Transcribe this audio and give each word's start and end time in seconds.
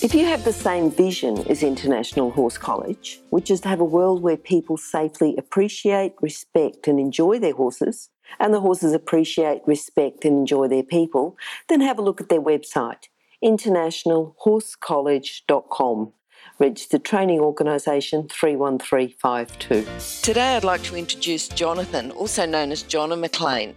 If 0.00 0.14
you 0.14 0.26
have 0.26 0.44
the 0.44 0.52
same 0.52 0.92
vision 0.92 1.38
as 1.50 1.64
International 1.64 2.30
Horse 2.30 2.56
College, 2.56 3.20
which 3.30 3.50
is 3.50 3.60
to 3.62 3.68
have 3.68 3.80
a 3.80 3.84
world 3.84 4.22
where 4.22 4.36
people 4.36 4.76
safely 4.76 5.36
appreciate, 5.36 6.14
respect, 6.20 6.86
and 6.86 7.00
enjoy 7.00 7.40
their 7.40 7.54
horses, 7.54 8.08
and 8.38 8.54
the 8.54 8.60
horses 8.60 8.92
appreciate, 8.92 9.62
respect, 9.66 10.24
and 10.24 10.38
enjoy 10.38 10.68
their 10.68 10.84
people, 10.84 11.36
then 11.68 11.80
have 11.80 11.98
a 11.98 12.02
look 12.02 12.20
at 12.20 12.28
their 12.28 12.40
website, 12.40 13.08
internationalhorsecollege.com. 13.42 16.12
Registered 16.60 17.04
Training 17.04 17.40
Organisation 17.40 18.28
31352. 18.28 19.84
Today 20.22 20.54
I'd 20.54 20.62
like 20.62 20.84
to 20.84 20.94
introduce 20.94 21.48
Jonathan, 21.48 22.12
also 22.12 22.46
known 22.46 22.70
as 22.70 22.84
Jonna 22.84 23.18
McLean. 23.18 23.74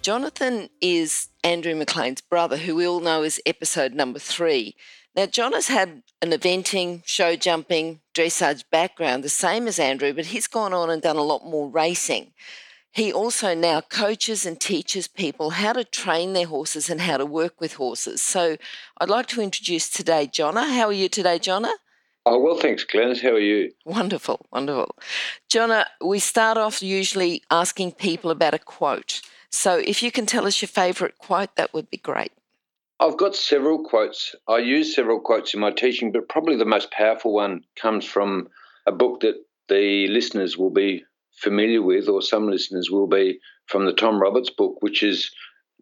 Jonathan 0.00 0.70
is 0.80 1.28
Andrew 1.44 1.74
McLean's 1.74 2.22
brother, 2.22 2.56
who 2.56 2.74
we 2.74 2.86
all 2.86 3.00
know 3.00 3.24
as 3.24 3.38
episode 3.44 3.92
number 3.92 4.18
three. 4.18 4.74
Now, 5.18 5.26
John 5.26 5.52
has 5.54 5.66
had 5.66 6.04
an 6.22 6.30
eventing, 6.30 7.02
show 7.04 7.34
jumping, 7.34 7.98
dressage 8.14 8.62
background, 8.70 9.24
the 9.24 9.28
same 9.28 9.66
as 9.66 9.80
Andrew, 9.80 10.12
but 10.12 10.26
he's 10.26 10.46
gone 10.46 10.72
on 10.72 10.90
and 10.90 11.02
done 11.02 11.16
a 11.16 11.22
lot 11.22 11.44
more 11.44 11.68
racing. 11.68 12.30
He 12.92 13.12
also 13.12 13.52
now 13.52 13.80
coaches 13.80 14.46
and 14.46 14.60
teaches 14.60 15.08
people 15.08 15.50
how 15.50 15.72
to 15.72 15.82
train 15.82 16.34
their 16.34 16.46
horses 16.46 16.88
and 16.88 17.00
how 17.00 17.16
to 17.16 17.26
work 17.26 17.60
with 17.60 17.74
horses. 17.74 18.22
So 18.22 18.58
I'd 19.00 19.10
like 19.10 19.26
to 19.30 19.40
introduce 19.40 19.90
today 19.90 20.28
Jonna. 20.32 20.72
How 20.72 20.86
are 20.86 20.92
you 20.92 21.08
today, 21.08 21.40
Jonna? 21.40 21.72
Oh, 22.24 22.38
well, 22.38 22.60
thanks, 22.60 22.84
Glenys. 22.84 23.20
How 23.20 23.30
are 23.30 23.40
you? 23.40 23.72
Wonderful, 23.84 24.46
wonderful. 24.52 24.94
Jonna, 25.50 25.86
we 26.00 26.20
start 26.20 26.58
off 26.58 26.80
usually 26.80 27.42
asking 27.50 27.90
people 27.90 28.30
about 28.30 28.54
a 28.54 28.60
quote. 28.60 29.20
So 29.50 29.78
if 29.78 30.00
you 30.00 30.12
can 30.12 30.26
tell 30.26 30.46
us 30.46 30.62
your 30.62 30.68
favourite 30.68 31.18
quote, 31.18 31.56
that 31.56 31.74
would 31.74 31.90
be 31.90 31.96
great. 31.96 32.30
I've 33.00 33.16
got 33.16 33.36
several 33.36 33.84
quotes. 33.84 34.34
I 34.48 34.58
use 34.58 34.94
several 34.94 35.20
quotes 35.20 35.54
in 35.54 35.60
my 35.60 35.70
teaching, 35.70 36.10
but 36.10 36.28
probably 36.28 36.56
the 36.56 36.64
most 36.64 36.90
powerful 36.90 37.32
one 37.32 37.60
comes 37.80 38.04
from 38.04 38.48
a 38.86 38.92
book 38.92 39.20
that 39.20 39.36
the 39.68 40.08
listeners 40.08 40.58
will 40.58 40.70
be 40.70 41.04
familiar 41.36 41.80
with, 41.80 42.08
or 42.08 42.20
some 42.22 42.48
listeners 42.48 42.90
will 42.90 43.06
be, 43.06 43.38
from 43.66 43.86
the 43.86 43.92
Tom 43.92 44.20
Roberts 44.20 44.50
book, 44.50 44.78
which 44.80 45.04
is 45.04 45.30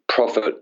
Profit 0.07 0.55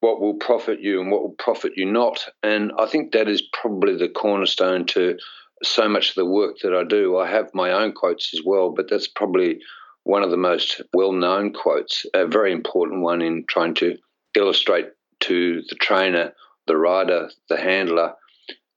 What 0.00 0.20
Will 0.20 0.34
Profit 0.34 0.80
You 0.80 1.00
and 1.00 1.10
What 1.10 1.22
Will 1.22 1.34
Profit 1.38 1.72
You 1.74 1.86
Not. 1.86 2.28
And 2.42 2.70
I 2.78 2.86
think 2.86 3.10
that 3.12 3.28
is 3.28 3.42
probably 3.52 3.96
the 3.96 4.08
cornerstone 4.08 4.86
to 4.86 5.18
so 5.64 5.88
much 5.88 6.10
of 6.10 6.14
the 6.14 6.26
work 6.26 6.58
that 6.62 6.74
I 6.74 6.84
do. 6.84 7.16
I 7.18 7.28
have 7.28 7.50
my 7.52 7.72
own 7.72 7.92
quotes 7.92 8.32
as 8.32 8.42
well, 8.44 8.70
but 8.70 8.88
that's 8.88 9.08
probably 9.08 9.58
one 10.04 10.22
of 10.22 10.30
the 10.30 10.36
most 10.36 10.82
well 10.92 11.12
known 11.12 11.52
quotes, 11.52 12.06
a 12.14 12.28
very 12.28 12.52
important 12.52 13.02
one 13.02 13.22
in 13.22 13.44
trying 13.48 13.74
to 13.76 13.96
illustrate 14.36 14.86
to 15.26 15.62
the 15.68 15.74
trainer, 15.76 16.32
the 16.66 16.76
rider, 16.76 17.30
the 17.48 17.56
handler 17.56 18.14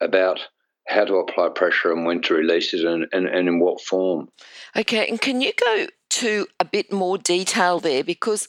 about 0.00 0.40
how 0.88 1.04
to 1.04 1.16
apply 1.16 1.48
pressure 1.50 1.92
and 1.92 2.04
when 2.04 2.20
to 2.22 2.34
release 2.34 2.74
it 2.74 2.84
and, 2.84 3.06
and, 3.12 3.26
and 3.26 3.48
in 3.48 3.60
what 3.60 3.80
form. 3.80 4.28
Okay, 4.76 5.08
and 5.08 5.20
can 5.20 5.40
you 5.40 5.52
go 5.52 5.86
to 6.10 6.46
a 6.58 6.64
bit 6.64 6.92
more 6.92 7.16
detail 7.18 7.78
there? 7.78 8.02
Because, 8.02 8.48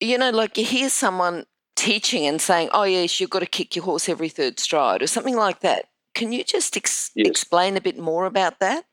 you 0.00 0.18
know, 0.18 0.30
like 0.30 0.58
you 0.58 0.64
hear 0.64 0.90
someone 0.90 1.46
teaching 1.76 2.26
and 2.26 2.40
saying, 2.40 2.68
oh, 2.72 2.84
yes, 2.84 3.18
you've 3.18 3.30
got 3.30 3.40
to 3.40 3.46
kick 3.46 3.74
your 3.74 3.84
horse 3.84 4.08
every 4.08 4.28
third 4.28 4.60
stride 4.60 5.02
or 5.02 5.06
something 5.06 5.36
like 5.36 5.60
that. 5.60 5.86
Can 6.14 6.32
you 6.32 6.44
just 6.44 6.76
ex- 6.76 7.10
yes. 7.14 7.26
explain 7.28 7.76
a 7.76 7.80
bit 7.80 7.98
more 7.98 8.26
about 8.26 8.60
that? 8.60 8.84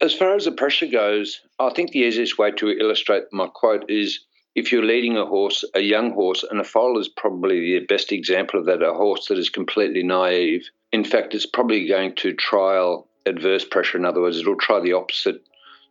As 0.00 0.14
far 0.14 0.34
as 0.34 0.44
the 0.44 0.52
pressure 0.52 0.86
goes, 0.86 1.40
I 1.58 1.70
think 1.70 1.90
the 1.90 2.00
easiest 2.00 2.38
way 2.38 2.50
to 2.52 2.70
illustrate 2.70 3.24
my 3.32 3.46
quote 3.46 3.84
is 3.88 4.20
if 4.54 4.70
you're 4.70 4.84
leading 4.84 5.16
a 5.16 5.26
horse, 5.26 5.64
a 5.74 5.80
young 5.80 6.12
horse, 6.12 6.44
and 6.48 6.60
a 6.60 6.64
foal 6.64 6.98
is 6.98 7.08
probably 7.08 7.78
the 7.78 7.86
best 7.86 8.12
example 8.12 8.60
of 8.60 8.66
that, 8.66 8.82
a 8.82 8.94
horse 8.94 9.26
that 9.26 9.38
is 9.38 9.50
completely 9.50 10.02
naive. 10.02 10.68
In 10.92 11.04
fact, 11.04 11.34
it's 11.34 11.46
probably 11.46 11.88
going 11.88 12.14
to 12.16 12.32
trial 12.34 13.08
adverse 13.26 13.64
pressure. 13.64 13.98
In 13.98 14.04
other 14.04 14.20
words, 14.20 14.38
it'll 14.38 14.56
try 14.56 14.80
the 14.80 14.92
opposite 14.92 15.42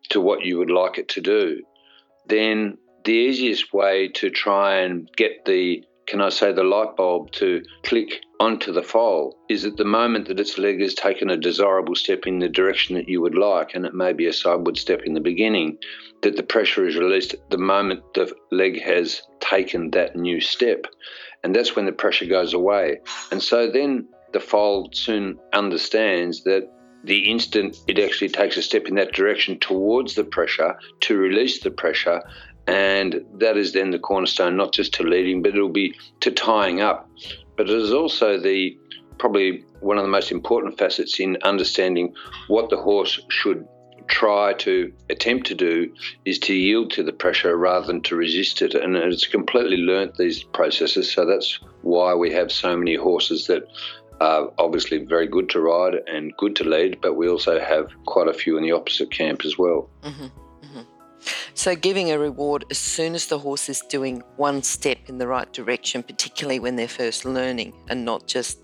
to 0.09 0.22
what 0.22 0.46
you 0.46 0.57
would 0.57 0.69
like 0.69 0.97
it 0.97 1.09
to 1.09 1.22
do. 1.22 1.62
Then 2.28 2.78
the 3.03 3.12
easiest 3.12 3.73
way 3.73 4.07
to 4.09 4.29
try 4.29 4.78
and 4.78 5.09
get 5.16 5.46
the 5.46 5.84
can 6.08 6.22
I 6.22 6.30
say, 6.30 6.52
the 6.52 6.64
light 6.64 6.96
bulb 6.96 7.31
to 7.34 7.64
click 7.84 8.22
onto 8.40 8.72
the 8.72 8.84
foal 8.84 9.38
is 9.50 9.66
at 9.66 9.78
the 9.78 9.86
moment 9.86 10.28
that 10.28 10.40
its 10.40 10.58
leg 10.58 10.81
has 10.81 10.94
taken 10.94 11.30
a 11.30 11.38
desirable 11.38 11.96
step 11.96 12.28
in 12.28 12.40
the 12.40 12.50
direction 12.50 12.96
that 12.96 13.08
you 13.08 13.22
would 13.22 13.36
like, 13.36 13.74
and 13.74 13.86
it 13.86 13.94
may 13.94 14.14
be 14.14 14.28
a 14.28 14.34
sideward 14.34 14.78
step 14.78 15.02
in 15.06 15.14
the 15.14 15.22
beginning, 15.22 15.78
that 16.22 16.36
the 16.36 16.44
pressure 16.44 16.86
is 16.86 16.97
released 16.97 17.34
at 17.34 17.50
the 17.50 17.58
moment 17.58 18.02
the 18.14 18.34
leg 18.52 18.81
has 18.81 19.22
taken 19.40 19.91
that 19.91 20.16
new 20.16 20.41
step. 20.41 20.86
And 21.44 21.56
that's 21.56 21.75
when 21.75 21.86
the 21.86 21.91
pressure 21.91 22.25
goes 22.25 22.53
away. 22.53 23.00
And 23.31 23.41
so 23.41 23.70
then 23.70 24.08
the 24.31 24.40
foal 24.40 24.90
soon 24.94 25.38
understands 25.53 26.44
that 26.44 26.70
the 27.03 27.30
instant 27.30 27.78
it 27.88 28.00
actually 28.00 28.30
takes 28.30 28.56
a 28.56 28.62
step 28.62 28.88
in 28.88 28.96
that 28.96 29.14
direction 29.14 29.59
towards 29.59 30.16
the 30.16 30.24
pressure 30.24 30.75
to 31.02 31.18
release 31.18 31.59
the 31.59 31.72
pressure, 31.72 32.22
and 32.68 33.25
that 33.35 33.57
is 33.57 33.74
then 33.74 33.91
the 33.91 34.00
cornerstone, 34.00 34.56
not 34.56 34.74
just 34.74 34.94
to 34.96 35.03
leading, 35.03 35.41
but 35.41 35.56
it'll 35.56 35.69
be 35.69 35.96
to 36.22 36.31
tying 36.31 36.81
up. 36.81 37.09
But 37.56 37.69
it 37.69 37.78
is 37.78 37.91
also 37.91 38.40
the 38.40 38.78
probably 39.18 39.63
one 39.79 39.97
of 39.97 40.03
the 40.03 40.09
most 40.09 40.31
important 40.31 40.78
facets 40.78 41.19
in 41.19 41.38
understanding 41.44 42.13
what 42.47 42.69
the 42.69 42.78
horse 42.78 43.19
should 43.29 43.68
try 44.07 44.53
to 44.53 44.91
attempt 45.09 45.47
to 45.47 45.56
do 45.56 45.94
is 46.25 46.38
to 46.38 46.53
yield 46.53 46.91
to 46.91 47.03
the 47.03 47.13
pressure 47.13 47.56
rather 47.56 47.88
than 47.88 48.02
to 48.02 48.16
resist 48.16 48.62
it. 48.62 48.75
And 48.75 48.96
it's 48.96 49.28
completely 49.28 49.78
learnt 49.78 50.16
these 50.16 50.44
processes. 50.44 51.12
So 51.12 51.25
that's 51.25 51.59
why 51.81 52.13
we 52.13 52.31
have 52.34 52.52
so 52.52 52.75
many 52.75 52.96
horses 52.96 53.47
that 53.47 53.63
are 54.19 54.52
obviously 54.57 55.00
very 55.00 55.28
good 55.28 55.50
to 55.50 55.59
ride 55.59 55.96
and 56.07 56.35
good 56.38 56.56
to 56.57 56.63
lead, 56.63 57.00
but 57.02 57.16
we 57.16 57.28
also 57.28 57.59
have 57.59 57.88
quite 58.06 58.28
a 58.28 58.34
few 58.34 58.57
in 58.57 58.63
the 58.63 58.72
opposite 58.72 59.12
camp 59.12 59.44
as 59.46 59.57
well. 59.57 59.90
Mm-hmm. 60.03 60.28
So, 61.53 61.75
giving 61.75 62.11
a 62.11 62.19
reward 62.19 62.66
as 62.69 62.78
soon 62.78 63.16
as 63.16 63.28
the 63.28 63.39
horse 63.39 63.69
is 63.69 63.81
doing 63.81 64.23
one 64.38 64.63
step 64.63 64.97
in 65.07 65.17
the 65.17 65.28
right 65.28 65.51
direction, 65.53 66.03
particularly 66.03 66.59
when 66.59 66.75
they're 66.75 66.88
first 66.88 67.25
learning 67.25 67.73
and 67.89 68.06
not 68.06 68.28
just, 68.28 68.59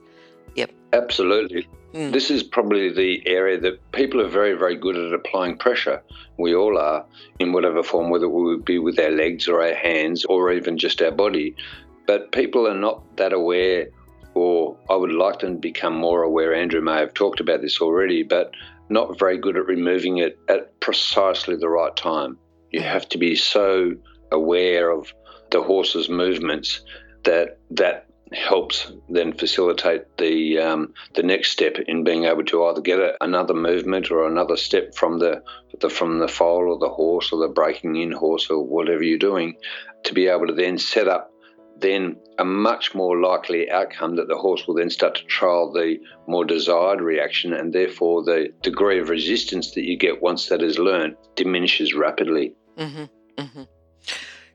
yep. 0.55 0.71
Absolutely. 0.93 1.67
Mm. 1.93 2.11
This 2.11 2.29
is 2.29 2.43
probably 2.43 2.91
the 2.91 3.25
area 3.27 3.59
that 3.59 3.91
people 3.91 4.21
are 4.21 4.27
very, 4.27 4.53
very 4.53 4.75
good 4.75 4.95
at 4.95 5.13
applying 5.13 5.57
pressure. 5.57 6.01
We 6.37 6.53
all 6.55 6.77
are 6.77 7.05
in 7.39 7.51
whatever 7.51 7.81
form, 7.81 8.09
whether 8.09 8.25
it 8.25 8.29
would 8.29 8.65
be 8.65 8.77
with 8.79 8.99
our 8.99 9.11
legs 9.11 9.47
or 9.47 9.63
our 9.63 9.73
hands 9.73 10.23
or 10.25 10.51
even 10.51 10.77
just 10.77 11.01
our 11.01 11.11
body. 11.11 11.55
But 12.05 12.31
people 12.31 12.67
are 12.67 12.77
not 12.77 13.17
that 13.17 13.33
aware, 13.33 13.89
or 14.35 14.77
I 14.89 14.95
would 14.95 15.11
like 15.11 15.39
them 15.39 15.53
to 15.53 15.59
become 15.59 15.95
more 15.95 16.23
aware. 16.23 16.53
Andrew 16.53 16.81
may 16.81 16.97
have 16.97 17.13
talked 17.13 17.39
about 17.39 17.61
this 17.61 17.81
already, 17.81 18.23
but 18.23 18.51
not 18.89 19.17
very 19.19 19.37
good 19.37 19.57
at 19.57 19.65
removing 19.65 20.17
it 20.17 20.39
at 20.47 20.79
precisely 20.79 21.55
the 21.55 21.69
right 21.69 21.95
time. 21.95 22.37
You 22.72 22.81
have 22.81 23.07
to 23.09 23.18
be 23.18 23.35
so 23.35 23.94
aware 24.31 24.91
of 24.91 25.13
the 25.52 25.62
horse's 25.62 26.09
movements 26.09 26.81
that 27.24 27.57
that 27.72 28.06
helps 28.31 28.91
then 29.09 29.34
facilitate 29.34 30.06
the 30.18 30.59
um, 30.59 30.94
the 31.16 31.24
next 31.24 31.52
step 31.52 31.78
in 31.88 32.03
being 32.03 32.25
able 32.25 32.44
to 32.44 32.63
either 32.66 32.81
get 32.81 33.00
a, 33.00 33.16
another 33.24 33.56
movement 33.56 34.12
or 34.12 34.28
another 34.28 34.56
step 34.56 34.94
from 34.94 35.18
the, 35.18 35.41
the 35.80 35.90
from 35.90 36.19
the 36.19 36.28
foal 36.28 36.72
or 36.72 36.78
the 36.78 36.90
horse 36.90 37.31
or 37.31 37.40
the 37.40 37.47
breaking 37.52 37.96
in 37.96 38.12
horse 38.12 38.50
or 38.50 38.63
whatever 38.63 39.04
you're 39.04 39.18
doing 39.18 39.56
to 40.04 40.13
be 40.13 40.27
able 40.27 40.45
to 40.45 40.54
then 40.54 40.77
set 40.77 41.07
up 41.07 41.31
then 41.81 42.18
a 42.38 42.45
much 42.45 42.94
more 42.94 43.19
likely 43.22 43.69
outcome 43.69 44.15
that 44.15 44.27
the 44.27 44.38
horse 44.38 44.68
will 44.68 44.75
then 44.75 44.89
start 44.89 45.15
to 45.15 45.24
trial 45.25 45.72
the 45.72 45.98
more 46.27 46.45
desired 46.45 47.01
reaction, 47.01 47.54
and 47.54 47.74
therefore 47.74 48.24
the 48.24 48.50
degree 48.62 49.00
of 49.00 49.10
resistance 49.10 49.72
that 49.72 49.86
you 49.86 49.98
get 49.98 50.22
once 50.22 50.48
that 50.48 50.62
is 50.62 50.77
learnt 50.77 51.15
diminishes 51.36 51.94
rapidly. 51.94 52.54
Mm-hmm, 52.79 53.41
mm-hmm. 53.41 53.63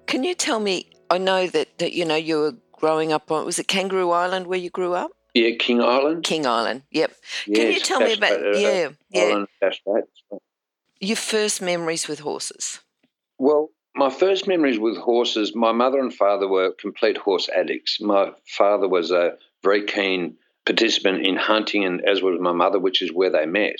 Can 0.07 0.25
you 0.25 0.35
tell 0.35 0.59
me? 0.59 0.91
I 1.11 1.19
know 1.19 1.47
that, 1.47 1.79
that 1.79 1.93
you 1.93 2.05
know 2.05 2.17
you 2.17 2.39
were 2.39 2.55
growing 2.73 3.13
up 3.13 3.31
on 3.31 3.45
was 3.45 3.59
it 3.59 3.69
Kangaroo 3.69 4.11
Island 4.11 4.47
where 4.47 4.59
you 4.59 4.71
grew 4.71 4.95
up? 4.95 5.13
Yeah, 5.35 5.51
King 5.59 5.81
Island. 5.81 6.25
King 6.25 6.47
Island. 6.47 6.83
Yep. 6.91 7.13
Yes, 7.47 7.57
Can 7.59 7.73
you 7.73 7.81
tell 7.81 8.01
me 8.01 8.15
about 8.15 8.33
uh, 8.33 8.59
yeah 8.59 8.89
yeah 9.11 9.45
your 11.01 11.17
first 11.17 11.61
memories 11.61 12.09
with 12.09 12.21
horses? 12.21 12.81
Well, 13.39 13.71
my 13.95 14.11
first 14.11 14.49
memories 14.49 14.79
with 14.79 14.97
horses, 14.97 15.55
my 15.55 15.73
mother 15.73 15.99
and 15.99 16.13
father 16.13 16.49
were 16.49 16.73
complete 16.73 17.17
horse 17.17 17.49
addicts. 17.49 18.01
My 18.01 18.33
father 18.47 18.89
was 18.89 19.11
a 19.11 19.37
very 19.63 19.85
keen 19.85 20.37
participant 20.65 21.27
in 21.27 21.37
hunting, 21.37 21.85
and 21.85 22.05
as 22.05 22.23
was 22.23 22.41
my 22.41 22.53
mother, 22.53 22.79
which 22.79 23.03
is 23.03 23.13
where 23.13 23.31
they 23.31 23.47
met 23.47 23.77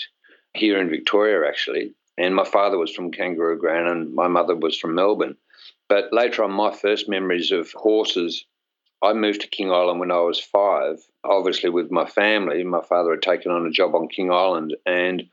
here 0.53 0.79
in 0.79 0.89
Victoria, 0.89 1.47
actually. 1.47 1.93
And 2.17 2.35
my 2.35 2.45
father 2.45 2.77
was 2.77 2.93
from 2.93 3.11
Kangaroo 3.11 3.59
Ground 3.59 3.89
and 3.89 4.13
my 4.13 4.27
mother 4.27 4.55
was 4.55 4.77
from 4.77 4.95
Melbourne. 4.95 5.35
But 5.89 6.11
later 6.11 6.43
on, 6.43 6.51
my 6.51 6.71
first 6.71 7.07
memories 7.09 7.51
of 7.51 7.71
horses, 7.73 8.45
I 9.03 9.13
moved 9.13 9.41
to 9.41 9.47
King 9.47 9.71
Island 9.71 9.99
when 9.99 10.11
I 10.11 10.19
was 10.19 10.39
five, 10.39 10.97
obviously 11.23 11.69
with 11.69 11.91
my 11.91 12.05
family. 12.05 12.63
My 12.63 12.81
father 12.81 13.11
had 13.11 13.21
taken 13.21 13.51
on 13.51 13.65
a 13.65 13.71
job 13.71 13.93
on 13.93 14.07
King 14.07 14.31
Island, 14.31 14.75
and 14.85 15.23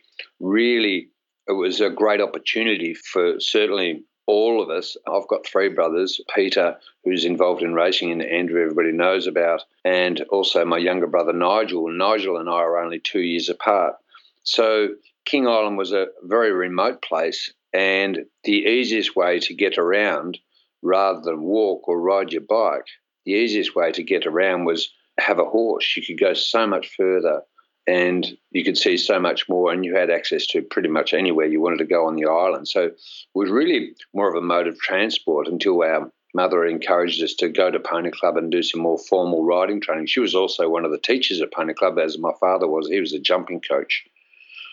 really 0.41 1.09
it 1.49 1.53
was 1.53 1.81
a 1.81 1.91
great 1.91 2.21
opportunity 2.21 2.95
for 2.95 3.41
certainly 3.41 4.05
all 4.27 4.63
of 4.63 4.71
us. 4.71 4.97
I've 5.09 5.29
got 5.29 5.47
three 5.47 5.69
brothers 5.69 6.21
Peter, 6.35 6.77
who's 7.05 7.25
involved 7.25 7.63
in 7.63 7.75
racing, 7.75 8.13
and 8.13 8.23
Andrew, 8.23 8.63
everybody 8.63 8.93
knows 8.93 9.27
about, 9.27 9.63
and 9.85 10.21
also 10.31 10.65
my 10.65 10.79
younger 10.79 11.07
brother 11.07 11.33
Nigel. 11.33 11.89
Nigel 11.89 12.37
and 12.37 12.49
I 12.49 12.55
are 12.55 12.79
only 12.79 13.01
two 13.01 13.21
years 13.21 13.49
apart. 13.49 13.97
So 14.45 14.89
King 15.33 15.49
Island 15.49 15.79
was 15.79 15.93
a 15.93 16.09
very 16.25 16.53
remote 16.53 17.01
place, 17.01 17.51
and 17.73 18.27
the 18.45 18.67
easiest 18.67 19.17
way 19.17 19.39
to 19.39 19.55
get 19.55 19.79
around 19.79 20.39
rather 20.83 21.23
than 21.23 21.41
walk 21.41 21.89
or 21.89 21.99
ride 21.99 22.33
your 22.33 22.43
bike, 22.43 22.85
the 23.25 23.33
easiest 23.33 23.75
way 23.75 23.93
to 23.93 24.03
get 24.03 24.27
around 24.27 24.67
was 24.67 24.93
have 25.19 25.39
a 25.39 25.47
horse. 25.47 25.97
You 25.97 26.05
could 26.05 26.21
go 26.21 26.35
so 26.35 26.67
much 26.67 26.95
further 26.95 27.41
and 27.87 28.37
you 28.51 28.63
could 28.63 28.77
see 28.77 28.99
so 28.99 29.19
much 29.19 29.49
more, 29.49 29.73
and 29.73 29.87
you 29.87 29.97
had 29.97 30.11
access 30.11 30.47
to 30.49 30.61
pretty 30.61 30.91
much 30.91 31.15
anywhere 31.15 31.47
you 31.47 31.63
wanted 31.63 31.79
to 31.79 31.87
go 31.87 32.07
on 32.07 32.17
the 32.17 32.27
island. 32.27 32.69
So 32.69 32.89
it 32.89 33.01
was 33.35 33.49
really 33.49 33.95
more 34.13 34.29
of 34.29 34.35
a 34.35 34.47
mode 34.47 34.67
of 34.67 34.79
transport 34.81 35.49
until 35.49 35.83
our 35.83 36.13
mother 36.35 36.67
encouraged 36.67 37.23
us 37.23 37.33
to 37.37 37.49
go 37.49 37.71
to 37.71 37.81
Pony 37.81 38.11
Club 38.11 38.37
and 38.37 38.53
do 38.53 38.63
some 38.63 38.83
more 38.83 38.99
formal 38.99 39.43
riding 39.43 39.81
training. 39.81 40.09
She 40.09 40.21
was 40.21 40.35
also 40.35 40.69
one 40.69 40.85
of 40.85 40.93
the 40.93 40.99
teachers 40.99 41.41
at 41.41 41.55
Pony 41.55 41.73
Club, 41.73 41.99
as 41.99 42.19
my 42.19 42.33
father 42.39 42.69
was. 42.69 42.87
He 42.87 43.01
was 43.01 43.15
a 43.15 43.19
jumping 43.19 43.63
coach. 43.63 44.05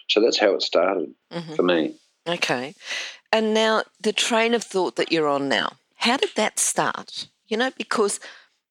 So 0.10 0.22
that's 0.22 0.40
how 0.40 0.56
it 0.56 0.62
started 0.62 1.14
mm-hmm. 1.32 1.54
for 1.56 1.64
me. 1.64 1.96
Okay. 2.28 2.76
And 3.32 3.54
now 3.54 3.84
the 4.02 4.14
train 4.14 4.54
of 4.54 4.64
thought 4.64 4.96
that 4.96 5.12
you're 5.12 5.28
on 5.28 5.48
now, 5.50 5.74
how 5.96 6.18
did 6.18 6.32
that 6.36 6.60
start? 6.60 7.28
You 7.48 7.58
know, 7.58 7.72
because 7.78 8.20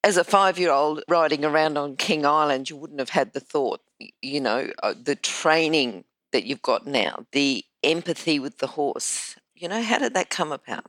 as 0.05 0.17
a 0.17 0.25
five 0.25 0.59
year 0.59 0.71
old 0.71 1.03
riding 1.09 1.45
around 1.45 1.77
on 1.77 1.97
King 1.97 2.27
Island, 2.27 2.71
you 2.71 2.77
wouldn't 2.77 3.01
have 3.01 3.11
had 3.11 3.33
the 3.33 3.41
thought, 3.41 3.81
you 4.23 4.41
know, 4.41 4.71
uh, 4.83 4.95
the 5.01 5.17
training 5.17 6.05
that 6.33 6.45
you've 6.45 6.63
got 6.63 6.87
now, 6.87 7.25
the 7.33 7.65
empathy 7.83 8.39
with 8.39 8.59
the 8.59 8.69
horse. 8.69 9.37
You 9.55 9.69
know, 9.69 9.83
how 9.83 9.99
did 9.99 10.15
that 10.15 10.31
come 10.31 10.53
about? 10.53 10.87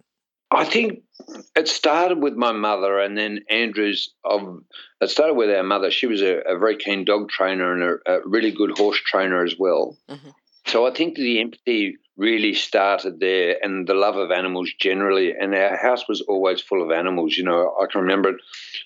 I 0.52 0.66
think 0.66 1.04
it 1.56 1.68
started 1.68 2.24
with 2.24 2.34
my 2.34 2.52
mother, 2.52 3.00
and 3.00 3.18
then 3.18 3.42
Andrew's. 3.50 4.14
Um, 4.30 4.66
it 5.00 5.10
started 5.10 5.36
with 5.36 5.50
our 5.52 5.64
mother. 5.64 5.92
She 5.92 6.08
was 6.08 6.22
a, 6.22 6.40
a 6.40 6.58
very 6.58 6.76
keen 6.76 7.06
dog 7.06 7.30
trainer 7.30 7.72
and 7.74 7.84
a, 7.84 8.12
a, 8.12 8.28
really 8.28 8.52
good 8.52 8.76
horse 8.78 9.00
trainer 9.00 9.44
as 9.44 9.56
well. 9.60 9.96
Mm-hmm. 10.10 10.30
So 10.70 10.86
I 10.86 10.92
think 10.92 11.16
the 11.16 11.40
empathy 11.40 11.98
really 12.16 12.54
started 12.54 13.20
there 13.20 13.56
and 13.64 13.88
the 13.88 13.96
love 13.96 14.18
of 14.18 14.30
animals 14.30 14.72
generally. 14.80 15.34
And 15.34 15.56
our 15.56 15.76
house 15.76 16.08
was 16.08 16.22
always 16.22 16.62
full 16.62 16.84
of 16.84 16.92
animals. 16.92 17.36
You 17.36 17.46
know, 17.46 17.76
I 17.82 17.88
can 17.92 18.02
remember 18.02 18.34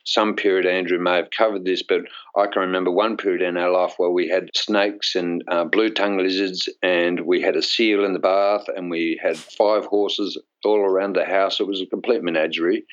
some 0.05 0.37
period, 0.37 0.65
Andrew 0.65 0.97
may 0.97 1.17
have 1.17 1.31
covered 1.31 1.65
this, 1.65 1.83
but 1.83 2.03
I 2.37 2.47
can 2.47 2.61
remember 2.61 2.89
one 2.89 3.17
period 3.17 3.41
in 3.41 3.57
our 3.57 3.69
life 3.69 3.95
where 3.97 4.11
we 4.11 4.29
had 4.29 4.49
snakes 4.55 5.13
and 5.13 5.43
uh, 5.49 5.65
blue 5.65 5.89
tongue 5.89 6.17
lizards 6.17 6.69
and 6.81 7.19
we 7.25 7.41
had 7.41 7.57
a 7.57 7.61
seal 7.61 8.05
in 8.05 8.13
the 8.13 8.19
bath 8.19 8.63
and 8.73 8.89
we 8.89 9.19
had 9.21 9.35
five 9.35 9.83
horses 9.83 10.37
all 10.63 10.79
around 10.79 11.17
the 11.17 11.25
house. 11.25 11.59
It 11.59 11.67
was 11.67 11.81
a 11.81 11.85
complete 11.85 12.23
menagerie. 12.23 12.85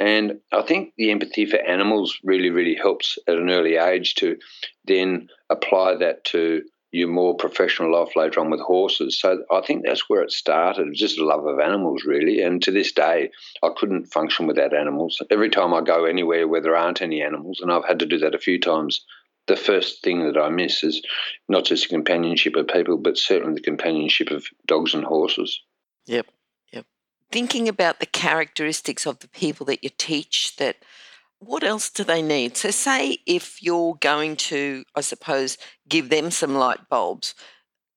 And 0.00 0.40
I 0.50 0.62
think 0.62 0.94
the 0.96 1.12
empathy 1.12 1.46
for 1.46 1.60
animals 1.60 2.18
really, 2.24 2.50
really 2.50 2.74
helps 2.74 3.18
at 3.28 3.36
an 3.36 3.50
early 3.50 3.76
age 3.76 4.16
to 4.16 4.36
then 4.84 5.28
apply 5.48 5.94
that 5.98 6.24
to 6.24 6.62
your 6.92 7.08
more 7.08 7.34
professional 7.34 7.90
life 7.90 8.14
later 8.14 8.38
on 8.38 8.50
with 8.50 8.60
horses. 8.60 9.18
So 9.18 9.42
I 9.50 9.62
think 9.62 9.82
that's 9.84 10.08
where 10.08 10.22
it 10.22 10.30
started, 10.30 10.92
just 10.92 11.18
a 11.18 11.24
love 11.24 11.46
of 11.46 11.58
animals, 11.58 12.04
really. 12.04 12.42
And 12.42 12.62
to 12.62 12.70
this 12.70 12.92
day, 12.92 13.30
I 13.62 13.70
couldn't 13.74 14.12
function 14.12 14.46
without 14.46 14.76
animals. 14.76 15.20
Every 15.30 15.48
time 15.48 15.72
I 15.72 15.80
go 15.80 16.04
anywhere 16.04 16.46
where 16.46 16.60
there 16.60 16.76
aren't 16.76 17.00
any 17.00 17.22
animals, 17.22 17.60
and 17.60 17.72
I've 17.72 17.86
had 17.86 17.98
to 18.00 18.06
do 18.06 18.18
that 18.18 18.34
a 18.34 18.38
few 18.38 18.60
times, 18.60 19.04
the 19.46 19.56
first 19.56 20.02
thing 20.02 20.24
that 20.26 20.38
I 20.38 20.50
miss 20.50 20.84
is 20.84 21.02
not 21.48 21.64
just 21.64 21.84
the 21.84 21.94
companionship 21.94 22.56
of 22.56 22.68
people, 22.68 22.98
but 22.98 23.16
certainly 23.16 23.54
the 23.54 23.62
companionship 23.62 24.30
of 24.30 24.44
dogs 24.66 24.92
and 24.92 25.02
horses. 25.02 25.60
Yep, 26.06 26.26
yep. 26.72 26.84
Thinking 27.30 27.68
about 27.68 28.00
the 28.00 28.06
characteristics 28.06 29.06
of 29.06 29.20
the 29.20 29.28
people 29.28 29.64
that 29.66 29.82
you 29.82 29.90
teach 29.96 30.56
that– 30.56 30.76
what 31.44 31.64
else 31.64 31.90
do 31.90 32.04
they 32.04 32.22
need? 32.22 32.56
So, 32.56 32.70
say 32.70 33.18
if 33.26 33.62
you're 33.62 33.96
going 34.00 34.36
to, 34.36 34.84
I 34.94 35.00
suppose, 35.00 35.58
give 35.88 36.08
them 36.08 36.30
some 36.30 36.54
light 36.54 36.88
bulbs, 36.88 37.34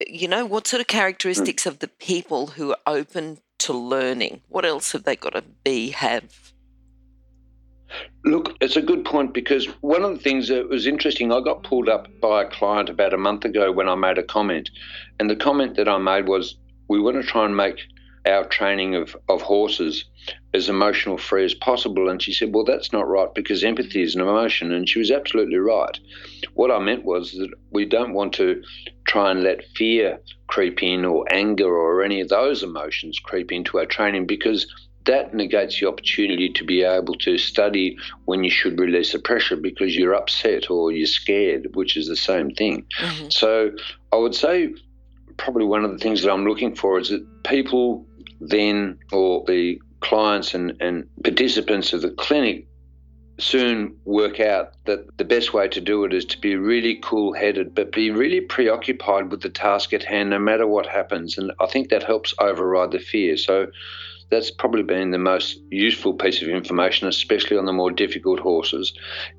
you 0.08 0.28
know, 0.28 0.46
what 0.46 0.68
sort 0.68 0.82
of 0.82 0.88
hmm. 0.88 0.98
characteristics 0.98 1.66
of 1.66 1.80
the 1.80 1.88
people 1.88 2.48
who 2.48 2.72
are 2.72 2.78
open 2.88 3.40
to 3.60 3.74
learning? 3.74 4.42
What 4.50 4.66
else 4.66 4.92
have 4.92 5.04
they 5.04 5.16
got 5.16 5.34
to 5.34 5.44
be, 5.64 5.92
have? 5.92 6.54
Look, 8.26 8.56
it's 8.60 8.76
a 8.76 8.82
good 8.82 9.06
point 9.06 9.34
because 9.34 9.68
one 9.82 10.04
of 10.04 10.12
the 10.16 10.24
things 10.24 10.48
that 10.48 10.68
was 10.68 10.88
interesting, 10.88 11.32
I 11.32 11.40
got 11.40 11.64
pulled 11.64 11.88
up 11.88 12.08
by 12.20 12.44
a 12.44 12.50
client 12.50 12.90
about 12.90 13.14
a 13.14 13.18
month 13.18 13.46
ago 13.46 13.72
when 13.72 13.88
I 13.88 13.96
made 13.96 14.18
a 14.18 14.24
comment. 14.24 14.70
And 15.20 15.30
the 15.30 15.36
comment 15.36 15.76
that 15.76 15.88
I 15.88 15.98
made 16.00 16.28
was, 16.28 16.58
we 16.90 17.00
want 17.00 17.18
to 17.18 17.24
try 17.24 17.46
and 17.46 17.56
make 17.56 17.80
our 18.26 18.46
training 18.46 18.96
of, 18.96 19.16
of 19.30 19.42
horses 19.42 20.06
as 20.54 20.70
emotional 20.70 21.18
free 21.18 21.46
as 21.46 21.54
possible. 21.54 22.10
And 22.10 22.22
she 22.22 22.34
said, 22.34 22.54
Well, 22.54 22.64
that's 22.64 22.92
not 22.92 23.08
right 23.08 23.34
because 23.34 23.64
empathy 23.64 24.02
is 24.02 24.16
an 24.16 24.22
emotion. 24.22 24.72
And 24.72 24.90
she 24.90 25.00
was 25.00 25.12
absolutely 25.12 25.58
right. 25.58 26.00
What 26.54 26.72
I 26.72 26.80
meant 26.80 27.06
was 27.06 27.34
that 27.34 27.52
we 27.72 27.86
don't 27.86 28.14
want 28.14 28.34
to 28.34 28.64
try 29.06 29.32
and 29.32 29.44
let 29.44 29.66
fear 29.76 30.20
creep 30.48 30.82
in 30.82 31.06
or 31.06 31.26
anger 31.32 31.68
or 31.68 32.04
any 32.04 32.22
of 32.22 32.30
those 32.30 32.64
emotions 32.64 33.20
creep 33.20 33.52
into 33.52 33.78
our 33.78 33.86
training 33.86 34.26
because 34.26 34.68
that 35.06 35.34
negates 35.34 35.80
the 35.80 35.88
opportunity 35.88 36.50
to 36.50 36.64
be 36.64 36.82
able 36.82 37.14
to 37.16 37.38
study 37.38 37.96
when 38.26 38.44
you 38.44 38.50
should 38.50 38.80
release 38.80 39.12
the 39.12 39.20
pressure 39.20 39.56
because 39.56 39.96
you're 39.96 40.16
upset 40.16 40.70
or 40.72 40.92
you're 40.92 41.06
scared, 41.06 41.76
which 41.76 41.96
is 41.96 42.08
the 42.08 42.16
same 42.16 42.50
thing. 42.50 42.86
Mm-hmm. 43.00 43.30
So 43.30 43.72
I 44.12 44.18
would 44.18 44.34
say 44.34 44.74
probably 45.38 45.66
one 45.66 45.86
of 45.86 45.92
the 45.92 45.98
things 45.98 46.24
that 46.24 46.32
I'm 46.32 46.46
looking 46.46 46.76
for 46.76 46.98
is 47.00 47.10
that 47.10 47.44
people 47.44 48.06
then, 48.40 49.00
or 49.12 49.44
the 49.48 49.80
clients 50.02 50.54
and, 50.54 50.74
and 50.80 51.08
participants 51.24 51.94
of 51.94 52.02
the 52.02 52.12
clinic 52.12 52.68
soon 53.38 53.96
work 54.06 54.40
out 54.40 54.74
that 54.86 55.06
the 55.18 55.26
best 55.26 55.54
way 55.54 55.68
to 55.68 55.82
do 55.82 56.06
it 56.06 56.14
is 56.14 56.24
to 56.26 56.40
be 56.40 56.56
really 56.56 57.00
cool 57.04 57.34
headed, 57.34 57.76
but 57.76 57.92
be 57.92 58.10
really 58.12 58.40
preoccupied 58.40 59.30
with 59.30 59.42
the 59.42 59.50
task 59.50 59.94
at 59.94 60.04
hand 60.04 60.30
no 60.30 60.40
matter 60.40 60.68
what 60.68 60.86
happens. 60.86 61.38
And 61.38 61.52
I 61.60 61.66
think 61.66 61.90
that 61.90 62.04
helps 62.04 62.34
override 62.40 62.92
the 62.92 63.00
fear. 63.00 63.36
So 63.36 63.68
that's 64.32 64.52
probably 64.52 64.84
been 64.84 65.12
the 65.12 65.18
most 65.18 65.60
useful 65.70 66.14
piece 66.14 66.42
of 66.42 66.48
information, 66.48 67.08
especially 67.08 67.58
on 67.58 67.66
the 67.66 67.74
more 67.74 67.92
difficult 67.92 68.40
horses, 68.40 68.94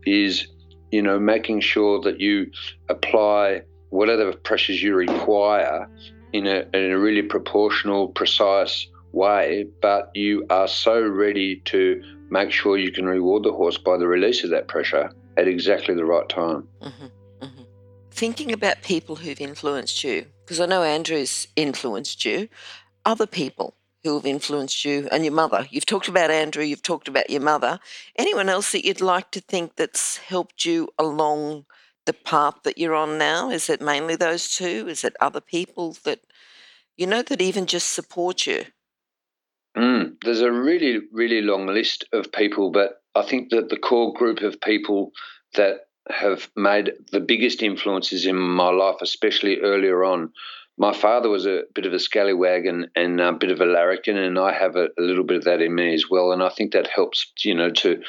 is 0.05 0.47
you 0.93 1.03
know 1.03 1.19
making 1.19 1.61
sure 1.61 2.01
that 2.03 2.21
you 2.21 2.51
apply 2.89 3.63
whatever 3.91 4.33
pressures 4.33 4.83
you 4.83 4.95
require 4.95 5.89
in 6.33 6.47
a, 6.47 6.65
in 6.75 6.93
a 6.93 6.99
really 6.99 7.23
proportional, 7.23 8.09
precise 8.09 8.87
way, 9.13 9.67
but 9.81 10.11
you 10.15 10.47
are 10.51 10.69
so 10.69 11.01
ready 11.01 11.57
to 11.67 12.03
make 12.31 12.51
sure 12.51 12.77
you 12.77 12.93
can 12.93 13.07
reward 13.07 13.43
the 13.45 13.53
horse 13.53 13.79
by 13.79 13.97
the 13.97 14.07
release 14.07 14.45
of 14.45 14.51
that 14.51 14.69
pressure 14.69 15.11
at 15.37 15.49
exactly 15.49 15.95
the 15.95 16.05
right 16.05 16.29
time. 16.29 16.69
Mm-hmm, 16.83 17.07
mm-hmm. 17.45 17.63
Thinking 18.11 18.53
about 18.53 18.83
people 18.83 19.17
who've 19.17 19.41
influenced 19.41 20.03
you, 20.05 20.27
because 20.45 20.61
I 20.61 20.67
know 20.67 20.83
Andrew's 20.83 21.49
influenced 21.57 22.25
you, 22.25 22.49
other 23.05 23.27
people 23.27 23.75
who 24.03 24.15
have 24.15 24.27
influenced 24.27 24.85
you, 24.85 25.09
and 25.11 25.25
your 25.25 25.35
mother. 25.35 25.67
You've 25.71 25.87
talked 25.87 26.07
about 26.09 26.31
Andrew, 26.31 26.63
you've 26.63 26.83
talked 26.83 27.09
about 27.09 27.29
your 27.29 27.41
mother. 27.41 27.81
Anyone 28.17 28.49
else 28.49 28.71
that 28.73 28.85
you'd 28.85 29.01
like 29.01 29.33
to 29.33 29.41
think 29.41 29.77
that's 29.77 30.19
helped 30.19 30.65
you 30.65 30.89
along 30.97 31.67
the 32.07 32.13
path 32.13 32.63
that 32.65 32.79
you're 32.79 32.95
on 32.95 33.19
now? 33.19 33.51
Is 33.51 33.69
it 33.69 33.81
mainly 33.81 34.17
those 34.17 34.49
two? 34.49 34.87
Is 34.89 35.05
it 35.05 35.15
other 35.21 35.41
people 35.41 35.97
that, 36.05 36.21
you 36.97 37.07
know, 37.07 37.23
that 37.23 37.43
even 37.43 37.67
just 37.67 37.93
support 37.93 38.47
you? 38.47 38.65
Mm, 39.77 40.17
there's 40.25 40.41
a 40.41 40.51
really, 40.51 41.01
really 41.13 41.43
long 41.43 41.67
list 41.67 42.05
of 42.13 42.33
people, 42.33 42.71
but 42.71 43.03
I 43.15 43.23
think 43.23 43.51
that 43.51 43.69
the 43.69 43.77
core 43.77 44.15
group 44.15 44.41
of 44.41 44.61
people 44.61 45.13
that 45.55 45.81
have 46.09 46.49
made 46.57 46.93
the 47.13 47.21
biggest 47.21 47.63
influences 47.63 48.27
in 48.27 48.37
my 48.37 48.71
life, 48.71 48.97
especially 49.03 49.61
earlier 49.61 50.05
on. 50.05 50.33
My 50.79 50.93
father 50.93 51.29
was 51.29 51.47
a 51.47 51.63
bit 51.75 51.87
of 51.87 51.95
a 51.95 51.99
scallywag 51.99 52.67
and, 52.67 52.89
and 52.95 53.21
a 53.21 53.33
bit 53.33 53.51
of 53.51 53.61
a 53.61 53.67
larrikin, 53.67 54.17
and 54.17 54.39
I 54.39 54.53
have 54.53 54.77
a, 54.77 54.89
a 54.99 55.03
little 55.03 55.25
bit 55.25 55.39
of 55.39 55.45
that 55.45 55.63
in 55.63 55.75
me 55.75 55.95
as 55.95 56.09
well. 56.09 56.33
And 56.33 56.43
I 56.43 56.51
think 56.51 56.73
that 56.73 56.87
helps, 56.87 57.33
you 57.43 57.55
know, 57.55 57.71
to 57.71 58.03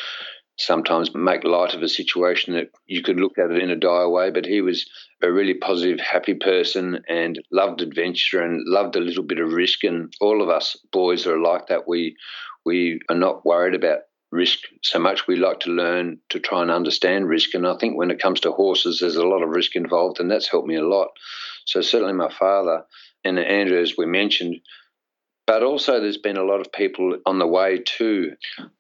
sometimes 0.57 1.13
make 1.13 1.43
light 1.43 1.73
of 1.73 1.83
a 1.83 1.89
situation 1.89 2.53
that 2.53 2.69
you 2.85 3.01
could 3.01 3.19
look 3.19 3.37
at 3.37 3.51
it 3.51 3.61
in 3.61 3.69
a 3.69 3.75
dire 3.75 4.09
way. 4.09 4.31
But 4.31 4.45
he 4.45 4.61
was 4.61 4.89
a 5.21 5.31
really 5.31 5.53
positive, 5.53 5.99
happy 5.99 6.33
person 6.33 6.99
and 7.07 7.39
loved 7.51 7.81
adventure 7.81 8.41
and 8.41 8.63
loved 8.65 8.95
a 8.95 9.01
little 9.01 9.23
bit 9.23 9.39
of 9.39 9.53
risk. 9.53 9.83
And 9.83 10.13
all 10.19 10.41
of 10.41 10.49
us 10.49 10.75
boys 10.91 11.27
are 11.27 11.39
like 11.39 11.67
that. 11.67 11.87
We 11.87 12.15
we 12.65 12.99
are 13.09 13.15
not 13.15 13.45
worried 13.45 13.75
about 13.75 13.99
risk 14.31 14.59
so 14.83 14.99
much. 14.99 15.27
We 15.27 15.37
like 15.37 15.61
to 15.61 15.71
learn 15.71 16.19
to 16.29 16.39
try 16.39 16.61
and 16.61 16.71
understand 16.71 17.29
risk. 17.29 17.53
And 17.53 17.65
I 17.65 17.77
think 17.77 17.97
when 17.97 18.11
it 18.11 18.21
comes 18.21 18.41
to 18.41 18.51
horses, 18.51 18.99
there's 18.99 19.15
a 19.15 19.25
lot 19.25 19.41
of 19.41 19.49
risk 19.49 19.75
involved, 19.75 20.19
and 20.19 20.29
that's 20.29 20.49
helped 20.49 20.67
me 20.67 20.75
a 20.75 20.85
lot. 20.85 21.07
So 21.65 21.81
certainly 21.81 22.13
my 22.13 22.29
father 22.29 22.83
and 23.23 23.39
Andrew, 23.39 23.79
as 23.79 23.95
we 23.97 24.05
mentioned, 24.05 24.57
but 25.47 25.63
also, 25.63 26.01
there's 26.01 26.17
been 26.17 26.35
a 26.35 26.43
lot 26.43 26.59
of 26.59 26.73
people 26.73 27.17
on 27.25 27.39
the 27.39 27.47
way 27.47 27.79
too. 27.79 28.33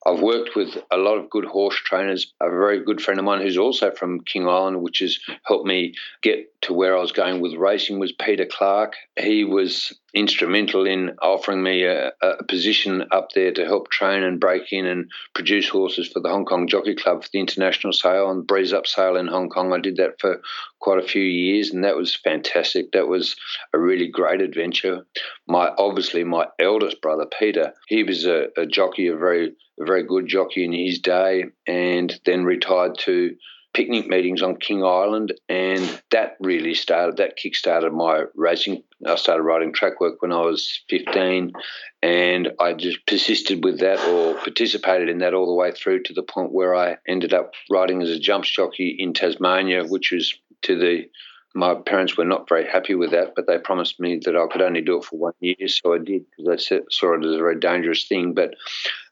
I've 0.05 0.19
worked 0.19 0.53
with 0.53 0.77
a 0.91 0.97
lot 0.97 1.17
of 1.17 1.29
good 1.29 1.45
horse 1.45 1.77
trainers. 1.77 2.33
A 2.41 2.49
very 2.49 2.83
good 2.83 3.01
friend 3.01 3.19
of 3.19 3.25
mine 3.25 3.41
who's 3.41 3.57
also 3.57 3.89
from 3.89 4.19
King 4.25 4.49
Island, 4.49 4.81
which 4.81 4.99
has 4.99 5.17
helped 5.45 5.65
me 5.65 5.93
get 6.21 6.61
to 6.63 6.73
where 6.73 6.97
I 6.97 6.99
was 6.99 7.13
going 7.13 7.39
with 7.39 7.53
racing, 7.53 7.99
was 7.99 8.11
Peter 8.11 8.45
Clark. 8.45 8.95
He 9.17 9.45
was 9.45 9.97
instrumental 10.17 10.85
in 10.85 11.11
offering 11.21 11.61
me 11.61 11.83
a, 11.83 12.11
a, 12.21 12.43
position 12.45 13.05
up 13.11 13.29
there 13.35 13.51
to 13.51 13.65
help 13.65 13.89
train 13.89 14.23
and 14.23 14.39
break 14.39 14.71
in 14.71 14.85
and 14.85 15.11
produce 15.35 15.69
horses 15.69 16.07
for 16.07 16.19
the 16.19 16.29
Hong 16.29 16.45
Kong 16.45 16.67
Jockey 16.67 16.95
Club 16.95 17.23
for 17.23 17.29
the 17.31 17.39
international 17.39 17.93
sale 17.93 18.29
and 18.31 18.47
breeze 18.47 18.73
up 18.73 18.87
sale 18.87 19.15
in 19.15 19.27
Hong 19.27 19.49
Kong. 19.49 19.73
I 19.73 19.79
did 19.79 19.97
that 19.97 20.19
for 20.19 20.41
quite 20.79 20.99
a 20.99 21.07
few 21.07 21.23
years, 21.23 21.71
and 21.71 21.83
that 21.83 21.95
was 21.95 22.15
fantastic. 22.15 22.91
That 22.91 23.07
was 23.07 23.35
a 23.73 23.79
really 23.79 24.07
great 24.07 24.41
adventure. 24.41 25.05
My 25.47 25.71
obviously 25.77 26.23
my 26.23 26.47
eldest 26.59 27.01
brother 27.01 27.27
Peter, 27.39 27.73
he 27.87 28.03
was 28.03 28.25
a, 28.25 28.47
a 28.57 28.65
jockey, 28.65 29.07
a 29.07 29.15
very 29.15 29.53
a 29.79 29.85
very 29.85 30.03
good 30.03 30.27
jockey 30.27 30.65
in 30.65 30.73
his 30.73 30.99
day, 30.99 31.45
and 31.67 32.19
then 32.25 32.43
retired 32.43 32.97
to 32.99 33.35
picnic 33.77 34.07
meetings 34.07 34.41
on 34.41 34.55
King 34.55 34.83
Island, 34.83 35.33
and 35.47 36.01
that 36.09 36.35
really 36.39 36.73
started, 36.73 37.17
that 37.17 37.35
kick-started 37.35 37.93
my 37.93 38.23
racing. 38.33 38.81
I 39.05 39.15
started 39.17 39.43
riding 39.43 39.71
track 39.71 40.01
work 40.01 40.19
when 40.23 40.31
I 40.31 40.41
was 40.41 40.81
15, 40.89 41.53
and 42.01 42.49
I 42.59 42.73
just 42.73 43.05
persisted 43.05 43.63
with 43.63 43.79
that 43.81 43.99
or 44.09 44.33
participated 44.33 45.09
in 45.09 45.19
that 45.19 45.35
all 45.35 45.45
the 45.45 45.53
way 45.53 45.71
through 45.71 46.01
to 46.03 46.13
the 46.13 46.23
point 46.23 46.51
where 46.51 46.73
I 46.73 46.97
ended 47.07 47.35
up 47.35 47.53
riding 47.69 48.01
as 48.01 48.09
a 48.09 48.17
jumps 48.17 48.49
jockey 48.49 48.95
in 48.97 49.13
Tasmania, 49.13 49.85
which 49.85 50.11
was 50.11 50.33
to 50.63 50.75
the 50.75 51.07
my 51.53 51.73
parents 51.73 52.17
were 52.17 52.25
not 52.25 52.49
very 52.49 52.67
happy 52.67 52.93
with 52.93 53.11
that, 53.11 53.33
but 53.35 53.47
they 53.47 53.57
promised 53.57 53.99
me 53.99 54.19
that 54.25 54.35
I 54.35 54.45
could 54.51 54.61
only 54.61 54.81
do 54.81 54.97
it 54.97 55.05
for 55.05 55.17
one 55.17 55.33
year, 55.39 55.67
so 55.67 55.93
I 55.93 55.97
did 55.97 56.25
because 56.37 56.67
they 56.69 56.79
saw 56.91 57.13
it 57.13 57.25
as 57.25 57.33
a 57.33 57.37
very 57.37 57.59
dangerous 57.59 58.07
thing. 58.07 58.33
But 58.33 58.55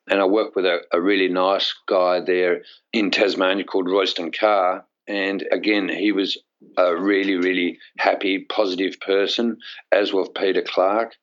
and 0.08 0.20
I 0.20 0.26
worked 0.26 0.56
with 0.56 0.66
a, 0.66 0.80
a 0.92 1.02
really 1.02 1.30
nice 1.30 1.74
guy 1.88 2.20
there 2.20 2.62
in 2.94 3.12
Tasmania 3.12 3.64
called 3.64 3.90
Royston 3.90 4.32
Carr. 4.32 4.86
And 5.08 5.46
again, 5.52 5.90
he 5.90 6.12
was 6.12 6.38
a 6.78 6.96
really, 6.96 7.36
really 7.36 7.80
happy, 7.98 8.46
positive 8.50 9.00
person, 9.00 9.58
as 9.92 10.14
was 10.14 10.30
Peter 10.36 10.62
Clark. 10.62 11.16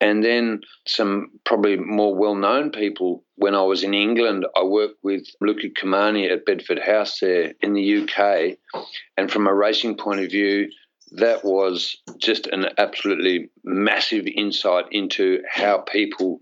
And 0.00 0.24
then 0.24 0.62
some 0.86 1.30
probably 1.44 1.76
more 1.76 2.14
well 2.14 2.34
known 2.34 2.70
people. 2.70 3.24
When 3.36 3.54
I 3.54 3.62
was 3.62 3.84
in 3.84 3.94
England, 3.94 4.46
I 4.56 4.64
worked 4.64 4.98
with 5.02 5.24
Luca 5.40 5.68
Cumani 5.68 6.30
at 6.30 6.44
Bedford 6.44 6.80
House 6.80 7.20
there 7.20 7.52
in 7.60 7.74
the 7.74 8.02
UK. 8.02 8.58
And 9.16 9.30
from 9.30 9.46
a 9.46 9.54
racing 9.54 9.96
point 9.96 10.20
of 10.20 10.30
view, 10.30 10.70
that 11.12 11.44
was 11.44 11.96
just 12.18 12.46
an 12.48 12.66
absolutely 12.78 13.50
massive 13.64 14.26
insight 14.26 14.86
into 14.90 15.42
how 15.48 15.78
people 15.78 16.40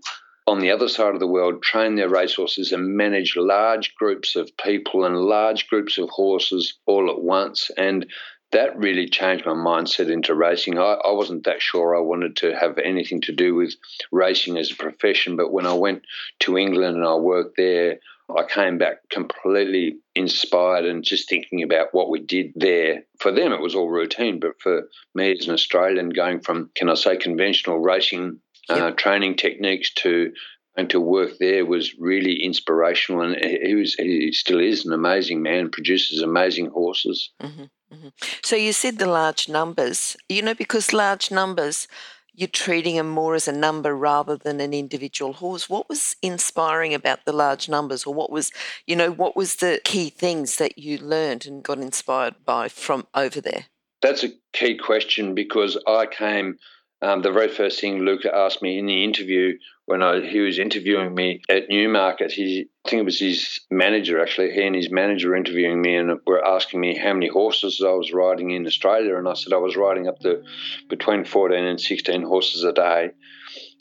on 0.51 0.59
the 0.59 0.71
other 0.71 0.89
side 0.89 1.13
of 1.13 1.21
the 1.21 1.27
world 1.27 1.63
train 1.63 1.95
their 1.95 2.09
racehorses 2.09 2.73
and 2.73 2.97
manage 2.97 3.37
large 3.37 3.95
groups 3.95 4.35
of 4.35 4.51
people 4.57 5.05
and 5.05 5.15
large 5.15 5.69
groups 5.69 5.97
of 5.97 6.09
horses 6.09 6.77
all 6.85 7.09
at 7.09 7.23
once. 7.23 7.71
And 7.77 8.05
that 8.51 8.77
really 8.77 9.07
changed 9.07 9.45
my 9.45 9.53
mindset 9.53 10.11
into 10.11 10.35
racing. 10.35 10.77
I, 10.77 10.97
I, 11.05 11.11
wasn't 11.11 11.45
that 11.45 11.61
sure 11.61 11.95
I 11.95 12.01
wanted 12.01 12.35
to 12.37 12.53
have 12.53 12.77
anything 12.79 13.21
to 13.21 13.31
do 13.31 13.55
with 13.55 13.75
racing 14.11 14.57
as 14.57 14.71
a 14.71 14.75
profession, 14.75 15.37
but 15.37 15.53
when 15.53 15.65
I 15.65 15.73
went 15.73 16.03
to 16.41 16.57
England 16.57 16.97
and 16.97 17.05
I 17.05 17.15
worked 17.15 17.55
there, 17.55 17.99
I 18.37 18.43
came 18.43 18.77
back 18.77 19.07
completely 19.09 19.99
inspired 20.15 20.83
and 20.83 21.01
just 21.01 21.29
thinking 21.29 21.63
about 21.63 21.93
what 21.93 22.09
we 22.09 22.19
did 22.19 22.51
there. 22.57 23.05
For 23.19 23.31
them, 23.31 23.53
it 23.53 23.61
was 23.61 23.73
all 23.73 23.89
routine, 23.89 24.41
but 24.41 24.59
for 24.59 24.89
me 25.15 25.31
as 25.31 25.47
an 25.47 25.53
Australian, 25.53 26.09
going 26.09 26.41
from, 26.41 26.71
can 26.75 26.89
I 26.89 26.95
say, 26.95 27.15
conventional 27.15 27.79
racing 27.79 28.41
uh, 28.69 28.91
training 28.91 29.35
techniques 29.35 29.93
to 29.95 30.31
and 30.77 30.89
to 30.89 30.99
work 30.99 31.31
there 31.39 31.65
was 31.65 31.95
really 31.99 32.41
inspirational. 32.43 33.21
And 33.21 33.35
he 33.43 33.75
was 33.75 33.95
he 33.95 34.31
still 34.31 34.59
is 34.59 34.85
an 34.85 34.93
amazing 34.93 35.41
man, 35.41 35.69
produces 35.69 36.21
amazing 36.21 36.69
horses. 36.69 37.31
Mm-hmm, 37.41 37.63
mm-hmm. 37.93 38.07
So 38.43 38.55
you 38.55 38.73
said 38.73 38.97
the 38.97 39.07
large 39.07 39.49
numbers, 39.49 40.15
you 40.29 40.41
know, 40.41 40.53
because 40.53 40.93
large 40.93 41.31
numbers. 41.31 41.87
You're 42.33 42.47
treating 42.47 42.95
them 42.95 43.09
more 43.09 43.35
as 43.35 43.49
a 43.49 43.51
number 43.51 43.93
rather 43.93 44.37
than 44.37 44.61
an 44.61 44.73
individual 44.73 45.33
horse. 45.33 45.69
What 45.69 45.89
was 45.89 46.15
inspiring 46.21 46.93
about 46.93 47.25
the 47.25 47.33
large 47.33 47.67
numbers, 47.67 48.05
or 48.05 48.13
what 48.13 48.31
was, 48.31 48.51
you 48.87 48.95
know, 48.95 49.11
what 49.11 49.35
was 49.35 49.57
the 49.57 49.81
key 49.83 50.09
things 50.09 50.55
that 50.55 50.77
you 50.77 50.97
learned 50.97 51.45
and 51.45 51.61
got 51.61 51.79
inspired 51.79 52.45
by 52.45 52.69
from 52.69 53.05
over 53.13 53.41
there? 53.41 53.65
That's 54.01 54.23
a 54.23 54.31
key 54.53 54.77
question 54.77 55.35
because 55.35 55.77
I 55.85 56.05
came 56.05 56.57
um, 57.01 57.21
the 57.21 57.31
very 57.31 57.47
first 57.47 57.81
thing 57.81 57.99
Luca 57.99 58.35
asked 58.35 58.61
me 58.61 58.77
in 58.77 58.85
the 58.85 59.03
interview 59.03 59.57
when 59.85 60.03
I, 60.03 60.21
he 60.21 60.39
was 60.39 60.59
interviewing 60.59 61.13
me 61.15 61.41
at 61.49 61.67
Newmarket, 61.67 62.31
he, 62.31 62.67
I 62.85 62.89
think 62.89 63.01
it 63.01 63.05
was 63.05 63.19
his 63.19 63.59
manager 63.71 64.21
actually, 64.21 64.51
he 64.51 64.65
and 64.65 64.75
his 64.75 64.91
manager 64.91 65.29
were 65.29 65.35
interviewing 65.35 65.81
me 65.81 65.95
and 65.95 66.19
were 66.25 66.45
asking 66.45 66.79
me 66.79 66.95
how 66.95 67.13
many 67.13 67.27
horses 67.27 67.81
I 67.85 67.91
was 67.91 68.13
riding 68.13 68.51
in 68.51 68.67
Australia. 68.67 69.17
And 69.17 69.27
I 69.27 69.33
said 69.33 69.51
I 69.51 69.57
was 69.57 69.75
riding 69.75 70.07
up 70.07 70.19
to 70.19 70.43
between 70.89 71.25
14 71.25 71.63
and 71.63 71.81
16 71.81 72.21
horses 72.21 72.63
a 72.63 72.71
day. 72.71 73.11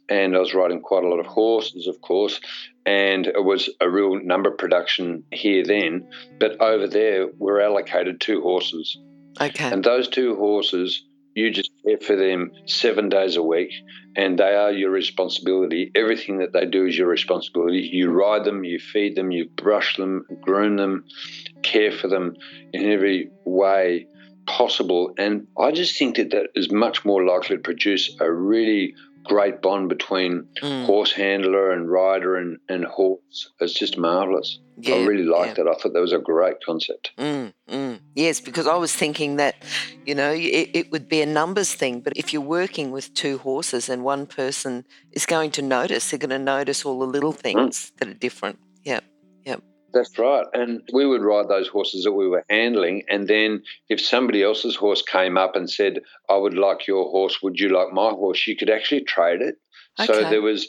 And 0.08 0.34
I 0.34 0.40
was 0.40 0.54
riding 0.54 0.80
quite 0.80 1.04
a 1.04 1.08
lot 1.08 1.20
of 1.20 1.26
horses, 1.26 1.86
of 1.86 2.00
course. 2.00 2.40
And 2.84 3.28
it 3.28 3.44
was 3.44 3.70
a 3.80 3.88
real 3.88 4.20
number 4.20 4.50
production 4.50 5.22
here 5.30 5.62
then. 5.64 6.08
But 6.40 6.60
over 6.60 6.88
there, 6.88 7.28
we're 7.38 7.60
allocated 7.60 8.20
two 8.20 8.40
horses. 8.40 8.98
Okay. 9.40 9.70
And 9.70 9.84
those 9.84 10.08
two 10.08 10.34
horses 10.34 11.04
you 11.34 11.50
just 11.50 11.70
care 11.84 11.98
for 11.98 12.16
them 12.16 12.52
seven 12.66 13.08
days 13.08 13.36
a 13.36 13.42
week, 13.42 13.72
and 14.16 14.38
they 14.38 14.54
are 14.54 14.72
your 14.72 14.90
responsibility. 14.90 15.90
Everything 15.94 16.38
that 16.38 16.52
they 16.52 16.66
do 16.66 16.86
is 16.86 16.98
your 16.98 17.08
responsibility. 17.08 17.88
You 17.92 18.10
ride 18.10 18.44
them, 18.44 18.64
you 18.64 18.78
feed 18.78 19.16
them, 19.16 19.30
you 19.30 19.48
brush 19.48 19.96
them, 19.96 20.26
groom 20.40 20.76
them, 20.76 21.04
care 21.62 21.92
for 21.92 22.08
them 22.08 22.36
in 22.72 22.90
every 22.90 23.30
way 23.44 24.06
possible. 24.46 25.14
And 25.16 25.46
I 25.58 25.72
just 25.72 25.98
think 25.98 26.16
that 26.16 26.30
that 26.30 26.48
is 26.54 26.70
much 26.70 27.04
more 27.04 27.24
likely 27.24 27.56
to 27.56 27.62
produce 27.62 28.16
a 28.20 28.30
really 28.30 28.94
great 29.24 29.62
bond 29.62 29.88
between 29.88 30.46
mm. 30.62 30.86
horse 30.86 31.12
handler 31.12 31.72
and 31.72 31.90
rider 31.90 32.36
and, 32.36 32.58
and 32.68 32.84
horse. 32.84 33.50
It's 33.60 33.74
just 33.74 33.98
marvellous. 33.98 34.58
Yeah, 34.78 34.96
I 34.96 35.06
really 35.06 35.24
liked 35.24 35.58
yeah. 35.58 35.64
it. 35.64 35.70
I 35.70 35.74
thought 35.74 35.92
that 35.92 36.00
was 36.00 36.12
a 36.12 36.18
great 36.18 36.56
concept. 36.64 37.12
Mm, 37.18 37.52
mm. 37.68 37.89
Yes, 38.14 38.40
because 38.40 38.66
I 38.66 38.76
was 38.76 38.92
thinking 38.94 39.36
that, 39.36 39.54
you 40.04 40.14
know, 40.14 40.32
it, 40.32 40.70
it, 40.74 40.90
would 40.90 41.08
be 41.08 41.22
a 41.22 41.26
numbers 41.26 41.72
thing, 41.74 42.00
but 42.00 42.12
if 42.16 42.32
you're 42.32 42.42
working 42.42 42.90
with 42.90 43.14
two 43.14 43.38
horses 43.38 43.88
and 43.88 44.02
one 44.02 44.26
person 44.26 44.84
is 45.12 45.26
going 45.26 45.52
to 45.52 45.62
notice, 45.62 46.10
they're 46.10 46.18
going 46.18 46.30
to 46.30 46.38
notice 46.38 46.84
all 46.84 46.98
the 46.98 47.06
little 47.06 47.32
mm. 47.32 47.38
things 47.38 47.92
that 47.98 48.08
are 48.08 48.14
different. 48.14 48.58
Yeah. 48.84 49.00
That's 49.92 50.18
right. 50.18 50.46
And 50.52 50.82
we 50.92 51.06
would 51.06 51.22
ride 51.22 51.48
those 51.48 51.68
horses 51.68 52.04
that 52.04 52.12
we 52.12 52.28
were 52.28 52.44
handling. 52.48 53.02
And 53.08 53.26
then 53.26 53.62
if 53.88 54.00
somebody 54.00 54.42
else's 54.42 54.76
horse 54.76 55.02
came 55.02 55.36
up 55.36 55.56
and 55.56 55.68
said, 55.68 56.00
I 56.28 56.36
would 56.36 56.54
like 56.54 56.86
your 56.86 57.10
horse, 57.10 57.42
would 57.42 57.58
you 57.58 57.68
like 57.70 57.92
my 57.92 58.10
horse? 58.10 58.46
You 58.46 58.56
could 58.56 58.70
actually 58.70 59.02
trade 59.02 59.40
it. 59.42 59.56
Okay. 59.98 60.12
So 60.12 60.30
there 60.30 60.42
was 60.42 60.68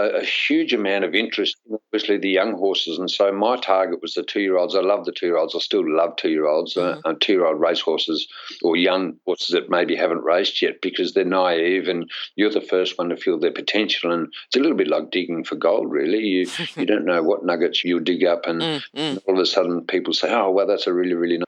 a, 0.00 0.18
a, 0.18 0.24
huge 0.24 0.72
amount 0.72 1.04
of 1.04 1.14
interest, 1.14 1.56
especially 1.92 2.18
the 2.18 2.28
young 2.28 2.52
horses. 2.54 2.98
And 2.98 3.10
so 3.10 3.30
my 3.32 3.56
target 3.56 4.00
was 4.02 4.14
the 4.14 4.22
two 4.22 4.40
year 4.40 4.56
olds. 4.56 4.74
I 4.74 4.80
love 4.80 5.04
the 5.04 5.12
two 5.12 5.26
year 5.26 5.36
olds. 5.36 5.54
I 5.54 5.58
still 5.58 5.84
love 5.84 6.16
two 6.16 6.30
year 6.30 6.46
olds, 6.46 6.76
uh, 6.76 6.96
mm-hmm. 6.96 7.08
uh, 7.08 7.14
two 7.20 7.34
year 7.34 7.46
old 7.46 7.60
race 7.60 7.80
horses 7.80 8.26
or 8.62 8.76
young 8.76 9.16
horses 9.26 9.48
that 9.48 9.70
maybe 9.70 9.96
haven't 9.96 10.22
raced 10.22 10.62
yet 10.62 10.80
because 10.82 11.12
they're 11.12 11.24
naive 11.24 11.88
and 11.88 12.10
you're 12.36 12.50
the 12.50 12.60
first 12.60 12.98
one 12.98 13.08
to 13.10 13.16
feel 13.16 13.38
their 13.38 13.52
potential. 13.52 14.12
And 14.12 14.28
it's 14.46 14.56
a 14.56 14.60
little 14.60 14.76
bit 14.76 14.88
like 14.88 15.10
digging 15.10 15.44
for 15.44 15.56
gold, 15.56 15.90
really. 15.90 16.20
You, 16.20 16.46
you 16.76 16.86
don't 16.86 17.04
know 17.04 17.22
what 17.22 17.44
nuggets 17.44 17.84
you'll 17.84 18.00
dig 18.00 18.24
up. 18.24 18.46
And, 18.46 18.60
mm-hmm. 18.60 18.98
and 18.98 19.18
all 19.26 19.34
of 19.34 19.42
a 19.42 19.46
sudden 19.46 19.86
people 19.86 20.12
say, 20.12 20.32
oh, 20.32 20.50
well, 20.50 20.66
that's 20.66 20.86
a 20.86 20.92
really, 20.92 21.14
really 21.14 21.38
nice 21.38 21.44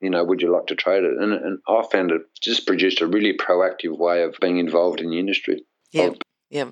you 0.00 0.10
know, 0.10 0.22
would 0.24 0.40
you 0.40 0.52
like 0.52 0.66
to 0.66 0.76
trade 0.76 1.02
it? 1.02 1.18
And, 1.18 1.32
and 1.32 1.58
I 1.68 1.82
found 1.90 2.12
it 2.12 2.22
just 2.40 2.66
produced 2.66 3.00
a 3.00 3.06
really 3.06 3.36
proactive 3.36 3.98
way 3.98 4.22
of 4.22 4.36
being 4.40 4.58
involved 4.58 5.00
in 5.00 5.10
the 5.10 5.18
industry. 5.18 5.64
Yeah, 5.92 6.10
yeah. 6.50 6.70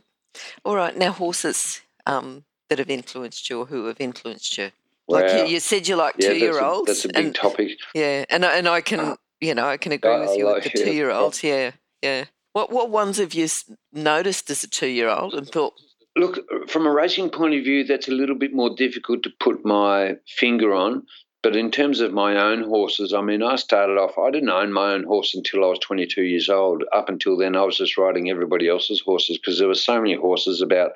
All 0.64 0.76
right, 0.76 0.96
now 0.96 1.12
horses 1.12 1.80
um, 2.06 2.44
that 2.68 2.78
have 2.78 2.90
influenced 2.90 3.48
you 3.48 3.60
or 3.60 3.66
who 3.66 3.86
have 3.86 4.00
influenced 4.00 4.56
you. 4.58 4.70
Like 5.08 5.30
you, 5.32 5.54
you, 5.54 5.60
said, 5.60 5.86
you 5.86 5.94
like 5.94 6.16
yeah, 6.18 6.30
two-year-olds. 6.30 6.86
That's 6.86 7.04
a, 7.04 7.08
that's 7.08 7.18
a 7.18 7.20
big 7.20 7.26
and, 7.26 7.34
topic. 7.34 7.78
Yeah, 7.94 8.24
and 8.28 8.44
and 8.44 8.68
I 8.68 8.80
can, 8.80 9.16
you 9.40 9.54
know, 9.54 9.68
I 9.68 9.76
can 9.76 9.92
agree 9.92 10.10
uh, 10.10 10.20
with 10.20 10.36
you 10.36 10.46
like, 10.46 10.64
with 10.64 10.72
the 10.72 10.84
two-year-olds. 10.84 11.44
Yeah, 11.44 11.70
yeah. 12.02 12.24
What 12.54 12.72
what 12.72 12.90
ones 12.90 13.18
have 13.18 13.32
you 13.32 13.46
noticed 13.92 14.50
as 14.50 14.64
a 14.64 14.68
two-year-old 14.68 15.34
and 15.34 15.48
thought? 15.48 15.74
Look, 16.16 16.40
from 16.68 16.86
a 16.86 16.90
racing 16.90 17.30
point 17.30 17.54
of 17.54 17.62
view, 17.62 17.84
that's 17.84 18.08
a 18.08 18.12
little 18.12 18.34
bit 18.36 18.54
more 18.54 18.74
difficult 18.74 19.22
to 19.24 19.30
put 19.38 19.64
my 19.64 20.16
finger 20.26 20.74
on. 20.74 21.06
But 21.46 21.54
in 21.54 21.70
terms 21.70 22.00
of 22.00 22.12
my 22.12 22.36
own 22.36 22.64
horses, 22.64 23.12
I 23.14 23.20
mean, 23.20 23.40
I 23.40 23.54
started 23.54 23.98
off, 23.98 24.18
I 24.18 24.32
didn't 24.32 24.48
own 24.48 24.72
my 24.72 24.94
own 24.94 25.04
horse 25.04 25.32
until 25.32 25.62
I 25.62 25.68
was 25.68 25.78
22 25.78 26.22
years 26.22 26.48
old. 26.48 26.82
Up 26.92 27.08
until 27.08 27.36
then, 27.36 27.54
I 27.54 27.62
was 27.62 27.76
just 27.76 27.96
riding 27.96 28.28
everybody 28.28 28.68
else's 28.68 29.00
horses 29.00 29.38
because 29.38 29.60
there 29.60 29.68
were 29.68 29.76
so 29.76 30.02
many 30.02 30.16
horses 30.16 30.60
about 30.60 30.94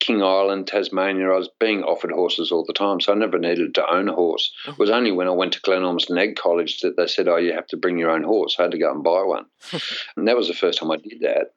King 0.00 0.20
Island, 0.20 0.66
Tasmania, 0.66 1.30
I 1.30 1.36
was 1.36 1.48
being 1.60 1.84
offered 1.84 2.10
horses 2.10 2.50
all 2.50 2.64
the 2.64 2.72
time, 2.72 3.00
so 3.00 3.12
I 3.12 3.14
never 3.14 3.38
needed 3.38 3.72
to 3.76 3.88
own 3.88 4.08
a 4.08 4.12
horse. 4.12 4.50
Mm-hmm. 4.62 4.72
It 4.72 4.78
was 4.80 4.90
only 4.90 5.12
when 5.12 5.28
I 5.28 5.30
went 5.30 5.52
to 5.52 5.60
Glenormiston 5.60 6.20
Ag 6.20 6.34
College 6.34 6.80
that 6.80 6.96
they 6.96 7.06
said, 7.06 7.28
"Oh, 7.28 7.36
you 7.36 7.52
have 7.52 7.68
to 7.68 7.76
bring 7.76 7.96
your 7.96 8.10
own 8.10 8.24
horse." 8.24 8.56
I 8.58 8.62
had 8.62 8.72
to 8.72 8.78
go 8.78 8.90
and 8.90 9.04
buy 9.04 9.22
one, 9.22 9.46
and 10.16 10.26
that 10.26 10.36
was 10.36 10.48
the 10.48 10.54
first 10.54 10.80
time 10.80 10.90
I 10.90 10.96
did 10.96 11.20
that. 11.20 11.52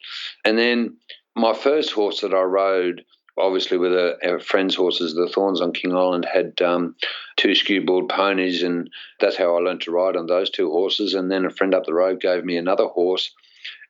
And 0.45 0.59
then 0.59 0.95
my 1.35 1.55
first 1.55 1.91
horse 1.91 2.21
that 2.21 2.35
I 2.35 2.41
rode 2.41 3.03
obviously 3.37 3.77
with 3.77 3.93
a, 3.93 4.17
our 4.25 4.39
friends' 4.39 4.75
horses, 4.75 5.13
the 5.13 5.27
Thorns 5.27 5.61
on 5.61 5.73
King 5.73 5.93
Island 5.93 6.25
had 6.31 6.61
um, 6.61 6.95
two 7.35 7.55
skewbald 7.55 8.09
ponies, 8.09 8.63
and 8.63 8.89
that's 9.19 9.37
how 9.37 9.55
I 9.55 9.59
learned 9.59 9.81
to 9.81 9.91
ride 9.91 10.15
on 10.15 10.27
those 10.27 10.49
two 10.49 10.69
horses. 10.69 11.13
And 11.13 11.31
then 11.31 11.45
a 11.45 11.49
friend 11.49 11.73
up 11.73 11.85
the 11.85 11.93
road 11.93 12.19
gave 12.19 12.43
me 12.43 12.57
another 12.57 12.85
horse, 12.85 13.31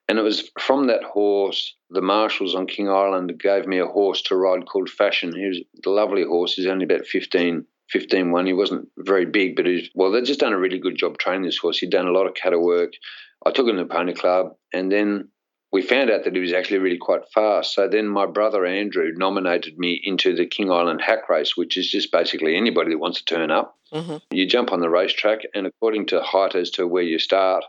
and 0.08 0.18
it 0.18 0.22
was 0.22 0.50
from 0.60 0.88
that 0.88 1.04
horse, 1.04 1.76
the 1.90 2.02
marshals 2.02 2.56
on 2.56 2.68
King 2.68 2.90
Island 2.90 3.40
gave 3.40 3.68
me 3.68 3.80
a 3.80 3.88
horse 3.88 4.22
to 4.24 4.36
ride 4.36 4.66
called 4.66 4.90
Fashion. 4.90 5.36
He 5.36 5.48
was 5.48 5.60
a 5.86 5.90
lovely 5.90 6.24
horse. 6.24 6.54
He's 6.54 6.68
only 6.68 6.86
about 6.86 7.06
15, 7.06 7.66
15 7.90 8.32
one. 8.32 8.46
He 8.46 8.54
wasn't 8.54 8.88
very 8.98 9.26
big, 9.26 9.56
but 9.56 9.66
he's, 9.66 9.90
well, 9.96 10.12
they'd 10.12 10.26
just 10.26 10.40
done 10.40 10.54
a 10.54 10.60
really 10.60 10.80
good 10.80 10.96
job 10.96 11.18
training 11.18 11.44
this 11.44 11.58
horse. 11.58 11.80
He'd 11.80 11.90
done 11.90 12.08
a 12.08 12.12
lot 12.12 12.28
of 12.28 12.36
cattle 12.36 12.64
work. 12.64 12.94
I 13.46 13.52
took 13.52 13.68
him 13.68 13.76
to 13.78 13.84
the 13.84 13.90
pony 13.90 14.14
club, 14.14 14.56
and 14.74 14.92
then 14.92 15.30
we 15.78 15.84
found 15.84 16.10
out 16.10 16.24
that 16.24 16.34
he 16.34 16.40
was 16.40 16.54
actually 16.54 16.80
really 16.80 16.98
quite 16.98 17.22
fast. 17.36 17.76
So 17.76 17.88
then 17.88 18.08
my 18.08 18.26
brother 18.26 18.66
Andrew 18.66 19.12
nominated 19.16 19.78
me 19.78 20.02
into 20.04 20.36
the 20.36 20.48
King 20.48 20.72
Island 20.72 21.02
hack 21.02 21.30
race, 21.30 21.56
which 21.56 21.78
is 21.78 21.88
just 21.88 22.12
basically 22.12 22.56
anybody 22.56 22.94
that 22.94 22.98
wants 22.98 23.22
to 23.22 23.26
turn 23.26 23.52
up. 23.52 23.78
Mm-hmm. 23.94 24.18
You 24.32 24.48
jump 24.48 24.72
on 24.72 24.80
the 24.80 24.90
racetrack, 24.90 25.42
and 25.54 25.68
according 25.68 26.08
to 26.08 26.24
height 26.24 26.56
as 26.56 26.72
to 26.72 26.88
where 26.88 27.04
you 27.04 27.20
start. 27.20 27.64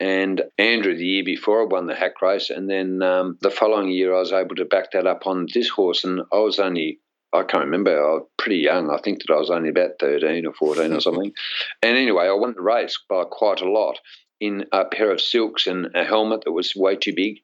And 0.00 0.40
Andrew, 0.56 0.96
the 0.96 1.04
year 1.04 1.22
before, 1.22 1.60
I 1.60 1.66
won 1.66 1.86
the 1.86 1.94
hack 1.94 2.22
race. 2.22 2.48
And 2.48 2.68
then 2.70 3.02
um, 3.02 3.36
the 3.42 3.50
following 3.50 3.90
year, 3.90 4.14
I 4.14 4.20
was 4.20 4.32
able 4.32 4.56
to 4.56 4.64
back 4.64 4.92
that 4.92 5.06
up 5.06 5.26
on 5.26 5.46
this 5.52 5.68
horse. 5.68 6.02
And 6.02 6.22
I 6.32 6.38
was 6.38 6.58
only 6.58 6.98
I 7.32 7.42
can't 7.44 7.64
remember. 7.64 7.92
I 7.92 8.14
was 8.14 8.26
pretty 8.38 8.56
young. 8.56 8.90
I 8.90 8.98
think 8.98 9.20
that 9.20 9.32
I 9.32 9.38
was 9.38 9.50
only 9.50 9.68
about 9.68 10.00
13 10.00 10.46
or 10.46 10.52
14 10.54 10.92
or 10.92 11.00
something. 11.00 11.32
and 11.82 11.96
anyway, 11.96 12.24
I 12.24 12.32
won 12.32 12.54
the 12.54 12.62
race 12.62 12.98
by 13.08 13.24
quite 13.30 13.60
a 13.60 13.70
lot 13.70 13.98
in 14.40 14.66
a 14.72 14.84
pair 14.84 15.10
of 15.10 15.20
silks 15.20 15.66
and 15.66 15.94
a 15.94 16.04
helmet 16.04 16.42
that 16.44 16.52
was 16.52 16.74
way 16.74 16.96
too 16.96 17.14
big. 17.14 17.40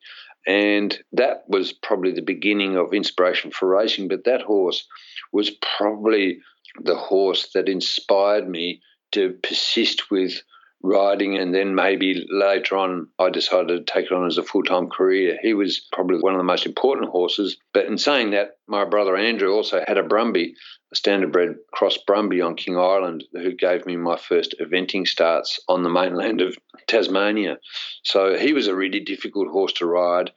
And 0.47 0.97
that 1.13 1.45
was 1.49 1.73
probably 1.73 2.13
the 2.13 2.23
beginning 2.23 2.77
of 2.77 2.95
inspiration 2.95 3.51
for 3.51 3.69
racing. 3.69 4.09
But 4.09 4.25
that 4.25 4.43
horse 4.43 4.87
was 5.33 5.51
probably 5.51 6.39
the 6.83 6.97
horse 6.97 7.51
that 7.55 7.69
inspired 7.69 8.49
me 8.49 8.81
to 9.13 9.35
persist 9.43 10.11
with 10.11 10.43
riding 10.87 11.37
and 11.37 11.55
then 11.55 11.75
maybe 11.75 12.27
later 12.31 12.77
on 12.77 13.09
I 13.19 13.31
decided 13.31 13.69
to 13.69 13.93
take 13.93 14.07
it 14.07 14.13
on 14.13 14.27
as 14.27 14.39
a 14.39 14.43
full-time 14.43 14.89
career. 14.89 15.39
He 15.43 15.55
was 15.55 15.87
probably 15.93 16.19
one 16.19 16.35
of 16.35 16.39
the 16.39 16.45
most 16.45 16.67
important 16.67 17.11
horses. 17.11 17.57
But 17.73 17.87
in 17.87 17.99
saying 17.99 18.31
that, 18.31 18.59
my 18.67 18.85
brother 18.85 19.17
Andrew 19.17 19.53
also 19.53 19.85
had 19.87 19.99
a 19.99 20.03
Brumby 20.03 20.55
a 20.93 20.95
standardbred 20.95 21.57
cross 21.73 21.99
Brumby 22.09 22.45
on 22.45 22.55
King 22.55 22.77
Island 22.79 23.25
who 23.33 23.53
gave 23.53 23.87
me 23.87 23.97
my 23.97 24.17
first 24.17 24.55
eventing 24.61 25.07
starts 25.07 25.59
on 25.69 25.83
the 25.83 25.89
mainland 25.89 26.41
of 26.41 26.57
Tasmania. 26.87 27.59
So 28.05 28.39
he 28.39 28.53
was 28.53 28.69
a 28.69 28.75
really 28.75 29.01
difficult 29.01 29.49
horse 29.49 29.73
to 29.75 29.87
ride, 29.87 30.31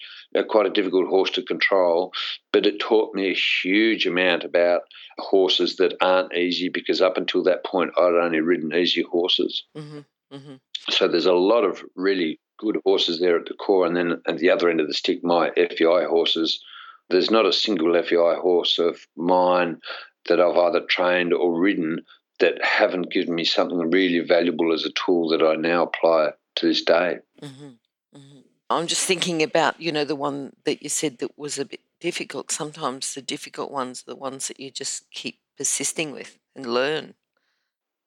quite 0.47 0.65
a 0.65 0.71
difficult 0.71 1.07
horse 1.07 1.29
to 1.31 1.43
control, 1.43 2.13
but 2.51 2.65
it 2.65 2.79
taught 2.79 3.13
me 3.13 3.29
a 3.29 3.35
huge 3.35 4.07
amount 4.07 4.43
about 4.43 4.81
horses 5.19 5.75
that 5.75 5.95
aren't 6.01 6.33
easy 6.33 6.69
because 6.69 7.01
up 7.01 7.17
until 7.17 7.43
that 7.43 7.63
point 7.63 7.91
I'd 7.97 8.15
only 8.15 8.39
ridden 8.39 8.73
easy 8.73 9.03
horses. 9.03 9.65
Mm-hmm. 9.77 9.99
Mm-hmm. 10.33 10.55
So 10.89 11.07
there's 11.07 11.25
a 11.25 11.33
lot 11.33 11.63
of 11.63 11.83
really 11.95 12.39
good 12.57 12.79
horses 12.83 13.19
there 13.19 13.37
at 13.37 13.45
the 13.45 13.53
core, 13.53 13.85
and 13.85 13.95
then 13.95 14.21
at 14.27 14.37
the 14.37 14.49
other 14.49 14.69
end 14.69 14.81
of 14.81 14.87
the 14.87 14.93
stick, 14.93 15.23
my 15.23 15.51
FEI 15.51 16.05
horses. 16.05 16.63
There's 17.09 17.31
not 17.31 17.47
a 17.47 17.53
single 17.53 17.99
FEI 18.03 18.35
horse 18.39 18.77
of 18.77 19.07
mine 19.15 19.79
that 20.27 20.39
I've 20.39 20.57
either 20.57 20.81
trained 20.81 21.33
or 21.33 21.59
ridden 21.59 22.01
that 22.39 22.63
haven't 22.63 23.11
given 23.11 23.35
me 23.35 23.45
something 23.45 23.89
really 23.89 24.19
valuable 24.19 24.73
as 24.73 24.85
a 24.85 24.91
tool 24.91 25.29
that 25.29 25.41
I 25.41 25.55
now 25.55 25.83
apply 25.83 26.31
to 26.55 26.67
this 26.67 26.83
day. 26.83 27.17
Mm-hmm. 27.41 27.69
Mm-hmm. 28.15 28.39
I'm 28.69 28.87
just 28.87 29.05
thinking 29.05 29.41
about, 29.41 29.81
you 29.81 29.91
know, 29.91 30.05
the 30.05 30.15
one 30.15 30.53
that 30.65 30.83
you 30.83 30.89
said 30.89 31.17
that 31.17 31.37
was 31.37 31.57
a 31.57 31.65
bit 31.65 31.81
difficult. 31.99 32.51
Sometimes 32.51 33.13
the 33.13 33.21
difficult 33.21 33.71
ones 33.71 34.03
are 34.03 34.11
the 34.13 34.19
ones 34.19 34.47
that 34.47 34.59
you 34.59 34.69
just 34.69 35.09
keep 35.11 35.39
persisting 35.57 36.11
with 36.11 36.37
and 36.55 36.65
learn. 36.65 37.15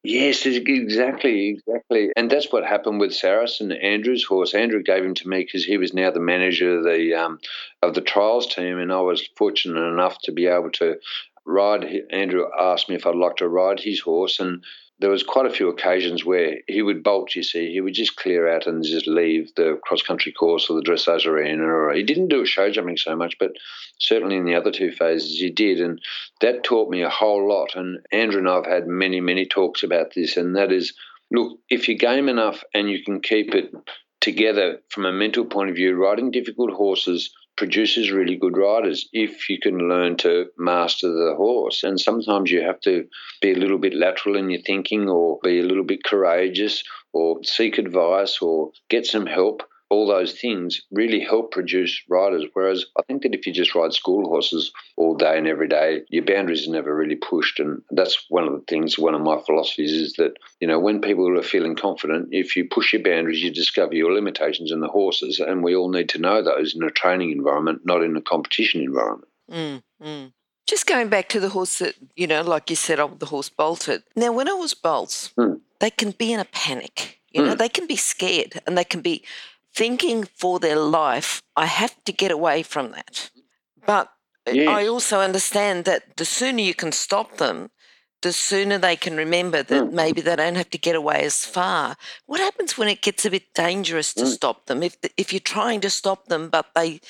Yes, 0.05 0.47
exactly, 0.47 1.49
exactly. 1.51 2.11
And 2.17 2.29
that's 2.29 2.51
what 2.51 2.65
happened 2.65 2.99
with 2.99 3.15
Saracen, 3.15 3.71
Andrew's 3.71 4.25
horse. 4.25 4.53
Andrew 4.53 4.83
gave 4.83 5.05
him 5.05 5.15
to 5.15 5.29
me 5.29 5.45
because 5.45 5.65
he 5.65 5.79
was 5.79 5.95
now 5.95 6.11
the 6.11 6.19
manager 6.19 6.79
of 6.79 6.85
the 6.85 7.15
um, 7.15 7.39
of 7.83 7.95
the 7.95 8.01
trials 8.01 8.53
team, 8.53 8.79
and 8.79 8.93
I 8.93 9.01
was 9.01 9.29
fortunate 9.37 9.81
enough 9.81 10.19
to 10.25 10.33
be 10.33 10.47
able 10.47 10.73
to 10.73 10.97
ride. 11.47 11.85
Andrew 12.11 12.47
asked 12.59 12.89
me 12.89 12.97
if 12.97 13.07
I'd 13.07 13.15
like 13.15 13.37
to 13.37 13.49
ride 13.49 13.79
his 13.79 14.01
horse, 14.01 14.41
and 14.41 14.65
there 15.03 15.11
was 15.11 15.25
quite 15.25 15.47
a 15.47 15.51
few 15.51 15.69
occasions 15.69 16.25
where 16.25 16.59
he 16.69 16.81
would 16.81 17.03
bolt. 17.03 17.35
You 17.35 17.43
see, 17.43 17.73
he 17.73 17.81
would 17.81 17.93
just 17.93 18.15
clear 18.15 18.49
out 18.49 18.69
and 18.69 18.85
just 18.85 19.09
leave 19.09 19.53
the 19.57 19.79
cross 19.83 20.01
country 20.01 20.31
course 20.31 20.71
or 20.71 20.77
the 20.77 20.89
dressage 20.89 21.27
arena. 21.27 21.65
Or 21.65 21.93
he 21.93 22.05
didn't 22.05 22.29
do 22.29 22.47
show 22.47 22.71
jumping 22.71 22.97
so 22.97 23.17
much, 23.17 23.37
but 23.41 23.51
certainly 23.99 24.37
in 24.37 24.45
the 24.45 24.55
other 24.55 24.71
two 24.71 24.93
phases 24.93 25.41
he 25.41 25.51
did, 25.51 25.81
and 25.81 26.01
that 26.41 26.63
taught 26.63 26.89
me 26.89 27.03
a 27.03 27.11
whole 27.11 27.49
lot. 27.49 27.75
And 27.75 27.99
Andrew 28.13 28.39
and 28.39 28.49
I've 28.49 28.65
had 28.65 28.87
many, 28.87 29.21
many 29.21 29.45
talks 29.45 29.83
about 29.83 30.15
this, 30.15 30.37
and 30.37 30.55
that 30.55 30.71
is, 30.71 30.95
look, 31.33 31.59
if 31.69 31.89
you're 31.89 31.99
game 31.99 32.29
enough 32.29 32.63
and 32.73 32.89
you 32.89 33.03
can 33.03 33.21
keep 33.21 33.57
it 33.57 33.75
together 34.21 34.79
from 34.89 35.05
a 35.05 35.13
mental 35.13 35.45
point 35.45 35.69
of 35.69 35.75
view, 35.75 35.97
riding 35.97 36.31
difficult 36.31 36.71
horses 36.71 37.35
produces 37.57 38.11
really 38.11 38.37
good 38.37 38.57
riders 38.57 39.09
if 39.13 39.49
you 39.49 39.59
can 39.61 39.89
learn 39.89 40.17
to 40.17 40.47
master 40.57 41.09
the 41.09 41.35
horse. 41.37 41.85
And 41.85 42.01
sometimes 42.01 42.51
you 42.51 42.63
have 42.63 42.81
to 42.83 43.07
be 43.41 43.53
a 43.53 43.57
little 43.57 43.79
bit 43.79 43.95
lateral 43.95 44.37
in 44.37 44.51
your 44.51 44.63
thinking 44.63 45.09
or 45.09 45.39
be 45.43 45.61
a 45.61 45.65
little 45.65 45.85
bit 45.85 46.05
courageous 46.05 46.83
or 47.13 47.39
seek 47.45 47.79
advice 47.79 48.39
or 48.41 48.73
get 48.89 49.07
some 49.07 49.27
help 49.27 49.63
all 49.93 50.07
those 50.07 50.33
things 50.33 50.81
really 50.91 51.21
help 51.21 51.53
produce 51.53 52.03
riders. 52.09 52.45
Whereas 52.55 52.87
I 52.99 53.03
think 53.03 53.23
that 53.23 53.35
if 53.35 53.47
you 53.47 53.53
just 53.53 53.75
ride 53.75 53.93
school 53.93 54.27
horses 54.27 54.73
all 54.97 55.15
day 55.15 55.37
and 55.37 55.47
every 55.47 55.69
day, 55.69 56.01
your 56.09 56.25
boundaries 56.25 56.67
are 56.67 56.73
never 56.73 56.97
really 56.97 57.17
pushed. 57.17 57.61
And 57.61 57.83
that's 57.91 58.25
one 58.31 58.45
of 58.45 58.55
the 58.55 58.65
things, 58.67 58.99
one 58.99 59.15
of 59.15 59.21
my 59.21 59.39
philosophies 59.45 59.93
is 59.93 60.15
that, 60.15 60.33
you 60.61 60.67
know, 60.67 60.81
when 60.81 61.03
people 61.03 61.39
are 61.39 61.43
feeling 61.43 61.77
confident, 61.77 62.31
if 62.33 62.57
you 62.57 62.67
push 62.69 62.95
your 62.95 63.03
boundaries, 63.03 63.43
you 63.43 63.53
discover 63.53 63.95
your 63.95 64.15
limitations 64.15 64.73
in 64.73 64.81
the 64.81 64.89
horses. 64.89 65.39
And 65.39 65.63
we 65.63 65.77
all 65.77 65.91
need 65.91 66.09
to 66.11 66.19
know 66.19 66.43
those 66.43 66.75
in 66.75 66.83
a 66.83 66.91
training 66.91 67.31
environment, 67.31 67.83
not 67.85 68.03
in 68.03 68.17
a 68.17 68.23
competition 68.23 68.81
environment. 68.81 69.29
Mm, 69.51 69.83
mm. 70.03 70.33
Just 70.67 70.87
going 70.87 71.11
back 71.11 71.29
to 71.29 71.41
the 71.41 71.51
horse 71.51 71.81
that, 71.81 71.97
you 72.17 72.27
know, 72.27 72.41
like 72.41 72.71
you 72.71 72.77
said, 72.77 72.99
oh, 72.99 73.15
the 73.19 73.27
horse 73.27 73.51
bolted. 73.51 74.05
Now, 74.17 74.33
when 74.33 74.49
a 74.49 74.53
horse 74.53 74.73
bolts, 74.73 75.35
mm. 75.39 75.61
they 75.81 75.91
can 75.91 76.13
be 76.13 76.33
in 76.33 76.41
a 76.41 76.47
panic. 76.47 77.19
You 77.31 77.43
know, 77.43 77.55
mm. 77.55 77.59
they 77.59 77.69
can 77.71 77.87
be 77.87 77.97
scared 77.97 78.61
and 78.67 78.77
they 78.77 78.85
can 78.85 79.01
be 79.01 79.25
thinking 79.75 80.25
for 80.25 80.59
their 80.59 80.79
life, 80.79 81.43
I 81.57 81.67
have 81.67 82.03
to 82.05 82.13
get 82.13 82.31
away 82.31 82.63
from 82.63 82.93
that. 82.93 83.31
But 83.87 84.13
yes. 84.51 84.69
I 84.69 84.87
also 84.87 85.21
understand 85.21 85.85
that 85.85 86.17
the 86.17 86.25
sooner 86.25 86.61
you 86.61 86.75
can 86.75 86.93
stop 86.93 87.39
them, 87.39 87.71
the 88.23 88.33
sooner 88.33 88.79
they 88.79 88.97
can 88.97 89.17
remember 89.17 89.63
that 89.63 89.83
mm. 89.83 89.93
maybe 89.93 90.21
they 90.21 90.37
don't 90.37 90.55
have 90.55 90.71
to 90.71 90.79
get 90.79 90.95
away 90.95 91.25
as 91.25 91.45
far. 91.45 91.97
What 92.27 92.41
happens 92.41 92.79
when 92.79 92.89
it 92.89 93.03
gets 93.03 93.25
a 93.25 93.31
bit 93.31 93.53
dangerous 93.55 94.15
to 94.15 94.25
mm. 94.25 94.29
stop 94.29 94.67
them? 94.67 94.83
If 94.83 94.97
if 95.17 95.33
you're 95.33 95.41
trying 95.41 95.81
to 95.81 95.91
stop 95.91 96.27
them, 96.27 96.49
but 96.49 96.67
they 96.75 97.01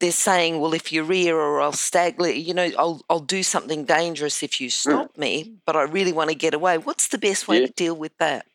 they're 0.00 0.10
saying, 0.10 0.60
well, 0.60 0.74
if 0.74 0.92
you 0.92 1.04
rear 1.04 1.36
or 1.36 1.60
I'll 1.60 1.72
stagger, 1.72 2.30
you 2.30 2.54
know, 2.54 2.70
I'll 2.78 3.02
I'll 3.10 3.20
do 3.20 3.42
something 3.42 3.84
dangerous 3.84 4.42
if 4.42 4.60
you 4.60 4.68
mm. 4.68 4.72
stop 4.72 5.14
mm. 5.14 5.18
me, 5.18 5.56
but 5.66 5.76
I 5.76 5.82
really 5.82 6.12
want 6.12 6.30
to 6.30 6.36
get 6.36 6.54
away. 6.54 6.78
What's 6.78 7.08
the 7.08 7.18
best 7.18 7.46
way 7.46 7.60
yeah. 7.60 7.66
to 7.66 7.72
deal 7.72 7.94
with 7.94 8.16
that? 8.18 8.46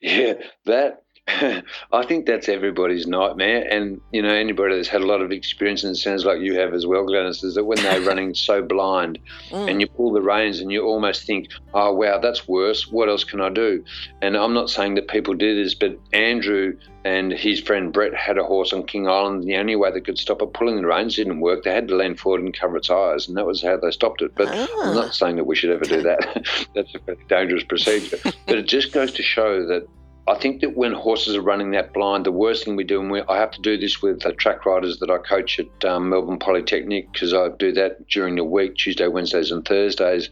Yeah, 0.00 0.34
that 0.66 1.03
I 1.92 2.04
think 2.04 2.26
that's 2.26 2.50
everybody's 2.50 3.06
nightmare. 3.06 3.66
And, 3.70 3.98
you 4.12 4.20
know, 4.20 4.32
anybody 4.34 4.76
that's 4.76 4.88
had 4.88 5.00
a 5.00 5.06
lot 5.06 5.22
of 5.22 5.32
experience, 5.32 5.82
and 5.82 5.96
it 5.96 5.98
sounds 5.98 6.26
like 6.26 6.40
you 6.40 6.58
have 6.58 6.74
as 6.74 6.86
well, 6.86 7.06
Glenys, 7.06 7.42
is 7.42 7.54
that 7.54 7.64
when 7.64 7.78
they're 7.78 8.00
running 8.06 8.34
so 8.34 8.60
blind 8.60 9.18
mm. 9.48 9.70
and 9.70 9.80
you 9.80 9.86
pull 9.86 10.12
the 10.12 10.20
reins 10.20 10.60
and 10.60 10.70
you 10.70 10.82
almost 10.82 11.24
think, 11.24 11.48
oh, 11.72 11.94
wow, 11.94 12.18
that's 12.18 12.46
worse. 12.46 12.88
What 12.88 13.08
else 13.08 13.24
can 13.24 13.40
I 13.40 13.48
do? 13.48 13.82
And 14.20 14.36
I'm 14.36 14.52
not 14.52 14.68
saying 14.68 14.96
that 14.96 15.08
people 15.08 15.32
do 15.32 15.54
this, 15.54 15.74
but 15.74 15.98
Andrew 16.12 16.76
and 17.06 17.32
his 17.32 17.58
friend 17.58 17.90
Brett 17.90 18.14
had 18.14 18.36
a 18.36 18.44
horse 18.44 18.74
on 18.74 18.84
King 18.84 19.08
Island. 19.08 19.40
And 19.40 19.48
the 19.48 19.56
only 19.56 19.76
way 19.76 19.90
they 19.90 20.02
could 20.02 20.18
stop 20.18 20.42
it 20.42 20.52
pulling 20.52 20.76
the 20.76 20.86
reins 20.86 21.16
didn't 21.16 21.40
work. 21.40 21.64
They 21.64 21.72
had 21.72 21.88
to 21.88 21.96
lean 21.96 22.16
forward 22.16 22.42
and 22.42 22.58
cover 22.58 22.76
its 22.76 22.90
eyes, 22.90 23.28
and 23.28 23.36
that 23.38 23.46
was 23.46 23.62
how 23.62 23.78
they 23.78 23.90
stopped 23.92 24.20
it. 24.20 24.34
But 24.34 24.48
ah. 24.50 24.68
I'm 24.82 24.94
not 24.94 25.14
saying 25.14 25.36
that 25.36 25.44
we 25.44 25.56
should 25.56 25.70
ever 25.70 25.84
do 25.84 26.02
that. 26.02 26.66
that's 26.74 26.94
a 26.94 26.98
very 26.98 27.18
dangerous 27.28 27.64
procedure. 27.64 28.18
but 28.46 28.58
it 28.58 28.66
just 28.66 28.92
goes 28.92 29.12
to 29.12 29.22
show 29.22 29.66
that 29.66 29.88
I 30.26 30.36
think 30.36 30.62
that 30.62 30.76
when 30.76 30.92
horses 30.92 31.36
are 31.36 31.42
running 31.42 31.72
that 31.72 31.92
blind, 31.92 32.24
the 32.24 32.32
worst 32.32 32.64
thing 32.64 32.76
we 32.76 32.84
do, 32.84 33.00
and 33.00 33.10
we, 33.10 33.20
I 33.28 33.36
have 33.36 33.50
to 33.52 33.60
do 33.60 33.76
this 33.76 34.00
with 34.00 34.20
the 34.20 34.32
track 34.32 34.64
riders 34.64 34.98
that 35.00 35.10
I 35.10 35.18
coach 35.18 35.60
at 35.60 35.84
um, 35.84 36.08
Melbourne 36.08 36.38
Polytechnic 36.38 37.12
because 37.12 37.34
I 37.34 37.48
do 37.58 37.72
that 37.72 38.08
during 38.08 38.36
the 38.36 38.44
week, 38.44 38.76
Tuesday, 38.76 39.06
Wednesdays, 39.06 39.50
and 39.50 39.66
Thursdays 39.66 40.30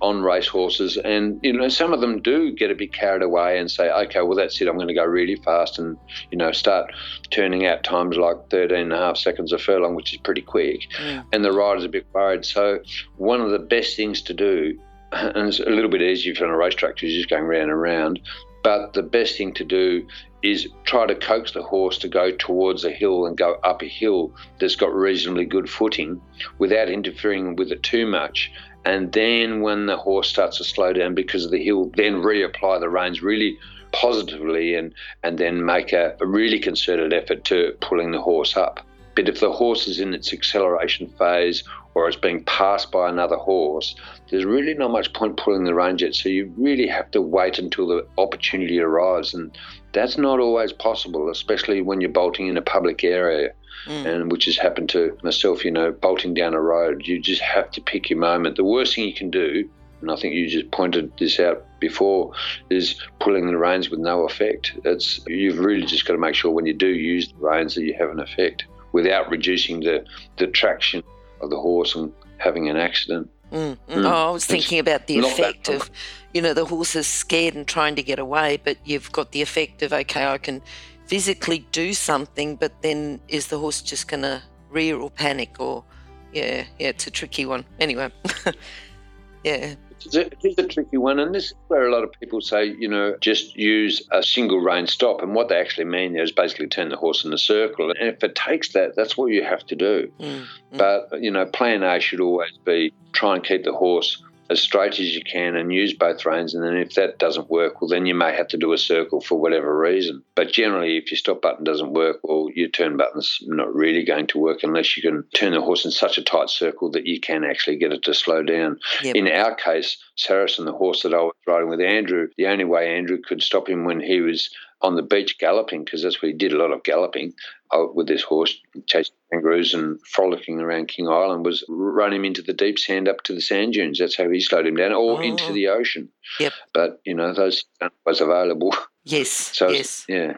on 0.00 0.22
race 0.22 0.46
horses. 0.48 0.96
And, 0.96 1.38
you 1.42 1.52
know, 1.52 1.68
some 1.68 1.92
of 1.92 2.00
them 2.00 2.20
do 2.20 2.52
get 2.52 2.70
a 2.70 2.74
bit 2.74 2.92
carried 2.92 3.22
away 3.22 3.58
and 3.58 3.70
say, 3.70 3.90
okay, 3.90 4.22
well, 4.22 4.36
that's 4.36 4.60
it. 4.60 4.68
I'm 4.68 4.76
going 4.76 4.88
to 4.88 4.94
go 4.94 5.04
really 5.04 5.36
fast 5.36 5.78
and, 5.78 5.96
you 6.30 6.38
know, 6.38 6.52
start 6.52 6.92
turning 7.30 7.66
out 7.66 7.84
times 7.84 8.16
like 8.16 8.36
13 8.50 8.76
and 8.76 8.92
a 8.92 8.96
half 8.96 9.16
seconds 9.16 9.52
a 9.52 9.58
furlong, 9.58 9.94
which 9.94 10.12
is 10.12 10.20
pretty 10.20 10.42
quick. 10.42 10.82
Yeah. 11.00 11.22
And 11.32 11.44
the 11.44 11.52
rider's 11.52 11.84
a 11.84 11.88
bit 11.88 12.06
worried. 12.12 12.44
So, 12.44 12.80
one 13.16 13.40
of 13.40 13.50
the 13.50 13.58
best 13.58 13.96
things 13.96 14.22
to 14.22 14.34
do, 14.34 14.78
and 15.12 15.48
it's 15.48 15.60
a 15.60 15.70
little 15.70 15.90
bit 15.90 16.02
easier 16.02 16.32
if 16.32 16.40
you're 16.40 16.48
on 16.48 16.54
a 16.54 16.58
racetrack 16.58 16.94
because 16.94 17.10
you're 17.10 17.20
just 17.20 17.30
going 17.30 17.44
round 17.44 17.70
and 17.70 17.80
round, 17.80 18.20
but 18.62 18.92
the 18.92 19.02
best 19.02 19.36
thing 19.36 19.52
to 19.54 19.64
do 19.64 20.06
is 20.42 20.68
try 20.84 21.04
to 21.06 21.14
coax 21.14 21.52
the 21.52 21.62
horse 21.62 21.98
to 21.98 22.08
go 22.08 22.30
towards 22.30 22.84
a 22.84 22.90
hill 22.90 23.26
and 23.26 23.36
go 23.36 23.54
up 23.64 23.82
a 23.82 23.86
hill 23.86 24.32
that's 24.60 24.76
got 24.76 24.94
reasonably 24.94 25.44
good 25.44 25.68
footing 25.68 26.20
without 26.58 26.88
interfering 26.88 27.56
with 27.56 27.72
it 27.72 27.82
too 27.82 28.06
much 28.06 28.50
and 28.88 29.12
then 29.12 29.60
when 29.60 29.84
the 29.84 29.98
horse 29.98 30.30
starts 30.30 30.56
to 30.56 30.64
slow 30.64 30.94
down 30.94 31.14
because 31.14 31.44
of 31.44 31.50
the 31.50 31.62
hill, 31.62 31.90
then 31.96 32.22
reapply 32.22 32.80
the 32.80 32.88
reins 32.88 33.22
really 33.22 33.58
positively 33.92 34.74
and, 34.74 34.94
and 35.22 35.36
then 35.36 35.64
make 35.64 35.92
a, 35.92 36.16
a 36.20 36.26
really 36.26 36.58
concerted 36.58 37.12
effort 37.12 37.44
to 37.44 37.76
pulling 37.80 38.12
the 38.12 38.20
horse 38.20 38.56
up. 38.56 38.80
But 39.14 39.28
if 39.28 39.40
the 39.40 39.52
horse 39.52 39.88
is 39.88 40.00
in 40.00 40.14
its 40.14 40.32
acceleration 40.32 41.08
phase 41.18 41.64
or 41.98 42.06
it's 42.06 42.16
being 42.16 42.44
passed 42.44 42.92
by 42.92 43.08
another 43.08 43.34
horse, 43.36 43.96
there's 44.30 44.44
really 44.44 44.72
not 44.72 44.92
much 44.92 45.12
point 45.14 45.36
pulling 45.36 45.64
the 45.64 45.74
reins 45.74 46.00
yet. 46.00 46.14
So 46.14 46.28
you 46.28 46.52
really 46.56 46.86
have 46.86 47.10
to 47.10 47.20
wait 47.20 47.58
until 47.58 47.88
the 47.88 48.06
opportunity 48.18 48.78
arrives. 48.78 49.34
And 49.34 49.58
that's 49.92 50.16
not 50.16 50.38
always 50.38 50.72
possible, 50.72 51.28
especially 51.28 51.82
when 51.82 52.00
you're 52.00 52.10
bolting 52.10 52.46
in 52.46 52.56
a 52.56 52.62
public 52.62 53.02
area 53.02 53.50
mm. 53.86 54.06
and 54.06 54.30
which 54.30 54.44
has 54.44 54.56
happened 54.56 54.88
to 54.90 55.18
myself, 55.24 55.64
you 55.64 55.72
know, 55.72 55.90
bolting 55.90 56.34
down 56.34 56.54
a 56.54 56.60
road. 56.60 57.02
You 57.04 57.18
just 57.18 57.42
have 57.42 57.68
to 57.72 57.80
pick 57.80 58.10
your 58.10 58.20
moment. 58.20 58.54
The 58.54 58.64
worst 58.64 58.94
thing 58.94 59.04
you 59.04 59.14
can 59.14 59.30
do, 59.30 59.68
and 60.00 60.08
I 60.12 60.14
think 60.14 60.34
you 60.34 60.48
just 60.48 60.70
pointed 60.70 61.10
this 61.18 61.40
out 61.40 61.66
before, 61.80 62.32
is 62.70 62.94
pulling 63.18 63.48
the 63.48 63.58
reins 63.58 63.90
with 63.90 63.98
no 63.98 64.22
effect. 64.22 64.72
It's 64.84 65.20
you've 65.26 65.58
really 65.58 65.84
just 65.84 66.06
got 66.06 66.12
to 66.12 66.20
make 66.20 66.36
sure 66.36 66.52
when 66.52 66.66
you 66.66 66.74
do 66.74 66.86
use 66.86 67.26
the 67.32 67.44
reins 67.44 67.74
that 67.74 67.82
you 67.82 67.94
have 67.98 68.10
an 68.10 68.20
effect 68.20 68.66
without 68.92 69.28
reducing 69.30 69.80
the, 69.80 70.04
the 70.36 70.46
traction 70.46 71.02
of 71.40 71.50
the 71.50 71.58
horse 71.58 71.94
and 71.94 72.12
having 72.38 72.68
an 72.68 72.76
accident. 72.76 73.30
Mm, 73.52 73.78
mm. 73.88 74.04
Oh, 74.04 74.28
I 74.28 74.30
was 74.30 74.44
thinking 74.44 74.78
about 74.78 75.06
the 75.06 75.18
effect 75.18 75.68
of, 75.68 75.90
you 76.34 76.42
know, 76.42 76.52
the 76.52 76.64
horse 76.64 76.94
is 76.94 77.06
scared 77.06 77.54
and 77.54 77.66
trying 77.66 77.96
to 77.96 78.02
get 78.02 78.18
away, 78.18 78.60
but 78.62 78.76
you've 78.84 79.10
got 79.12 79.32
the 79.32 79.40
effect 79.40 79.82
of, 79.82 79.92
okay, 79.92 80.26
I 80.26 80.38
can 80.38 80.60
physically 81.06 81.66
do 81.72 81.94
something, 81.94 82.56
but 82.56 82.82
then 82.82 83.20
is 83.28 83.46
the 83.46 83.58
horse 83.58 83.80
just 83.80 84.08
going 84.08 84.22
to 84.22 84.42
rear 84.70 84.98
or 84.98 85.10
panic 85.10 85.56
or, 85.58 85.84
yeah, 86.32 86.64
yeah, 86.78 86.88
it's 86.88 87.06
a 87.06 87.10
tricky 87.10 87.46
one. 87.46 87.64
Anyway, 87.80 88.10
yeah. 89.44 89.74
Is 90.06 90.14
a 90.14 90.66
tricky 90.66 90.96
one, 90.96 91.18
and 91.18 91.34
this 91.34 91.46
is 91.46 91.54
where 91.66 91.86
a 91.86 91.92
lot 91.92 92.04
of 92.04 92.12
people 92.20 92.40
say, 92.40 92.66
you 92.66 92.88
know, 92.88 93.16
just 93.20 93.56
use 93.56 94.06
a 94.12 94.22
single 94.22 94.60
rein 94.60 94.86
stop. 94.86 95.22
And 95.22 95.34
what 95.34 95.48
they 95.48 95.58
actually 95.58 95.86
mean 95.86 96.12
there 96.12 96.22
is 96.22 96.32
basically 96.32 96.68
turn 96.68 96.88
the 96.88 96.96
horse 96.96 97.24
in 97.24 97.32
a 97.32 97.38
circle. 97.38 97.90
And 97.90 98.08
if 98.08 98.22
it 98.22 98.34
takes 98.34 98.72
that, 98.72 98.94
that's 98.96 99.16
what 99.16 99.32
you 99.32 99.42
have 99.42 99.66
to 99.66 99.76
do. 99.76 100.10
Mm, 100.20 100.44
mm. 100.44 100.46
But, 100.72 101.20
you 101.20 101.30
know, 101.30 101.46
plan 101.46 101.82
A 101.82 102.00
should 102.00 102.20
always 102.20 102.56
be 102.64 102.92
try 103.12 103.34
and 103.34 103.44
keep 103.44 103.64
the 103.64 103.72
horse 103.72 104.22
as 104.50 104.60
straight 104.60 104.92
as 104.94 105.14
you 105.14 105.22
can 105.22 105.56
and 105.56 105.72
use 105.72 105.92
both 105.92 106.24
reins. 106.24 106.54
And 106.54 106.64
then 106.64 106.76
if 106.76 106.94
that 106.94 107.18
doesn't 107.18 107.50
work, 107.50 107.80
well, 107.80 107.88
then 107.88 108.06
you 108.06 108.14
may 108.14 108.34
have 108.34 108.48
to 108.48 108.56
do 108.56 108.72
a 108.72 108.78
circle 108.78 109.20
for 109.20 109.38
whatever 109.38 109.78
reason. 109.78 110.22
But 110.34 110.52
generally, 110.52 110.96
if 110.96 111.10
your 111.10 111.18
stop 111.18 111.42
button 111.42 111.64
doesn't 111.64 111.92
work, 111.92 112.18
well, 112.22 112.48
your 112.54 112.68
turn 112.68 112.96
button's 112.96 113.38
not 113.42 113.74
really 113.74 114.04
going 114.04 114.26
to 114.28 114.38
work 114.38 114.60
unless 114.62 114.96
you 114.96 115.02
can 115.02 115.24
turn 115.34 115.52
the 115.52 115.60
horse 115.60 115.84
in 115.84 115.90
such 115.90 116.18
a 116.18 116.22
tight 116.22 116.50
circle 116.50 116.90
that 116.92 117.06
you 117.06 117.20
can 117.20 117.44
actually 117.44 117.76
get 117.76 117.92
it 117.92 118.02
to 118.04 118.14
slow 118.14 118.42
down. 118.42 118.78
Yep. 119.02 119.16
In 119.16 119.28
our 119.28 119.54
case, 119.54 119.98
Saracen, 120.16 120.64
the 120.64 120.72
horse 120.72 121.02
that 121.02 121.14
I 121.14 121.20
was 121.20 121.34
riding 121.46 121.68
with 121.68 121.80
Andrew, 121.80 122.28
the 122.36 122.46
only 122.46 122.64
way 122.64 122.96
Andrew 122.96 123.18
could 123.18 123.42
stop 123.42 123.68
him 123.68 123.84
when 123.84 124.00
he 124.00 124.20
was 124.20 124.50
on 124.80 124.96
the 124.96 125.02
beach 125.02 125.38
galloping 125.38 125.84
because 125.84 126.02
that's 126.02 126.22
what 126.22 126.30
he 126.30 126.36
did 126.36 126.52
a 126.52 126.58
lot 126.58 126.72
of 126.72 126.82
galloping 126.84 127.32
uh, 127.72 127.84
with 127.92 128.06
this 128.06 128.22
horse, 128.22 128.56
chasing 128.86 129.14
kangaroos 129.32 129.74
and 129.74 129.98
frolicking 130.06 130.60
around 130.60 130.88
King 130.88 131.08
Island, 131.08 131.44
was 131.44 131.64
run 131.68 132.12
him 132.12 132.24
into 132.24 132.42
the 132.42 132.52
deep 132.52 132.78
sand 132.78 133.08
up 133.08 133.22
to 133.24 133.34
the 133.34 133.40
sand 133.40 133.74
dunes. 133.74 133.98
That's 133.98 134.16
how 134.16 134.28
he 134.28 134.40
slowed 134.40 134.66
him 134.66 134.76
down, 134.76 134.92
or 134.92 135.18
oh. 135.18 135.20
into 135.20 135.52
the 135.52 135.68
ocean. 135.68 136.08
Yep. 136.40 136.52
But 136.72 137.00
you 137.04 137.14
know 137.14 137.34
those 137.34 137.64
was 138.06 138.20
available. 138.20 138.74
Yes. 139.04 139.30
so 139.30 139.68
yes. 139.70 140.04
Yeah. 140.08 140.34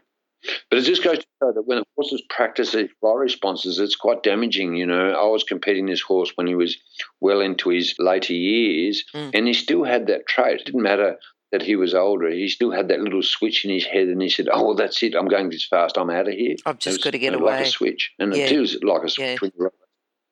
But 0.70 0.78
it 0.78 0.82
just 0.82 1.04
goes 1.04 1.18
to 1.18 1.26
show 1.42 1.52
that 1.52 1.66
when 1.66 1.82
horses 1.96 2.22
practice 2.30 2.72
these 2.72 2.88
fly 3.00 3.12
responses, 3.12 3.78
it's 3.78 3.94
quite 3.94 4.22
damaging. 4.22 4.74
You 4.74 4.86
know, 4.86 5.12
I 5.12 5.26
was 5.26 5.44
competing 5.44 5.84
this 5.84 6.00
horse 6.00 6.32
when 6.34 6.46
he 6.46 6.54
was 6.54 6.78
well 7.20 7.42
into 7.42 7.68
his 7.68 7.94
later 7.98 8.32
years, 8.32 9.04
mm. 9.14 9.30
and 9.34 9.46
he 9.46 9.52
still 9.52 9.84
had 9.84 10.06
that 10.06 10.26
trait. 10.26 10.60
It 10.60 10.64
didn't 10.64 10.82
matter 10.82 11.18
that 11.52 11.62
he 11.62 11.76
was 11.76 11.94
older, 11.94 12.30
he 12.30 12.48
still 12.48 12.70
had 12.70 12.88
that 12.88 13.00
little 13.00 13.22
switch 13.22 13.64
in 13.64 13.70
his 13.70 13.84
head, 13.84 14.08
and 14.08 14.22
he 14.22 14.28
said, 14.28 14.48
"Oh, 14.52 14.64
well, 14.66 14.74
that's 14.74 15.02
it. 15.02 15.14
I'm 15.14 15.28
going 15.28 15.50
this 15.50 15.66
fast. 15.66 15.98
I'm 15.98 16.10
out 16.10 16.28
of 16.28 16.34
here. 16.34 16.56
I've 16.66 16.78
just 16.78 16.98
was, 16.98 17.04
got 17.04 17.10
to 17.10 17.18
get 17.18 17.34
away." 17.34 17.52
Like 17.52 17.66
a 17.66 17.70
switch, 17.70 18.12
and 18.18 18.34
yeah. 18.34 18.44
it 18.44 18.48
feels 18.48 18.76
like 18.82 19.02
a 19.02 19.08
switch. 19.08 19.40
Yeah. 19.42 19.48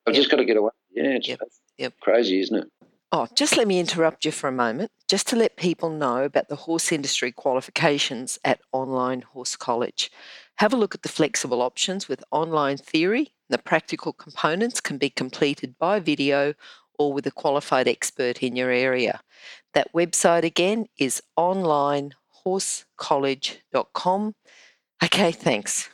I've 0.07 0.13
yep. 0.13 0.15
just 0.15 0.31
got 0.31 0.37
to 0.37 0.45
get 0.45 0.57
away. 0.57 0.71
Yeah, 0.91 1.17
it's 1.17 1.27
yep. 1.27 1.39
Yep. 1.77 1.93
crazy, 2.01 2.39
isn't 2.41 2.57
it? 2.57 2.67
Oh, 3.11 3.27
just 3.35 3.57
let 3.57 3.67
me 3.67 3.79
interrupt 3.79 4.23
you 4.23 4.31
for 4.31 4.47
a 4.47 4.51
moment, 4.51 4.91
just 5.07 5.27
to 5.29 5.35
let 5.35 5.57
people 5.57 5.89
know 5.89 6.23
about 6.23 6.47
the 6.47 6.55
horse 6.55 6.91
industry 6.91 7.31
qualifications 7.31 8.37
at 8.45 8.61
Online 8.71 9.21
Horse 9.21 9.55
College. 9.55 10.11
Have 10.57 10.73
a 10.73 10.77
look 10.77 10.93
at 10.93 11.01
the 11.01 11.09
flexible 11.09 11.63
options 11.63 12.07
with 12.07 12.23
online 12.29 12.77
theory. 12.77 13.33
The 13.49 13.57
practical 13.57 14.13
components 14.13 14.79
can 14.79 14.99
be 14.99 15.09
completed 15.09 15.75
by 15.79 15.99
video 15.99 16.53
or 16.99 17.11
with 17.11 17.25
a 17.25 17.31
qualified 17.31 17.87
expert 17.87 18.43
in 18.43 18.55
your 18.55 18.69
area. 18.69 19.21
That 19.73 19.93
website 19.93 20.43
again 20.43 20.87
is 20.97 21.21
onlinehorsecollege.com. 21.37 24.35
Okay, 25.03 25.31
thanks. 25.31 25.89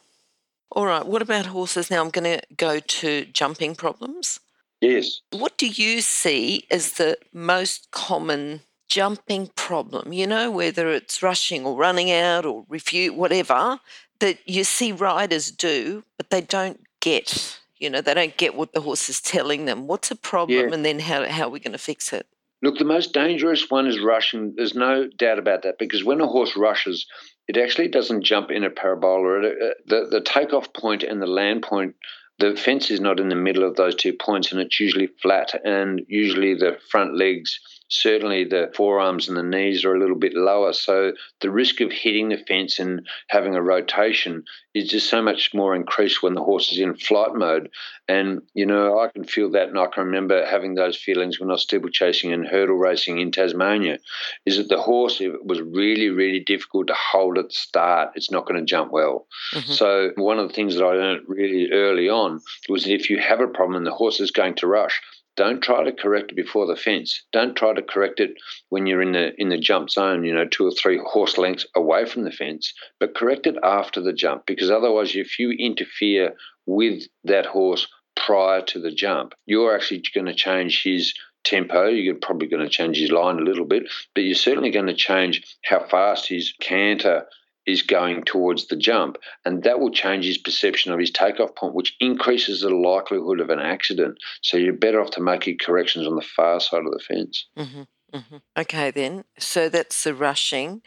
All 0.72 0.86
right, 0.86 1.06
what 1.06 1.22
about 1.22 1.48
horses? 1.48 1.92
Now 1.92 2.02
I'm 2.02 2.10
going 2.10 2.40
to 2.40 2.42
go 2.58 2.80
to 2.80 3.26
jumping 3.26 3.76
problems. 3.76 4.40
Yes. 4.82 5.22
What 5.32 5.58
do 5.58 5.68
you 5.68 6.02
see 6.02 6.66
as 6.70 6.94
the 6.94 7.18
most 7.34 7.92
common 7.92 8.62
jumping 8.88 9.48
problem? 9.56 10.12
You 10.12 10.28
know, 10.28 10.52
whether 10.52 10.92
it's 10.92 11.24
rushing 11.24 11.66
or 11.66 11.78
running 11.78 12.12
out 12.12 12.46
or 12.46 12.66
refute, 12.68 13.16
whatever, 13.16 13.80
that 14.20 14.38
you 14.46 14.64
see 14.64 14.92
riders 14.92 15.52
do, 15.52 16.04
but 16.18 16.30
they 16.30 16.42
don't 16.42 16.82
get. 17.00 17.60
You 17.78 17.90
know, 17.90 18.02
they 18.02 18.14
don't 18.14 18.38
get 18.38 18.56
what 18.56 18.74
the 18.74 18.82
horse 18.82 19.10
is 19.10 19.22
telling 19.22 19.66
them. 19.66 19.88
What's 19.88 20.12
a 20.12 20.16
problem, 20.16 20.70
yeah. 20.70 20.74
and 20.74 20.86
then 20.86 21.00
how, 21.00 21.28
how 21.28 21.46
are 21.46 21.50
we 21.50 21.60
going 21.60 21.74
to 21.74 21.78
fix 21.78 22.14
it? 22.14 22.28
Look, 22.66 22.80
the 22.80 22.84
most 22.84 23.14
dangerous 23.14 23.70
one 23.70 23.86
is 23.86 24.00
rushing. 24.00 24.56
There's 24.56 24.74
no 24.74 25.08
doubt 25.08 25.38
about 25.38 25.62
that 25.62 25.78
because 25.78 26.04
when 26.04 26.20
a 26.20 26.26
horse 26.26 26.58
rushes, 26.58 27.06
it 27.48 27.58
actually 27.58 27.90
doesn't 27.90 28.24
jump 28.24 28.50
in 28.50 28.64
a 28.64 28.72
parabola. 28.72 29.50
Uh, 29.50 29.74
the, 29.86 30.08
the 30.10 30.22
takeoff 30.22 30.74
point 30.74 31.04
and 31.04 31.22
the 31.22 31.28
land 31.28 31.62
point, 31.62 31.94
the 32.40 32.56
fence 32.56 32.90
is 32.90 33.00
not 33.00 33.20
in 33.20 33.30
the 33.30 33.36
middle 33.36 33.64
of 33.64 33.76
those 33.76 33.94
two 33.94 34.14
points 34.14 34.52
and 34.52 34.60
it's 34.60 34.80
usually 34.80 35.10
flat 35.22 35.52
and 35.64 36.02
usually 36.08 36.56
the 36.56 36.80
front 36.90 37.16
legs 37.16 37.60
certainly 37.88 38.44
the 38.44 38.72
forearms 38.76 39.28
and 39.28 39.38
the 39.38 39.44
knees 39.44 39.86
are 39.86 39.96
a 39.96 40.00
little 40.00 40.18
bit 40.18 40.34
lower. 40.34 40.74
So 40.74 41.14
the 41.42 41.52
risk 41.52 41.82
of 41.82 41.92
hitting 41.92 42.30
the 42.30 42.38
fence 42.38 42.80
and 42.80 43.08
having 43.30 43.56
a 43.56 43.62
rotation 43.62 44.44
is 44.74 44.90
just 44.90 45.10
so 45.10 45.22
much 45.22 45.54
more 45.54 45.76
increased 45.76 46.22
when 46.22 46.34
the 46.34 46.44
horse 46.44 46.72
is 46.72 46.80
in 46.80 46.96
flight 46.96 47.34
mode. 47.36 47.70
And, 48.08 48.42
you 48.54 48.66
know, 48.66 49.00
I 49.00 49.10
can 49.10 49.24
feel 49.24 49.52
that. 49.52 49.70
And 49.70 49.80
I 49.80 49.86
can 49.88 50.06
remember 50.06 50.46
having 50.46 50.76
those 50.76 50.98
feelings 50.98 51.40
when 51.40 51.50
I 51.50 51.54
was 51.54 51.62
steeplechasing 51.62 52.34
and 52.34 52.48
hurdle 52.48 52.76
racing 52.76 53.20
in 53.20 53.32
Tasmania 53.32 54.00
is 54.46 54.58
that 54.58 54.68
the 54.68 54.82
horse, 54.82 55.22
if 55.22 55.34
it 55.34 55.46
was 55.46 55.62
really, 55.62 56.10
really 56.10 56.40
difficult 56.40 56.88
to 56.88 56.96
hold 56.96 57.38
at 57.38 57.50
the 57.50 57.54
start, 57.54 58.12
it's 58.16 58.32
not 58.32 58.46
going 58.48 58.60
to 58.60 58.66
jump 58.66 58.92
well. 58.92 59.28
Mm-hmm. 59.54 59.72
So 59.72 60.12
one 60.16 60.40
of 60.40 60.48
the 60.48 60.54
things 60.54 60.76
that 60.76 60.84
I 60.84 60.94
learned 60.94 61.22
really 61.28 61.72
early 61.72 62.10
on 62.10 62.42
was 62.68 62.84
that 62.84 62.94
if 62.94 63.10
you 63.10 63.20
have 63.20 63.40
a 63.40 63.48
problem 63.48 63.78
and 63.78 63.86
the 63.86 63.92
horse 63.92 64.20
is 64.20 64.32
going 64.32 64.56
to 64.56 64.68
rush, 64.68 65.02
don't 65.36 65.62
try 65.62 65.84
to 65.84 65.92
correct 65.92 66.32
it 66.32 66.36
before 66.36 66.66
the 66.66 66.76
fence. 66.76 67.24
Don't 67.34 67.56
try 67.56 67.74
to 67.74 67.82
correct 67.82 68.20
it 68.20 68.36
when 68.70 68.86
you're 68.86 69.02
in 69.02 69.12
the 69.12 69.34
in 69.40 69.50
the 69.50 69.58
jump 69.58 69.90
zone, 69.90 70.24
you 70.24 70.34
know, 70.34 70.46
two 70.46 70.66
or 70.66 70.72
three 70.72 71.00
horse 71.04 71.38
lengths 71.38 71.66
away 71.76 72.06
from 72.06 72.24
the 72.24 72.32
fence, 72.32 72.74
but 73.00 73.16
correct 73.16 73.46
it 73.46 73.58
after 73.64 74.02
the 74.02 74.14
jump 74.14 74.46
because 74.46 74.72
otherwise 74.72 75.16
if 75.16 75.38
you 75.38 75.52
interfere 75.52 76.36
with 76.66 77.04
that 77.26 77.46
horse 77.46 77.88
prior 78.16 78.62
to 78.62 78.80
the 78.80 78.92
jump, 78.92 79.34
you're 79.46 79.76
actually 79.76 80.02
going 80.14 80.28
to 80.28 80.34
change 80.34 80.84
his 80.84 81.14
tempo. 81.44 81.88
You're 81.88 82.16
probably 82.16 82.48
going 82.48 82.64
to 82.64 82.70
change 82.70 82.98
his 82.98 83.12
line 83.12 83.38
a 83.38 83.44
little 83.44 83.66
bit, 83.66 83.84
but 84.14 84.24
you're 84.24 84.36
certainly 84.36 84.72
going 84.72 84.88
to 84.88 84.96
change 84.96 85.44
how 85.64 85.86
fast 85.86 86.28
his 86.28 86.54
canter 86.60 87.26
is 87.66 87.82
going 87.82 88.24
towards 88.24 88.68
the 88.68 88.76
jump, 88.76 89.18
and 89.44 89.64
that 89.64 89.80
will 89.80 89.92
change 89.92 90.26
his 90.26 90.38
perception 90.38 90.92
of 90.92 91.00
his 91.00 91.12
takeoff 91.12 91.56
point, 91.56 91.74
which 91.74 91.96
increases 92.00 92.62
the 92.62 92.70
likelihood 92.70 93.40
of 93.40 93.50
an 93.50 93.60
accident. 93.60 94.18
So 94.42 94.58
you're 94.58 94.74
better 94.74 95.02
off 95.02 95.12
to 95.12 95.22
make 95.22 95.48
your 95.48 95.56
corrections 95.58 96.08
on 96.08 96.16
the 96.16 96.22
far 96.22 96.60
side 96.60 96.86
of 96.86 96.92
the 96.92 97.00
fence. 97.00 97.46
Mm-hmm, 97.58 97.82
mm-hmm. 98.14 98.38
Okay, 98.58 98.92
then. 98.92 99.24
So 99.40 99.70
that's 99.70 100.04
the 100.04 100.14
rushing. 100.14 100.82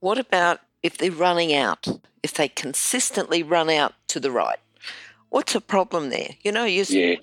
What 0.00 0.18
about 0.18 0.60
if 0.82 0.96
they're 0.96 1.10
running 1.10 1.54
out, 1.54 1.86
if 2.22 2.34
they 2.34 2.48
consistently 2.48 3.42
run 3.42 3.68
out 3.68 3.94
to 4.08 4.20
the 4.20 4.30
right? 4.30 4.58
What's 5.28 5.54
a 5.54 5.60
problem 5.60 6.10
there? 6.10 6.30
You 6.42 6.52
know, 6.52 6.64
you 6.64 6.84
Yeah. 6.88 7.16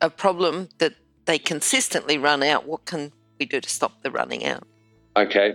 a 0.00 0.10
problem 0.10 0.68
that 0.78 0.94
they 1.24 1.38
consistently 1.38 2.18
run 2.18 2.42
out. 2.42 2.66
What 2.66 2.84
can 2.84 3.12
we 3.38 3.46
do 3.46 3.60
to 3.60 3.68
stop 3.68 4.02
the 4.02 4.10
running 4.10 4.44
out? 4.44 4.64
Okay. 5.16 5.54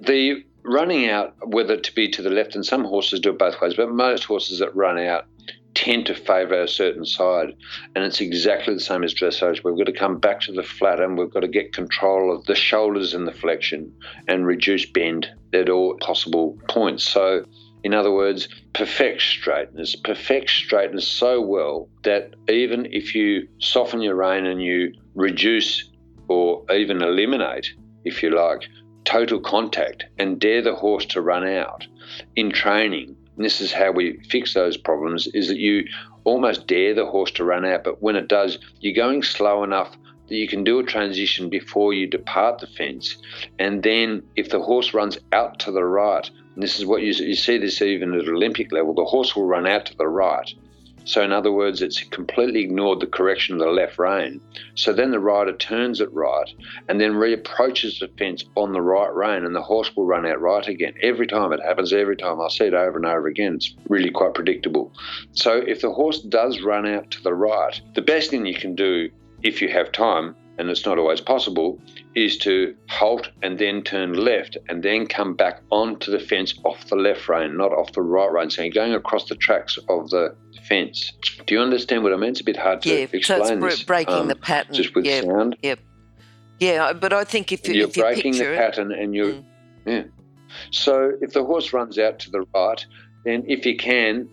The 0.00 0.44
running 0.68 1.08
out, 1.08 1.34
whether 1.46 1.76
to 1.76 1.94
be 1.94 2.08
to 2.10 2.22
the 2.22 2.30
left, 2.30 2.54
and 2.54 2.64
some 2.64 2.84
horses 2.84 3.20
do 3.20 3.30
it 3.30 3.38
both 3.38 3.60
ways, 3.60 3.74
but 3.74 3.90
most 3.90 4.24
horses 4.24 4.58
that 4.58 4.74
run 4.74 4.98
out 4.98 5.26
tend 5.74 6.06
to 6.06 6.14
favour 6.14 6.60
a 6.60 6.68
certain 6.68 7.04
side. 7.04 7.54
And 7.94 8.04
it's 8.04 8.20
exactly 8.20 8.74
the 8.74 8.80
same 8.80 9.04
as 9.04 9.14
dressage. 9.14 9.62
We've 9.62 9.76
got 9.76 9.86
to 9.86 9.92
come 9.92 10.18
back 10.18 10.40
to 10.42 10.52
the 10.52 10.62
flat 10.62 11.00
and 11.00 11.16
we've 11.16 11.30
got 11.30 11.40
to 11.40 11.48
get 11.48 11.72
control 11.72 12.34
of 12.34 12.44
the 12.46 12.56
shoulders 12.56 13.14
and 13.14 13.28
the 13.28 13.32
flexion 13.32 13.92
and 14.26 14.46
reduce 14.46 14.86
bend 14.86 15.28
at 15.52 15.68
all 15.68 15.96
possible 15.98 16.58
points. 16.68 17.04
So, 17.04 17.44
in 17.84 17.94
other 17.94 18.12
words, 18.12 18.48
perfect 18.72 19.22
straightness, 19.22 19.94
perfect 19.94 20.50
straightness 20.50 21.06
so 21.06 21.40
well 21.40 21.88
that 22.02 22.34
even 22.48 22.86
if 22.86 23.14
you 23.14 23.46
soften 23.58 24.00
your 24.00 24.16
rein 24.16 24.46
and 24.46 24.60
you 24.60 24.92
reduce 25.14 25.88
or 26.26 26.64
even 26.72 27.02
eliminate, 27.02 27.72
if 28.04 28.22
you 28.22 28.30
like, 28.30 28.68
total 29.08 29.40
contact 29.40 30.04
and 30.18 30.38
dare 30.38 30.60
the 30.60 30.74
horse 30.74 31.06
to 31.06 31.22
run 31.22 31.46
out 31.48 31.86
in 32.36 32.50
training, 32.50 33.16
this 33.38 33.62
is 33.62 33.72
how 33.72 33.90
we 33.90 34.18
fix 34.28 34.52
those 34.52 34.76
problems, 34.76 35.26
is 35.28 35.48
that 35.48 35.56
you 35.56 35.86
almost 36.24 36.66
dare 36.66 36.92
the 36.92 37.06
horse 37.06 37.30
to 37.30 37.42
run 37.42 37.64
out, 37.64 37.84
but 37.84 38.02
when 38.02 38.16
it 38.16 38.28
does, 38.28 38.58
you're 38.80 38.94
going 38.94 39.22
slow 39.22 39.64
enough 39.64 39.96
that 40.28 40.34
you 40.34 40.46
can 40.46 40.62
do 40.62 40.78
a 40.78 40.84
transition 40.84 41.48
before 41.48 41.94
you 41.94 42.06
depart 42.06 42.58
the 42.58 42.66
fence. 42.66 43.16
And 43.58 43.82
then 43.82 44.22
if 44.36 44.50
the 44.50 44.60
horse 44.60 44.92
runs 44.92 45.16
out 45.32 45.58
to 45.60 45.72
the 45.72 45.84
right, 45.84 46.28
and 46.54 46.62
this 46.62 46.78
is 46.78 46.84
what 46.84 47.00
you, 47.00 47.14
you 47.14 47.34
see 47.34 47.56
this 47.56 47.80
even 47.80 48.12
at 48.12 48.28
Olympic 48.28 48.72
level, 48.72 48.92
the 48.92 49.06
horse 49.06 49.34
will 49.34 49.46
run 49.46 49.66
out 49.66 49.86
to 49.86 49.96
the 49.96 50.06
right. 50.06 50.52
So, 51.08 51.22
in 51.22 51.32
other 51.32 51.50
words, 51.50 51.80
it's 51.80 52.02
completely 52.04 52.60
ignored 52.60 53.00
the 53.00 53.06
correction 53.06 53.54
of 53.54 53.60
the 53.60 53.72
left 53.72 53.98
rein. 53.98 54.42
So 54.74 54.92
then 54.92 55.10
the 55.10 55.18
rider 55.18 55.56
turns 55.56 56.02
it 56.02 56.12
right 56.12 56.52
and 56.86 57.00
then 57.00 57.12
reapproaches 57.12 58.00
the 58.00 58.08
fence 58.18 58.44
on 58.56 58.74
the 58.74 58.82
right 58.82 59.10
rein, 59.14 59.46
and 59.46 59.56
the 59.56 59.62
horse 59.62 59.90
will 59.96 60.04
run 60.04 60.26
out 60.26 60.38
right 60.38 60.68
again. 60.68 60.92
Every 61.02 61.26
time 61.26 61.50
it 61.54 61.62
happens, 61.64 61.94
every 61.94 62.14
time 62.14 62.42
I 62.42 62.48
see 62.48 62.64
it 62.64 62.74
over 62.74 62.98
and 62.98 63.06
over 63.06 63.26
again. 63.26 63.54
It's 63.54 63.74
really 63.88 64.10
quite 64.10 64.34
predictable. 64.34 64.92
So, 65.32 65.56
if 65.56 65.80
the 65.80 65.94
horse 65.94 66.20
does 66.20 66.60
run 66.60 66.86
out 66.86 67.10
to 67.12 67.22
the 67.22 67.32
right, 67.32 67.80
the 67.94 68.02
best 68.02 68.28
thing 68.28 68.44
you 68.44 68.54
can 68.54 68.74
do 68.74 69.08
if 69.42 69.62
you 69.62 69.70
have 69.70 69.92
time, 69.92 70.36
and 70.58 70.68
it's 70.68 70.84
not 70.84 70.98
always 70.98 71.22
possible, 71.22 71.80
is 72.24 72.36
to 72.38 72.74
halt 72.88 73.28
and 73.42 73.58
then 73.58 73.82
turn 73.82 74.12
left 74.12 74.56
and 74.68 74.82
then 74.82 75.06
come 75.06 75.34
back 75.34 75.60
onto 75.70 76.10
the 76.10 76.18
fence 76.18 76.54
off 76.64 76.86
the 76.88 76.96
left 76.96 77.28
rein, 77.28 77.56
not 77.56 77.72
off 77.72 77.92
the 77.92 78.02
right 78.02 78.30
rein. 78.30 78.50
So 78.50 78.62
you're 78.62 78.72
going 78.72 78.94
across 78.94 79.28
the 79.28 79.36
tracks 79.36 79.78
of 79.88 80.10
the 80.10 80.34
fence. 80.66 81.12
Do 81.46 81.54
you 81.54 81.60
understand 81.60 82.02
what 82.02 82.12
I 82.12 82.16
mean? 82.16 82.30
It's 82.30 82.40
a 82.40 82.44
bit 82.44 82.56
hard 82.56 82.82
to 82.82 82.88
yeah, 82.88 83.06
so 83.06 83.16
explain 83.16 83.62
it's 83.64 83.76
this. 83.76 83.84
breaking 83.84 84.14
um, 84.14 84.28
the 84.28 84.36
pattern. 84.36 84.74
just 84.74 84.94
with 84.94 85.04
yeah, 85.04 85.22
sound. 85.22 85.56
Yep. 85.62 85.78
Yeah, 86.60 86.92
but 86.92 87.12
I 87.12 87.24
think 87.24 87.52
if 87.52 87.68
you, 87.68 87.74
You're 87.74 87.88
if 87.88 87.96
you 87.96 88.02
breaking 88.02 88.32
the 88.32 88.54
pattern 88.56 88.92
and 88.92 89.14
you're 89.14 89.32
Mm. 89.32 89.44
yeah. 89.86 90.02
So 90.70 91.12
if 91.20 91.32
the 91.32 91.44
horse 91.44 91.72
runs 91.72 91.98
out 91.98 92.18
to 92.20 92.30
the 92.30 92.44
right, 92.54 92.84
then 93.24 93.44
if 93.46 93.64
you 93.64 93.76
can, 93.76 94.28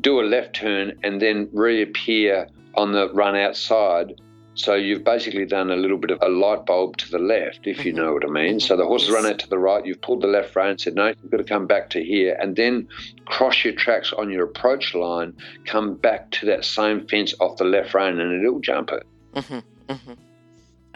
do 0.00 0.20
a 0.20 0.22
left 0.22 0.54
turn 0.56 0.98
and 1.02 1.20
then 1.20 1.48
reappear 1.52 2.48
on 2.74 2.92
the 2.92 3.12
run 3.12 3.36
outside. 3.36 4.20
So 4.58 4.74
you've 4.74 5.04
basically 5.04 5.46
done 5.46 5.70
a 5.70 5.76
little 5.76 5.98
bit 5.98 6.10
of 6.10 6.18
a 6.20 6.28
light 6.28 6.66
bulb 6.66 6.96
to 6.98 7.10
the 7.10 7.20
left, 7.20 7.60
if 7.64 7.86
you 7.86 7.92
Mhm. 7.92 7.96
know 7.96 8.12
what 8.12 8.24
I 8.24 8.28
mean. 8.28 8.58
So 8.58 8.76
the 8.76 8.84
horse 8.84 9.06
has 9.06 9.14
run 9.14 9.24
out 9.24 9.38
to 9.38 9.48
the 9.48 9.58
right, 9.58 9.86
you've 9.86 10.00
pulled 10.00 10.20
the 10.20 10.26
left 10.26 10.56
rein 10.56 10.70
and 10.70 10.80
said, 10.80 10.96
no, 10.96 11.06
you've 11.06 11.30
got 11.30 11.36
to 11.36 11.44
come 11.44 11.66
back 11.66 11.90
to 11.90 12.02
here. 12.02 12.36
And 12.40 12.56
then 12.56 12.88
cross 13.24 13.64
your 13.64 13.74
tracks 13.74 14.12
on 14.12 14.30
your 14.30 14.44
approach 14.44 14.96
line, 14.96 15.32
come 15.64 15.94
back 15.94 16.32
to 16.32 16.46
that 16.46 16.64
same 16.64 17.06
fence 17.06 17.34
off 17.38 17.56
the 17.56 17.64
left 17.64 17.94
rein 17.94 18.18
and 18.18 18.44
it'll 18.44 18.60
jump 18.60 18.90
it. 18.90 19.04
hmm 19.34 19.58
hmm 19.88 20.12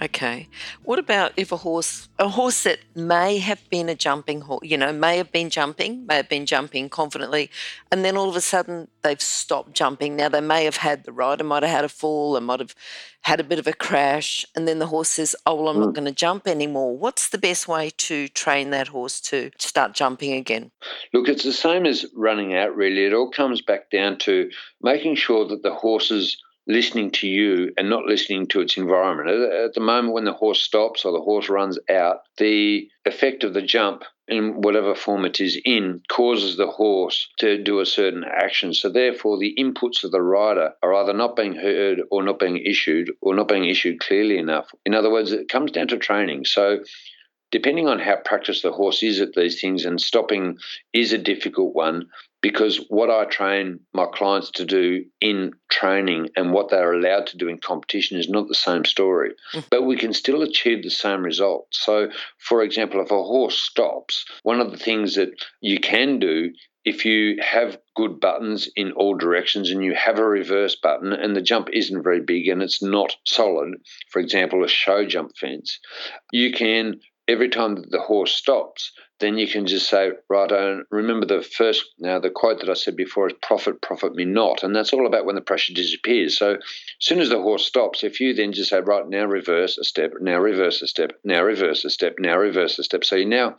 Okay. 0.03 0.49
What 0.83 0.99
about 0.99 1.33
if 1.37 1.53
a 1.53 1.57
horse, 1.57 2.09
a 2.19 2.29
horse 2.29 2.65
that 2.65 2.81
may 2.97 3.39
have 3.39 3.63
been 3.71 3.89
a 3.89 3.95
jumping 3.95 4.41
horse, 4.41 4.63
you 4.65 4.77
know, 4.77 4.93
may 4.93 5.17
have 5.17 5.31
been 5.31 5.49
jumping, 5.49 6.07
may 6.07 6.17
have 6.17 6.29
been 6.29 6.45
jumping 6.45 6.89
confidently, 6.89 7.51
and 7.93 8.05
then 8.05 8.17
all 8.17 8.29
of 8.29 8.35
a 8.35 8.41
sudden 8.41 8.89
they've 9.03 9.23
stopped 9.23 9.75
jumping. 9.75 10.17
Now 10.17 10.29
they 10.29 10.41
may 10.41 10.65
have 10.65 10.79
had 10.79 11.05
the 11.05 11.13
rider 11.13 11.45
might 11.45 11.63
have 11.63 11.71
had 11.71 11.85
a 11.85 11.89
fall, 11.89 12.37
and 12.37 12.47
might 12.47 12.59
have 12.59 12.75
had 13.21 13.39
a 13.39 13.45
bit 13.45 13.61
of 13.61 13.69
a 13.69 13.73
crash, 13.73 14.45
and 14.57 14.67
then 14.67 14.81
the 14.81 14.89
horse 14.89 15.11
says, 15.11 15.37
"Oh 15.47 15.55
well, 15.55 15.69
I'm 15.69 15.79
not 15.79 15.91
mm. 15.91 15.95
going 15.95 16.07
to 16.07 16.13
jump 16.13 16.49
anymore." 16.49 16.99
What's 16.99 17.29
the 17.29 17.39
best 17.39 17.69
way 17.69 17.91
to 17.91 18.27
train 18.27 18.71
that 18.71 18.89
horse 18.89 19.21
to 19.21 19.53
start 19.59 19.95
jumping 19.95 20.33
again? 20.33 20.73
Look, 21.13 21.29
it's 21.29 21.45
the 21.45 21.53
same 21.53 21.87
as 21.87 22.07
running 22.17 22.57
out, 22.57 22.75
really. 22.75 23.05
It 23.05 23.15
all 23.15 23.31
comes 23.31 23.63
back 23.63 23.91
down 23.91 24.19
to 24.21 24.51
making 24.83 25.15
sure 25.15 25.47
that 25.47 25.63
the 25.63 25.75
horse 25.75 26.11
is 26.11 26.37
listening 26.67 27.11
to 27.11 27.27
you 27.27 27.73
and 27.77 27.91
not 27.91 28.07
listening 28.07 28.47
to 28.47 28.61
its 28.61 28.77
environment. 28.77 29.29
At, 29.29 29.75
the 29.75 29.81
moment 29.81 30.15
when 30.15 30.25
the 30.25 30.33
horse 30.33 30.63
stops 30.63 31.05
or 31.05 31.13
the 31.13 31.21
horse 31.21 31.49
runs 31.49 31.79
out, 31.91 32.19
the 32.39 32.89
effect 33.05 33.45
of 33.45 33.55
the 33.55 33.63
jump 33.63 34.05
in 34.29 34.63
whatever 34.63 34.95
form 34.95 35.25
it 35.25 35.41
is 35.41 35.61
in 35.65 36.01
causes 36.09 36.57
the 36.57 36.69
horse 36.69 37.29
to 37.39 37.63
do 37.63 37.81
a 37.81 37.87
certain 37.87 38.25
action. 38.25 38.73
So 38.73 38.89
therefore 38.89 39.39
the 39.39 39.55
inputs 39.59 40.05
of 40.05 40.13
the 40.13 40.23
rider 40.23 40.73
are 40.83 40.95
either 40.95 41.13
not 41.13 41.37
being 41.37 41.55
heard 41.55 42.03
or 42.11 42.23
not 42.23 42.39
being 42.39 42.59
issued 42.59 43.11
or 43.21 43.35
not 43.35 43.49
being 43.49 43.67
issued 43.67 44.01
clearly 44.01 44.39
enough. 44.39 44.71
In 44.87 44.95
other 44.95 45.11
words, 45.11 45.33
it 45.33 45.49
comes 45.49 45.73
down 45.73 45.89
to 45.89 45.99
training. 45.99 46.45
So 46.45 46.79
depending 47.51 47.87
on 47.87 47.99
how 47.99 48.17
practiced 48.25 48.63
the 48.63 48.73
horse 48.73 49.03
is 49.03 49.21
at 49.21 49.35
these 49.35 49.61
things, 49.61 49.85
and 49.85 50.01
stopping 50.01 50.59
is 50.93 51.13
a 51.13 51.19
difficult 51.19 51.75
one 51.75 52.07
because 52.43 52.85
what 52.89 53.09
I 53.09 53.25
train 53.25 53.81
my 53.95 54.07
clients 54.13 54.51
to 54.53 54.65
do 54.65 55.05
in 55.21 55.53
training 55.71 56.29
and 56.37 56.53
what 56.53 56.69
they're 56.69 56.93
allowed 56.93 57.29
to 57.29 57.37
do 57.37 57.49
in 57.49 57.59
competition 57.59 58.19
is 58.19 58.29
not 58.29 58.49
the 58.49 58.55
same 58.55 58.85
story, 58.85 59.31
mm. 59.55 59.65
but 59.71 59.87
we 59.87 59.97
can 59.97 60.13
still 60.13 60.43
achieve 60.43 60.83
the 60.83 60.91
same 60.91 61.23
result. 61.23 61.69
So, 61.71 62.11
for 62.39 62.63
example, 62.63 63.01
if 63.01 63.11
a 63.11 63.23
horse 63.23 63.59
stops, 63.59 64.25
one 64.43 64.61
of 64.61 64.73
the 64.73 64.77
things 64.77 65.15
that 65.15 65.31
you 65.61 65.79
can 65.79 66.19
do 66.19 66.51
if 66.85 67.05
you 67.05 67.37
have 67.41 67.79
good 67.95 68.19
buttons 68.19 68.69
in 68.75 68.91
all 68.93 69.15
directions 69.15 69.71
and 69.71 69.85
you 69.85 69.95
have 69.95 70.19
a 70.19 70.25
reverse 70.25 70.75
button 70.75 71.13
and 71.13 71.37
the 71.37 71.41
jump 71.41 71.69
isn't 71.73 72.03
very 72.03 72.21
big 72.21 72.49
and 72.49 72.61
it's 72.61 72.83
not 72.83 73.15
solid, 73.25 73.75
for 74.11 74.21
example, 74.21 74.65
a 74.65 74.69
show 74.69 75.07
jump 75.07 75.37
fence, 75.37 75.79
you 76.33 76.53
can 76.53 76.99
every 77.29 77.49
time 77.49 77.77
that 77.77 77.91
the 77.91 78.01
horse 78.01 78.35
stops, 78.35 78.93
then 79.23 79.39
you 79.39 79.49
can 79.49 79.67
just 79.67 79.89
say, 79.89 80.11
right, 80.29 80.53
and 80.53 80.85
remember 80.91 81.25
the 81.25 81.43
first, 81.43 81.85
now 81.99 82.19
the 82.19 82.29
quote 82.29 82.61
that 82.61 82.69
I 82.69 82.75
said 82.75 82.97
before 82.97 83.29
is 83.29 83.35
profit, 83.41 83.81
profit 83.81 84.15
me 84.15 84.27
not. 84.27 84.63
And 84.63 84.77
that's 84.77 84.93
all 84.93 85.07
about 85.07 85.25
when 85.25 85.37
the 85.37 85.41
pressure 85.41 85.73
disappears. 85.73 86.37
So 86.37 86.57
as 86.57 86.61
soon 86.99 87.21
as 87.21 87.31
the 87.31 87.41
horse 87.41 87.65
stops, 87.65 88.05
if 88.05 88.21
you 88.21 88.35
then 88.35 88.53
just 88.53 88.71
say, 88.71 88.81
right, 88.81 89.09
now 89.09 89.25
reverse 89.25 89.79
a 89.79 89.85
step, 89.85 90.13
now 90.21 90.39
reverse 90.39 90.83
a 90.83 90.87
step, 90.87 91.13
now 91.25 91.43
reverse 91.43 91.85
a 91.85 91.91
step, 91.91 92.17
now 92.19 92.37
reverse 92.37 92.79
a 92.79 92.83
step. 92.83 93.05
So 93.05 93.17
you 93.17 93.25
now 93.25 93.57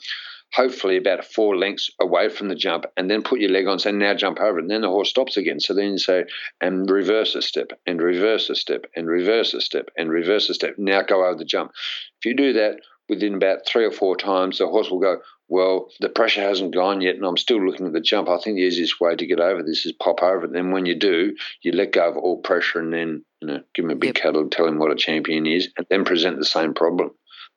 hopefully 0.54 0.98
about 0.98 1.26
four 1.26 1.58
lengths 1.58 1.90
away 2.00 2.30
from 2.30 2.48
the 2.48 2.56
jump 2.56 2.86
and 2.96 3.10
then 3.10 3.24
put 3.24 3.40
your 3.40 3.50
leg 3.50 3.68
on, 3.68 3.80
say, 3.80 3.92
now 3.92 4.14
jump 4.14 4.40
over. 4.40 4.60
And 4.60 4.70
then 4.70 4.82
the 4.82 4.90
horse 4.90 5.10
stops 5.10 5.36
again. 5.36 5.60
So 5.60 5.74
then 5.74 5.94
you 5.94 5.98
say, 5.98 6.26
and 6.62 6.90
reverse 6.90 7.34
a 7.36 7.42
step, 7.42 7.72
and 7.88 8.00
reverse 8.02 8.50
a 8.50 8.56
step, 8.56 8.86
and 8.96 9.08
reverse 9.08 9.54
a 9.54 9.62
step, 9.62 9.90
and 9.98 10.12
reverse 10.12 10.50
a 10.50 10.54
step. 10.54 10.76
Now 10.78 11.02
go 11.02 11.26
over 11.26 11.38
the 11.38 11.46
jump. 11.46 11.72
If 12.20 12.26
you 12.26 12.36
do 12.36 12.54
that 12.54 12.82
within 13.10 13.34
about 13.34 13.60
three 13.68 13.86
or 13.86 13.92
four 13.92 14.16
times, 14.16 14.60
the 14.60 14.68
horse 14.68 14.90
will 14.90 15.00
go, 15.00 15.18
well, 15.54 15.92
the 16.00 16.10
pressure 16.10 16.42
hasn't 16.42 16.74
gone 16.74 17.00
yet, 17.02 17.14
and 17.16 17.24
I'm 17.24 17.38
still 17.38 17.64
looking 17.64 17.86
at 17.86 17.94
the 17.94 18.02
jump. 18.02 18.28
I 18.28 18.40
think 18.40 18.56
the 18.56 18.64
easiest 18.64 19.00
way 19.00 19.16
to 19.16 19.28
get 19.28 19.40
over 19.40 19.62
this 19.62 19.86
is 19.86 19.92
pop 19.92 20.24
over 20.24 20.40
it. 20.40 20.46
And 20.46 20.56
then 20.56 20.72
when 20.72 20.88
you 20.88 20.96
do, 20.96 21.36
you 21.62 21.72
let 21.74 21.92
go 21.92 22.10
of 22.10 22.18
all 22.18 22.42
pressure 22.42 22.80
and 22.80 22.92
then, 22.92 23.24
you 23.40 23.48
know, 23.48 23.62
give 23.76 23.86
him 23.86 23.92
a 23.92 23.96
big 23.96 24.18
Yep. 24.18 24.24
cuddle, 24.24 24.50
tell 24.50 24.66
him 24.66 24.80
what 24.80 24.92
a 24.92 24.96
champion 24.96 25.46
is, 25.46 25.70
and 25.78 25.86
then 25.92 26.06
present 26.06 26.40
the 26.40 26.46
same 26.46 26.74
problem. 26.74 27.12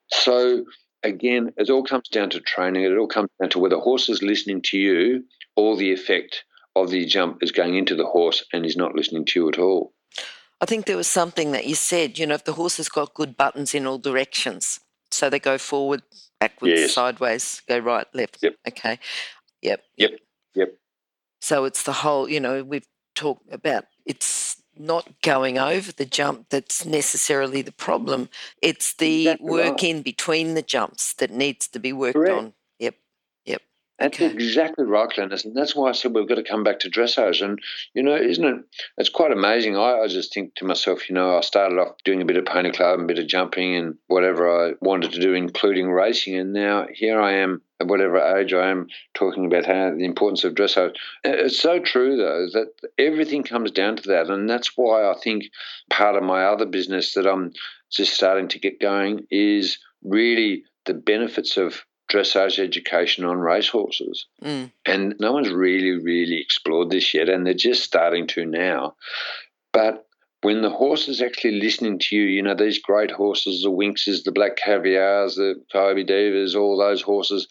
So 0.09 0.67
again, 1.03 1.55
it 1.57 1.71
all 1.71 1.85
comes 1.85 2.11
down 2.11 2.29
to 2.31 2.41
training. 2.41 2.85
It 2.85 2.99
all 2.99 3.09
comes 3.09 3.31
down 3.41 3.49
to 3.51 3.59
whether 3.61 3.77
the 3.77 3.81
horse 3.81 4.11
is 4.11 4.23
listening 4.23 4.61
to 4.67 4.79
you 4.79 5.25
or 5.57 5.75
the 5.79 5.95
effect 5.95 6.45
of 6.75 6.91
the 6.91 7.07
jump 7.07 7.43
is 7.43 7.51
going 7.51 7.77
into 7.77 7.97
the 7.97 8.05
horse 8.05 8.45
and 8.53 8.63
he's 8.63 8.77
not 8.77 8.95
listening 8.95 9.25
to 9.25 9.41
you 9.41 9.49
at 9.49 9.59
all. 9.59 9.95
I 10.61 10.67
think 10.67 10.85
there 10.85 10.99
was 10.99 11.09
something 11.09 11.53
that 11.53 11.67
you 11.67 11.75
said, 11.75 12.19
you 12.19 12.27
know, 12.27 12.35
if 12.35 12.45
the 12.45 12.53
horse 12.53 12.77
has 12.77 12.91
got 12.91 13.15
good 13.15 13.39
buttons 13.39 13.75
in 13.75 13.87
all 13.87 13.97
directions, 13.99 14.81
so 15.11 15.31
they 15.31 15.39
go 15.39 15.57
forward, 15.57 16.03
backwards, 16.40 16.81
Yes. 16.81 16.92
sideways, 16.94 17.62
go 17.68 17.79
right, 17.79 18.07
left. 18.14 18.38
Yep. 18.42 18.57
Okay. 18.68 18.99
Yep. 19.62 19.83
Yep. 19.96 20.11
Yep. 20.55 20.75
So 21.40 21.64
it's 21.64 21.83
the 21.83 21.92
whole, 21.92 22.29
you 22.29 22.40
know, 22.40 22.62
we've 22.62 22.87
talked 23.14 23.53
about 23.53 23.85
it's 24.05 24.62
not 24.79 25.20
going 25.22 25.59
over 25.59 25.90
the 25.92 26.05
jump 26.05 26.46
that's 26.51 26.85
necessarily 26.85 27.62
the 27.62 27.72
problem. 27.72 28.29
It's 28.61 28.94
the 28.94 29.29
Exactly 29.29 29.51
work 29.51 29.70
right. 29.72 29.85
in 29.85 30.03
between 30.03 30.55
the 30.55 30.62
jumps 30.62 31.14
that 31.14 31.31
needs 31.31 31.66
to 31.68 31.79
be 31.79 31.92
worked 31.92 32.16
Correct. 32.16 32.35
on. 32.37 32.53
That's 33.99 34.21
Okay. 34.21 34.27
exactly 34.27 34.85
right, 34.85 35.09
Glenys. 35.09 35.45
And 35.45 35.57
that's 35.57 35.75
why 35.75 35.89
I 35.89 35.93
said 35.93 36.15
we've 36.15 36.29
got 36.29 36.35
to 36.35 36.43
come 36.43 36.63
back 36.63 36.81
to 36.81 36.91
dressage. 36.91 37.43
And, 37.43 37.59
you 37.95 38.03
know, 38.03 38.15
isn't 38.15 38.45
it? 38.45 38.57
It's 38.99 39.09
quite 39.09 39.33
amazing. 39.33 39.77
I, 39.77 40.01
I 40.01 40.07
just 40.07 40.35
think 40.35 40.55
to 40.57 40.67
myself, 40.67 41.09
you 41.09 41.15
know, 41.15 41.37
I 41.37 41.41
started 41.41 41.79
off 41.79 41.97
doing 42.05 42.21
a 42.21 42.27
bit 42.27 42.37
of 42.37 42.45
pony 42.45 42.73
club 42.73 42.99
and 42.99 43.11
a 43.11 43.15
bit 43.15 43.23
of 43.23 43.27
jumping 43.27 43.75
and 43.75 43.95
whatever 44.09 44.51
I 44.51 44.73
wanted 44.83 45.13
to 45.13 45.21
do, 45.21 45.33
including 45.33 45.91
racing. 45.91 46.37
And 46.37 46.53
now 46.53 46.87
here 46.93 47.21
I 47.21 47.33
am 47.39 47.63
at 47.81 47.87
whatever 47.89 48.19
age 48.39 48.53
I 48.53 48.69
am, 48.69 48.87
talking 49.15 49.47
about 49.47 49.67
how 49.67 49.91
the 49.97 50.05
importance 50.05 50.45
of 50.45 50.55
dressage. 50.55 50.95
It's 51.25 51.59
so 51.59 51.79
true, 51.79 52.17
though, 52.17 52.49
that 52.53 52.73
everything 52.99 53.43
comes 53.45 53.71
down 53.71 53.97
to 53.97 54.09
that. 54.11 54.29
And 54.29 54.49
that's 54.49 54.77
why 54.77 55.11
I 55.11 55.15
think 55.23 55.45
part 55.91 56.17
of 56.17 56.23
my 56.23 56.45
other 56.45 56.67
business 56.67 57.15
that 57.15 57.27
I'm 57.27 57.53
just 57.91 58.15
starting 58.15 58.49
to 58.49 58.59
get 58.59 58.81
going 58.81 59.27
is 59.31 59.79
really 60.03 60.65
the 60.85 60.95
benefits 60.95 61.57
of 61.57 61.85
dressage 62.11 62.59
education 62.59 63.25
on 63.25 63.38
racehorses. 63.38 64.27
Mm. 64.42 64.71
And 64.85 65.14
no 65.19 65.33
one's 65.33 65.51
really, 65.51 65.92
really 65.92 66.40
explored 66.40 66.90
this 66.90 67.14
yet, 67.14 67.29
and 67.29 67.47
they're 67.47 67.55
just 67.55 67.83
starting 67.83 68.27
to 68.29 68.47
now. 68.47 68.95
But 69.73 70.07
when 70.42 70.62
the 70.62 70.71
horse 70.71 71.09
is 71.09 71.21
actually 71.21 71.61
listening 71.61 71.99
to 71.99 72.16
you, 72.16 72.23
you 72.23 72.42
know, 72.42 72.55
these 72.55 72.79
great 72.79 73.11
horses, 73.11 73.62
the 73.62 73.71
Winxes, 73.71 74.25
the 74.25 74.33
Black 74.33 74.57
Caviars, 74.57 75.37
the 75.37 75.55
Kobe 75.73 76.05
Divas, 76.05 76.55
all 76.55 76.77
those 76.79 77.03
horses, 77.03 77.49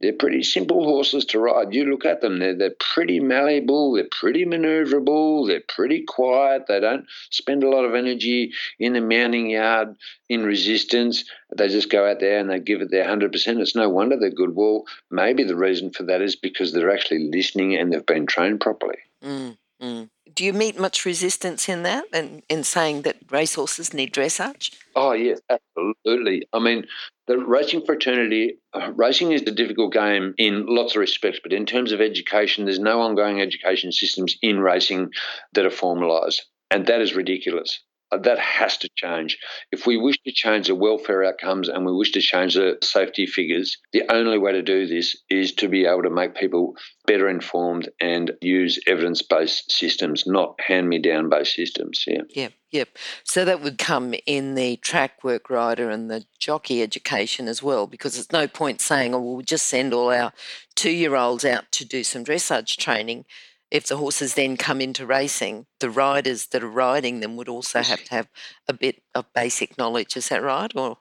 they're 0.00 0.12
pretty 0.12 0.42
simple 0.42 0.84
horses 0.84 1.24
to 1.26 1.38
ride. 1.38 1.74
You 1.74 1.84
look 1.84 2.04
at 2.04 2.20
them, 2.20 2.38
they're, 2.38 2.54
they're 2.54 2.74
pretty 2.78 3.20
malleable, 3.20 3.92
they're 3.92 4.08
pretty 4.10 4.44
maneuverable, 4.44 5.46
they're 5.46 5.62
pretty 5.68 6.02
quiet, 6.02 6.66
they 6.68 6.80
don't 6.80 7.06
spend 7.30 7.64
a 7.64 7.68
lot 7.68 7.84
of 7.84 7.94
energy 7.94 8.52
in 8.78 8.92
the 8.92 9.00
mounting 9.00 9.50
yard 9.50 9.96
in 10.28 10.44
resistance. 10.44 11.24
They 11.56 11.68
just 11.68 11.90
go 11.90 12.08
out 12.08 12.20
there 12.20 12.38
and 12.38 12.50
they 12.50 12.60
give 12.60 12.80
it 12.80 12.90
their 12.90 13.04
100%. 13.04 13.60
It's 13.60 13.74
no 13.74 13.88
wonder 13.88 14.16
they're 14.18 14.30
good. 14.30 14.54
Well, 14.54 14.84
maybe 15.10 15.44
the 15.44 15.56
reason 15.56 15.90
for 15.90 16.04
that 16.04 16.22
is 16.22 16.36
because 16.36 16.72
they're 16.72 16.92
actually 16.92 17.30
listening 17.30 17.74
and 17.74 17.92
they've 17.92 18.04
been 18.04 18.26
trained 18.26 18.60
properly. 18.60 18.98
Mm, 19.24 19.56
mm. 19.82 20.08
Do 20.38 20.44
you 20.44 20.52
meet 20.52 20.78
much 20.78 21.04
resistance 21.04 21.68
in 21.68 21.82
that 21.82 22.04
and 22.12 22.44
in 22.48 22.62
saying 22.62 23.02
that 23.02 23.16
racehorses 23.28 23.92
need 23.92 24.14
dressage? 24.14 24.72
Oh, 24.94 25.10
yes, 25.10 25.40
absolutely. 25.50 26.46
I 26.52 26.60
mean, 26.60 26.86
the 27.26 27.38
racing 27.38 27.84
fraternity, 27.84 28.58
uh, 28.72 28.92
racing 28.94 29.32
is 29.32 29.42
a 29.42 29.50
difficult 29.50 29.92
game 29.92 30.34
in 30.38 30.66
lots 30.66 30.94
of 30.94 31.00
respects, 31.00 31.40
but 31.42 31.52
in 31.52 31.66
terms 31.66 31.90
of 31.90 32.00
education, 32.00 32.66
there's 32.66 32.78
no 32.78 33.00
ongoing 33.00 33.40
education 33.40 33.90
systems 33.90 34.38
in 34.40 34.60
racing 34.60 35.10
that 35.54 35.66
are 35.66 35.70
formalised. 35.70 36.42
And 36.70 36.86
that 36.86 37.00
is 37.00 37.16
ridiculous. 37.16 37.80
Uh, 38.10 38.16
that 38.16 38.38
has 38.38 38.78
to 38.78 38.88
change. 38.96 39.38
If 39.70 39.86
we 39.86 39.98
wish 39.98 40.16
to 40.24 40.32
change 40.32 40.68
the 40.68 40.74
welfare 40.74 41.24
outcomes 41.24 41.68
and 41.68 41.84
we 41.84 41.92
wish 41.92 42.12
to 42.12 42.22
change 42.22 42.54
the 42.54 42.78
safety 42.82 43.26
figures, 43.26 43.76
the 43.92 44.02
only 44.10 44.38
way 44.38 44.52
to 44.52 44.62
do 44.62 44.86
this 44.86 45.14
is 45.28 45.52
to 45.54 45.68
be 45.68 45.84
able 45.84 46.04
to 46.04 46.10
make 46.10 46.34
people 46.34 46.74
better 47.06 47.28
informed 47.28 47.90
and 48.00 48.32
use 48.40 48.78
evidence 48.86 49.20
based 49.20 49.70
systems, 49.70 50.26
not 50.26 50.58
hand 50.58 50.88
me 50.88 50.98
down 50.98 51.28
based 51.28 51.54
systems. 51.54 52.04
Yeah. 52.06 52.22
Yep. 52.30 52.52
Yep. 52.70 52.88
So 53.24 53.44
that 53.44 53.62
would 53.62 53.78
come 53.78 54.14
in 54.26 54.54
the 54.54 54.76
track 54.76 55.24
work 55.24 55.48
rider 55.48 55.90
and 55.90 56.10
the 56.10 56.24
jockey 56.38 56.82
education 56.82 57.48
as 57.48 57.62
well, 57.62 57.86
because 57.86 58.14
there's 58.14 58.32
no 58.32 58.46
point 58.46 58.80
saying, 58.80 59.14
oh, 59.14 59.20
we'll 59.20 59.42
just 59.42 59.66
send 59.66 59.92
all 59.94 60.10
our 60.10 60.32
two 60.74 60.90
year 60.90 61.14
olds 61.14 61.44
out 61.44 61.70
to 61.72 61.84
do 61.84 62.04
some 62.04 62.24
dressage 62.24 62.76
training 62.76 63.24
if 63.70 63.86
the 63.86 63.96
horses 63.96 64.34
then 64.34 64.56
come 64.56 64.80
into 64.80 65.06
racing, 65.06 65.66
the 65.80 65.90
riders 65.90 66.46
that 66.46 66.62
are 66.62 66.68
riding 66.68 67.20
them 67.20 67.36
would 67.36 67.48
also 67.48 67.82
have 67.82 68.04
to 68.04 68.10
have 68.10 68.28
a 68.66 68.72
bit 68.72 69.02
of 69.14 69.32
basic 69.34 69.76
knowledge. 69.76 70.16
Is 70.16 70.28
that 70.28 70.42
right? 70.42 70.72
Or 70.74 70.98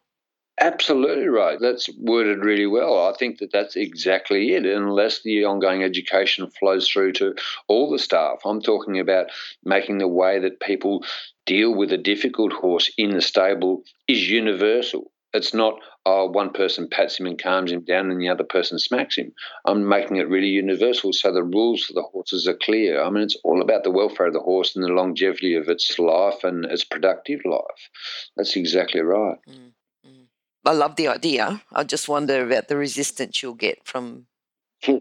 Absolutely 0.59 1.27
right. 1.27 1.59
That's 1.61 1.87
worded 1.99 2.39
really 2.39 2.65
well. 2.65 3.07
I 3.07 3.15
think 3.15 3.37
that 3.39 3.51
that's 3.51 3.75
exactly 3.75 4.53
it. 4.53 4.65
Unless 4.65 5.21
the 5.21 5.45
ongoing 5.45 5.83
education 5.83 6.49
flows 6.49 6.89
through 6.89 7.13
to 7.13 7.35
all 7.67 7.91
the 7.91 7.99
staff, 7.99 8.39
I'm 8.43 8.61
talking 8.61 8.99
about 8.99 9.27
making 9.63 9.99
the 9.99 10.07
way 10.07 10.39
that 10.39 10.59
people 10.59 11.05
deal 11.45 11.75
with 11.75 11.93
a 11.93 11.97
difficult 11.97 12.53
horse 12.53 12.91
in 12.97 13.11
the 13.11 13.21
stable 13.21 13.83
is 14.07 14.27
universal. 14.27 15.11
It's 15.33 15.53
not, 15.53 15.75
oh, 16.05 16.29
one 16.29 16.51
person 16.51 16.87
pats 16.89 17.19
him 17.19 17.27
and 17.27 17.41
calms 17.41 17.71
him 17.71 17.81
down 17.81 18.09
and 18.11 18.19
the 18.19 18.29
other 18.29 18.45
person 18.45 18.79
smacks 18.79 19.17
him. 19.17 19.33
I'm 19.65 19.87
making 19.87 20.17
it 20.17 20.29
really 20.29 20.47
universal 20.47 21.11
so 21.11 21.33
the 21.33 21.43
rules 21.43 21.83
for 21.83 21.93
the 21.93 22.01
horses 22.01 22.47
are 22.47 22.55
clear. 22.55 23.03
I 23.03 23.09
mean, 23.09 23.23
it's 23.23 23.37
all 23.43 23.61
about 23.61 23.83
the 23.83 23.91
welfare 23.91 24.27
of 24.27 24.33
the 24.33 24.39
horse 24.39 24.75
and 24.75 24.83
the 24.83 24.89
longevity 24.89 25.55
of 25.55 25.67
its 25.67 25.99
life 25.99 26.43
and 26.43 26.65
its 26.65 26.85
productive 26.85 27.41
life. 27.45 27.89
That's 28.37 28.55
exactly 28.55 29.01
right. 29.01 29.37
Mm, 29.49 29.73
mm. 30.07 30.25
I 30.65 30.71
love 30.71 30.95
the 30.95 31.09
idea. 31.09 31.61
I 31.73 31.83
just 31.83 32.07
wonder 32.07 32.45
about 32.45 32.69
the 32.69 32.77
resistance 32.77 33.43
you'll 33.43 33.53
get 33.53 33.85
from, 33.85 34.27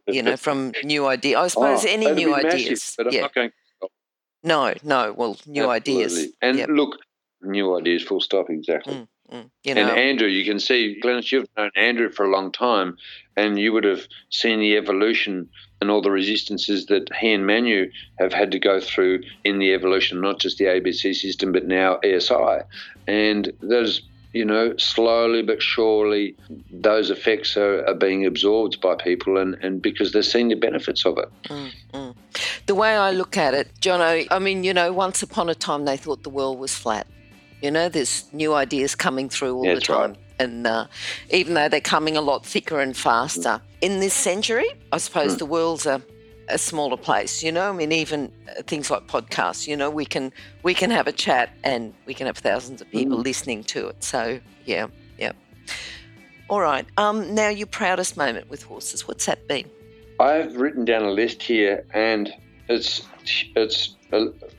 you 0.07 0.23
know, 0.23 0.37
from 0.37 0.73
new 0.85 1.07
ideas. 1.07 1.39
I 1.39 1.47
suppose 1.49 1.85
oh, 1.85 1.89
any 1.89 2.11
new 2.11 2.35
ideas. 2.35 2.97
Massive, 2.99 3.13
yeah. 3.13 3.49
No, 4.43 4.75
no. 4.83 5.13
Well, 5.13 5.37
new 5.47 5.71
Absolutely. 5.71 6.05
ideas. 6.05 6.33
And 6.43 6.59
yep. 6.59 6.69
look, 6.69 6.99
new 7.43 7.77
ideas, 7.79 8.03
full 8.03 8.21
stop, 8.21 8.47
exactly. 8.51 8.95
Mm. 8.95 9.09
Mm, 9.33 9.51
you 9.65 9.75
know. 9.75 9.89
And 9.89 9.99
Andrew, 9.99 10.29
you 10.29 10.45
can 10.45 10.61
see, 10.61 11.01
Glenys, 11.03 11.33
you've 11.33 11.49
known 11.57 11.71
Andrew 11.75 12.11
for 12.11 12.25
a 12.25 12.31
long 12.31 12.53
time, 12.53 12.97
and 13.37 13.59
you 13.59 13.73
would 13.73 13.85
have 13.85 14.07
seen 14.31 14.61
the 14.61 14.77
evolution 14.77 15.49
and 15.81 15.91
all 15.91 16.01
the 16.01 16.11
resistances 16.11 16.87
that 16.87 17.09
he 17.17 17.33
and 17.33 17.47
Manu 17.47 17.91
have 18.19 18.33
had 18.33 18.51
to 18.53 18.59
go 18.59 18.81
through 18.81 19.23
in 19.45 19.59
the 19.59 19.75
evolution, 19.75 20.21
not 20.21 20.39
just 20.39 20.59
the 20.59 20.65
ABC 20.65 21.15
system, 21.15 21.53
but 21.53 21.67
now 21.67 21.99
ESI. 22.03 22.65
And 23.07 23.53
those, 23.61 24.01
you 24.33 24.45
know, 24.45 24.75
slowly 24.79 25.43
but 25.43 25.61
surely, 25.61 26.35
those 26.71 27.11
effects 27.11 27.57
are, 27.57 27.85
are 27.87 27.95
being 27.95 28.25
absorbed 28.25 28.81
by 28.81 28.95
people, 28.95 29.37
and, 29.39 29.55
and 29.57 29.83
because 29.83 30.13
they're 30.13 30.23
seeing 30.23 30.49
the 30.49 30.55
benefits 30.55 31.05
of 31.05 31.19
it. 31.19 31.29
Mm, 31.49 31.73
mm. 31.93 32.15
The 32.67 32.75
way 32.75 32.97
I 32.97 33.11
look 33.11 33.37
at 33.37 33.55
it, 33.55 33.71
Jono, 33.81 34.27
I 34.31 34.39
mean, 34.39 34.65
you 34.65 34.73
know, 34.73 34.93
once 34.93 35.23
upon 35.23 35.49
a 35.49 35.55
time 35.55 35.85
they 35.85 35.97
thought 35.97 36.23
the 36.23 36.31
world 36.31 36.59
was 36.59 36.75
flat 36.75 37.07
you 37.67 37.73
know, 37.73 37.89
there's 37.89 38.33
new 38.33 38.55
ideas 38.55 38.95
coming 38.95 39.29
through 39.29 39.57
all 39.57 39.65
the 39.65 39.81
time. 39.81 40.11
Right. 40.13 40.21
And 40.39 40.69
uh, 40.69 40.87
even 41.31 41.55
though 41.55 41.69
they're 41.69 41.81
coming 41.81 42.17
a 42.17 42.21
lot 42.21 42.47
thicker 42.47 42.79
and 42.79 42.97
faster, 42.97 43.61
in 43.81 43.99
this 43.99 44.15
century, 44.15 44.69
I 44.93 44.99
suppose 44.99 45.35
mm. 45.35 45.39
the 45.39 45.47
world's 45.47 45.85
a, 45.85 46.01
a 46.49 46.59
smaller 46.59 46.97
place. 46.97 47.43
You 47.43 47.51
know, 47.51 47.69
I 47.69 47.73
mean, 47.73 47.91
even 47.91 48.31
uh, 48.49 48.63
things 48.63 48.89
like 48.89 49.09
podcasts. 49.09 49.67
You 49.67 49.77
know, 49.77 49.91
we 49.91 50.05
can 50.05 50.33
we 50.63 50.75
can 50.75 50.93
have 50.93 51.09
a 51.09 51.13
chat 51.13 51.51
and 51.65 51.93
we 52.07 52.15
can 52.15 52.29
have 52.29 52.39
thousands 52.39 52.81
of 52.81 52.89
people 52.91 53.19
mm. 53.19 53.25
listening 53.25 53.65
to 53.65 53.89
it. 53.89 54.05
So 54.05 54.39
yeah, 54.65 54.87
yeah. 55.19 55.33
All 56.49 56.61
right. 56.61 56.87
Um, 56.99 57.35
now 57.35 57.49
your 57.49 57.67
proudest 57.67 58.17
moment 58.17 58.49
with 58.49 58.63
horses. 58.63 59.09
What's 59.09 59.27
that 59.27 59.49
been? 59.49 59.69
I've 60.21 60.55
written 60.55 60.85
down 60.85 61.03
a 61.03 61.11
list 61.11 61.43
here, 61.43 61.85
and 61.93 62.33
it's 62.69 63.03
it's 63.55 63.95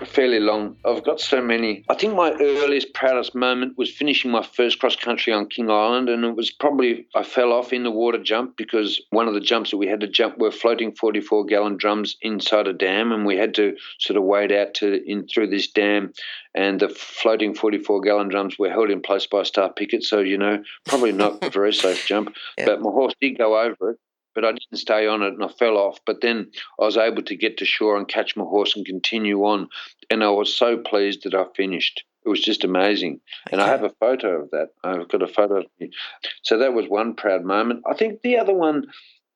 fairly 0.06 0.40
long. 0.40 0.76
I've 0.86 1.04
got 1.04 1.20
so 1.20 1.42
many. 1.42 1.84
I 1.90 1.96
think 1.96 2.16
my 2.16 2.34
earliest, 2.34 2.94
proudest 2.94 3.34
moment 3.34 3.78
was 3.78 3.90
finishing 3.90 4.30
my 4.30 4.44
first 4.44 4.80
cross 4.80 4.96
country 4.96 5.32
on 5.32 5.48
King 5.48 5.70
Island, 5.70 6.10
and 6.10 6.26
it 6.26 6.36
was 6.36 6.52
probably 6.52 7.08
I 7.16 7.24
fell 7.24 7.54
off 7.54 7.72
in 7.72 7.84
the 7.84 7.92
water 7.92 8.22
jump 8.22 8.58
because 8.58 9.02
one 9.12 9.28
of 9.28 9.34
the 9.34 9.40
jumps 9.40 9.72
that 9.72 9.78
we 9.78 9.88
had 9.88 10.02
to 10.02 10.08
jump 10.08 10.38
were 10.38 10.52
floating 10.52 10.94
44 10.94 11.46
gallon 11.46 11.78
drums 11.78 12.18
inside 12.22 12.68
a 12.68 12.74
dam, 12.74 13.12
and 13.12 13.26
we 13.26 13.38
had 13.38 13.54
to 13.56 13.76
sort 14.00 14.18
of 14.18 14.24
wade 14.24 14.52
out 14.52 14.74
to 14.76 15.02
in 15.10 15.28
through 15.28 15.48
this 15.48 15.68
dam, 15.68 16.12
and 16.54 16.80
the 16.80 16.90
floating 16.90 17.54
44 17.54 18.02
gallon 18.02 18.28
drums 18.28 18.60
were 18.60 18.70
held 18.70 18.90
in 18.90 19.02
place 19.02 19.28
by 19.28 19.44
star 19.44 19.72
picket, 19.72 20.04
so 20.04 20.20
you 20.20 20.38
know 20.38 20.62
probably 20.86 21.12
not 21.12 21.44
a 21.44 21.50
very 21.50 21.74
safe 21.74 22.06
jump. 22.06 22.36
But 22.66 22.82
my 22.82 22.90
horse 22.90 23.14
did 23.22 23.38
go 23.38 23.60
over 23.60 23.92
it, 23.92 24.00
but 24.38 24.46
I 24.46 24.52
didn't 24.52 24.78
stay 24.78 25.08
on 25.08 25.24
it 25.24 25.34
and 25.34 25.44
I 25.44 25.48
fell 25.48 25.78
off. 25.78 26.00
But 26.06 26.22
then 26.22 26.52
I 26.80 26.84
was 26.84 26.96
able 26.96 27.24
to 27.24 27.36
get 27.36 27.58
to 27.58 27.66
shore 27.66 27.98
and 27.98 28.08
catch 28.08 28.36
my 28.36 28.44
horse 28.44 28.76
and 28.76 28.86
continue 28.86 29.40
on. 29.46 29.68
And 30.12 30.24
I 30.24 30.30
was 30.30 30.56
so 30.56 30.78
pleased 30.78 31.24
that 31.24 31.34
I 31.34 31.46
finished. 31.56 32.04
It 32.24 32.30
was 32.30 32.40
just 32.40 32.64
amazing. 32.64 33.14
Okay. 33.48 33.54
And 33.54 33.62
I 33.62 33.68
have 33.68 33.82
a 33.82 33.96
photo 34.00 34.44
of 34.44 34.52
that. 34.52 34.68
I've 34.84 35.08
got 35.08 35.24
a 35.24 35.28
photo 35.28 35.62
of 35.62 35.66
me. 35.80 35.90
So 36.44 36.60
that 36.60 36.74
was 36.74 36.86
one 36.88 37.16
proud 37.16 37.46
moment. 37.46 37.82
I 37.90 37.96
think 37.96 38.22
the 38.22 38.38
other 38.38 38.54
one 38.54 38.86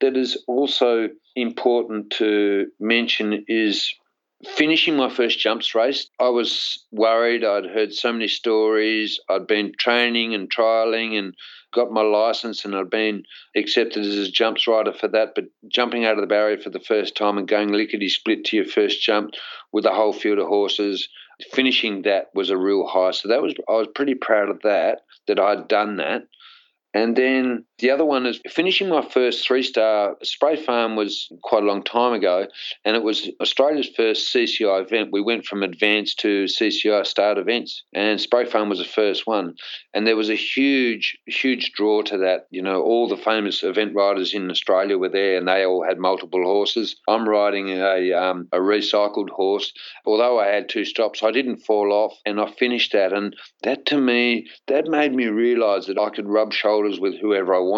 that 0.01 0.15
is 0.15 0.37
also 0.47 1.09
important 1.35 2.11
to 2.19 2.67
mention 2.79 3.43
is 3.47 3.95
finishing 4.45 4.95
my 4.95 5.09
first 5.09 5.39
jumps 5.39 5.75
race, 5.75 6.07
I 6.19 6.29
was 6.29 6.85
worried. 6.91 7.43
I'd 7.43 7.65
heard 7.65 7.93
so 7.93 8.11
many 8.11 8.27
stories. 8.27 9.19
I'd 9.29 9.47
been 9.47 9.73
training 9.77 10.33
and 10.33 10.51
trialing 10.51 11.17
and 11.17 11.35
got 11.73 11.91
my 11.91 12.01
license 12.01 12.65
and 12.65 12.75
I'd 12.75 12.89
been 12.89 13.23
accepted 13.55 14.05
as 14.05 14.17
a 14.17 14.29
jumps 14.29 14.67
rider 14.67 14.93
for 14.93 15.07
that. 15.09 15.33
But 15.35 15.45
jumping 15.67 16.05
out 16.05 16.15
of 16.15 16.21
the 16.21 16.27
barrier 16.27 16.57
for 16.57 16.69
the 16.69 16.79
first 16.79 17.15
time 17.15 17.37
and 17.37 17.47
going 17.47 17.71
lickety 17.71 18.09
split 18.09 18.45
to 18.45 18.57
your 18.57 18.65
first 18.65 19.01
jump 19.01 19.31
with 19.71 19.85
a 19.85 19.93
whole 19.93 20.13
field 20.13 20.39
of 20.39 20.47
horses, 20.47 21.07
finishing 21.51 22.03
that 22.03 22.29
was 22.33 22.49
a 22.49 22.57
real 22.57 22.87
high. 22.87 23.11
So 23.11 23.29
that 23.29 23.41
was 23.41 23.53
I 23.69 23.73
was 23.73 23.87
pretty 23.93 24.15
proud 24.15 24.49
of 24.49 24.61
that 24.63 25.01
that 25.27 25.39
I'd 25.39 25.67
done 25.67 25.97
that. 25.97 26.23
And 26.93 27.15
then 27.15 27.65
the 27.81 27.89
other 27.89 28.05
one 28.05 28.27
is 28.27 28.39
finishing 28.47 28.89
my 28.89 29.01
first 29.01 29.45
three 29.45 29.63
star. 29.63 30.15
Spray 30.23 30.55
Farm 30.55 30.95
was 30.95 31.29
quite 31.41 31.63
a 31.63 31.65
long 31.65 31.83
time 31.83 32.13
ago, 32.13 32.47
and 32.85 32.95
it 32.95 33.03
was 33.03 33.29
Australia's 33.41 33.89
first 33.97 34.33
CCI 34.33 34.83
event. 34.85 35.09
We 35.11 35.21
went 35.21 35.45
from 35.45 35.63
advanced 35.63 36.19
to 36.19 36.45
CCI 36.45 37.05
start 37.05 37.39
events, 37.39 37.83
and 37.93 38.21
Spray 38.21 38.45
Farm 38.45 38.69
was 38.69 38.77
the 38.77 38.85
first 38.85 39.25
one. 39.25 39.55
And 39.93 40.05
there 40.05 40.15
was 40.15 40.29
a 40.29 40.35
huge, 40.35 41.17
huge 41.25 41.71
draw 41.73 42.03
to 42.03 42.19
that. 42.19 42.47
You 42.51 42.61
know, 42.61 42.81
all 42.83 43.09
the 43.09 43.17
famous 43.17 43.63
event 43.63 43.95
riders 43.95 44.33
in 44.33 44.51
Australia 44.51 44.97
were 44.97 45.09
there, 45.09 45.37
and 45.37 45.47
they 45.47 45.65
all 45.65 45.83
had 45.83 45.97
multiple 45.97 46.43
horses. 46.43 46.95
I'm 47.07 47.27
riding 47.27 47.69
a, 47.69 48.13
um, 48.13 48.47
a 48.51 48.59
recycled 48.59 49.29
horse. 49.29 49.73
Although 50.05 50.39
I 50.39 50.47
had 50.47 50.69
two 50.69 50.85
stops, 50.85 51.23
I 51.23 51.31
didn't 51.31 51.65
fall 51.65 51.91
off, 51.91 52.15
and 52.27 52.39
I 52.39 52.51
finished 52.51 52.93
that. 52.93 53.11
And 53.11 53.35
that 53.63 53.87
to 53.87 53.97
me, 53.97 54.47
that 54.67 54.85
made 54.87 55.13
me 55.13 55.25
realise 55.25 55.87
that 55.87 55.99
I 55.99 56.09
could 56.09 56.29
rub 56.29 56.53
shoulders 56.53 56.99
with 56.99 57.19
whoever 57.19 57.55
I 57.55 57.59
wanted 57.59 57.70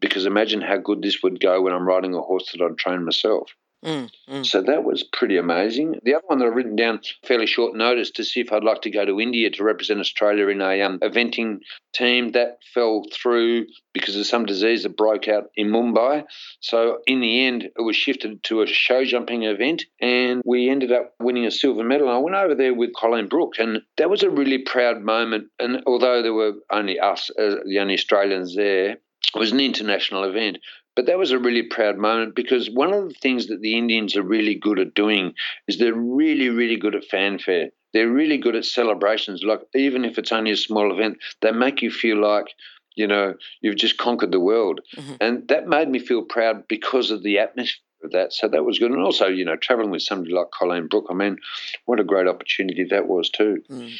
because 0.00 0.26
imagine 0.26 0.60
how 0.60 0.76
good 0.76 1.02
this 1.02 1.22
would 1.22 1.40
go 1.40 1.62
when 1.62 1.72
I'm 1.72 1.86
riding 1.86 2.14
a 2.14 2.20
horse 2.20 2.52
that 2.52 2.62
I'd 2.62 2.78
trained 2.78 3.04
myself. 3.04 3.50
Mm, 3.84 4.10
mm. 4.28 4.46
So 4.46 4.62
that 4.62 4.84
was 4.84 5.04
pretty 5.04 5.36
amazing. 5.36 6.00
The 6.02 6.14
other 6.14 6.24
one 6.26 6.38
that 6.38 6.46
I've 6.46 6.54
written 6.54 6.76
down 6.76 7.00
fairly 7.24 7.46
short 7.46 7.76
notice 7.76 8.10
to 8.12 8.24
see 8.24 8.40
if 8.40 8.50
I'd 8.50 8.64
like 8.64 8.82
to 8.82 8.90
go 8.90 9.04
to 9.04 9.20
India 9.20 9.50
to 9.50 9.64
represent 9.64 10.00
Australia 10.00 10.48
in 10.48 10.60
a 10.60 10.82
um, 10.82 10.98
eventing 11.00 11.58
team 11.92 12.32
that 12.32 12.58
fell 12.74 13.04
through 13.12 13.66
because 13.92 14.16
of 14.16 14.26
some 14.26 14.44
disease 14.44 14.82
that 14.82 14.96
broke 14.96 15.28
out 15.28 15.50
in 15.54 15.68
Mumbai. 15.68 16.24
So 16.60 16.98
in 17.06 17.20
the 17.20 17.46
end, 17.46 17.64
it 17.64 17.82
was 17.82 17.96
shifted 17.96 18.42
to 18.44 18.62
a 18.62 18.66
show 18.66 19.04
jumping 19.04 19.44
event, 19.44 19.84
and 20.00 20.42
we 20.44 20.68
ended 20.68 20.90
up 20.90 21.14
winning 21.20 21.46
a 21.46 21.50
silver 21.50 21.84
medal. 21.84 22.08
I 22.08 22.18
went 22.18 22.36
over 22.36 22.54
there 22.54 22.74
with 22.74 22.94
Colleen 22.94 23.28
Brook, 23.28 23.54
and 23.58 23.82
that 23.98 24.10
was 24.10 24.22
a 24.22 24.30
really 24.30 24.58
proud 24.58 25.02
moment. 25.02 25.48
And 25.60 25.82
although 25.86 26.22
there 26.22 26.34
were 26.34 26.54
only 26.72 26.98
us, 26.98 27.30
uh, 27.38 27.56
the 27.66 27.78
only 27.78 27.94
Australians 27.94 28.56
there, 28.56 28.96
it 29.34 29.38
was 29.38 29.52
an 29.52 29.60
international 29.60 30.24
event. 30.24 30.58
But 30.94 31.06
that 31.06 31.18
was 31.18 31.30
a 31.30 31.38
really 31.38 31.62
proud 31.62 31.98
moment 31.98 32.34
because 32.34 32.70
one 32.70 32.94
of 32.94 33.08
the 33.08 33.14
things 33.14 33.48
that 33.48 33.60
the 33.60 33.76
Indians 33.76 34.16
are 34.16 34.22
really 34.22 34.54
good 34.54 34.78
at 34.78 34.94
doing 34.94 35.34
is 35.68 35.78
they're 35.78 35.92
really, 35.92 36.48
really 36.48 36.76
good 36.76 36.94
at 36.94 37.04
fanfare. 37.04 37.68
They're 37.92 38.08
really 38.08 38.38
good 38.38 38.56
at 38.56 38.64
celebrations. 38.64 39.42
Like, 39.42 39.60
even 39.74 40.06
if 40.06 40.16
it's 40.16 40.32
only 40.32 40.52
a 40.52 40.56
small 40.56 40.92
event, 40.92 41.18
they 41.42 41.52
make 41.52 41.82
you 41.82 41.90
feel 41.90 42.20
like, 42.20 42.46
you 42.94 43.06
know, 43.06 43.34
you've 43.60 43.76
just 43.76 43.98
conquered 43.98 44.32
the 44.32 44.40
world. 44.40 44.80
Mm-hmm. 44.96 45.14
And 45.20 45.48
that 45.48 45.66
made 45.68 45.90
me 45.90 45.98
feel 45.98 46.22
proud 46.22 46.66
because 46.66 47.10
of 47.10 47.22
the 47.22 47.38
atmosphere 47.38 47.82
of 48.06 48.12
that. 48.12 48.32
So 48.32 48.48
that 48.48 48.64
was 48.64 48.78
good. 48.78 48.90
And 48.90 49.02
also, 49.02 49.26
you 49.26 49.44
know, 49.44 49.56
traveling 49.56 49.90
with 49.90 50.02
somebody 50.02 50.32
like 50.32 50.50
Colleen 50.50 50.86
Brook, 50.86 51.06
I 51.10 51.14
mean, 51.14 51.36
what 51.84 52.00
a 52.00 52.04
great 52.04 52.26
opportunity 52.26 52.84
that 52.84 53.06
was, 53.06 53.28
too. 53.28 53.62
Mm. 53.70 53.92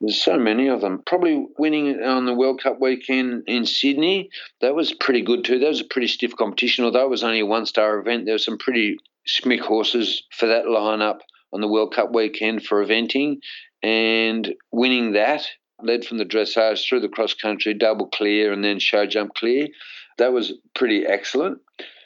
There's 0.00 0.22
so 0.22 0.38
many 0.38 0.68
of 0.68 0.80
them. 0.80 1.02
Probably 1.06 1.46
winning 1.58 2.02
on 2.02 2.24
the 2.24 2.34
World 2.34 2.62
Cup 2.62 2.80
weekend 2.80 3.44
in 3.46 3.66
Sydney, 3.66 4.30
that 4.60 4.74
was 4.74 4.94
pretty 4.94 5.20
good 5.20 5.44
too. 5.44 5.58
That 5.58 5.68
was 5.68 5.82
a 5.82 5.84
pretty 5.84 6.08
stiff 6.08 6.34
competition, 6.36 6.84
although 6.84 7.04
it 7.04 7.10
was 7.10 7.22
only 7.22 7.40
a 7.40 7.46
one 7.46 7.66
star 7.66 7.98
event. 7.98 8.24
There 8.24 8.34
were 8.34 8.38
some 8.38 8.56
pretty 8.56 8.96
smick 9.28 9.60
horses 9.60 10.22
for 10.30 10.46
that 10.46 10.64
lineup 10.64 11.18
on 11.52 11.60
the 11.60 11.68
World 11.68 11.94
Cup 11.94 12.14
weekend 12.14 12.64
for 12.64 12.84
eventing. 12.84 13.40
And 13.82 14.54
winning 14.72 15.12
that, 15.12 15.46
led 15.82 16.04
from 16.04 16.18
the 16.18 16.24
dressage 16.24 16.86
through 16.88 17.00
the 17.00 17.08
cross 17.08 17.34
country, 17.34 17.74
double 17.74 18.06
clear, 18.06 18.52
and 18.52 18.64
then 18.64 18.78
show 18.78 19.06
jump 19.06 19.34
clear. 19.34 19.68
That 20.18 20.32
was 20.32 20.52
pretty 20.74 21.06
excellent. 21.06 21.58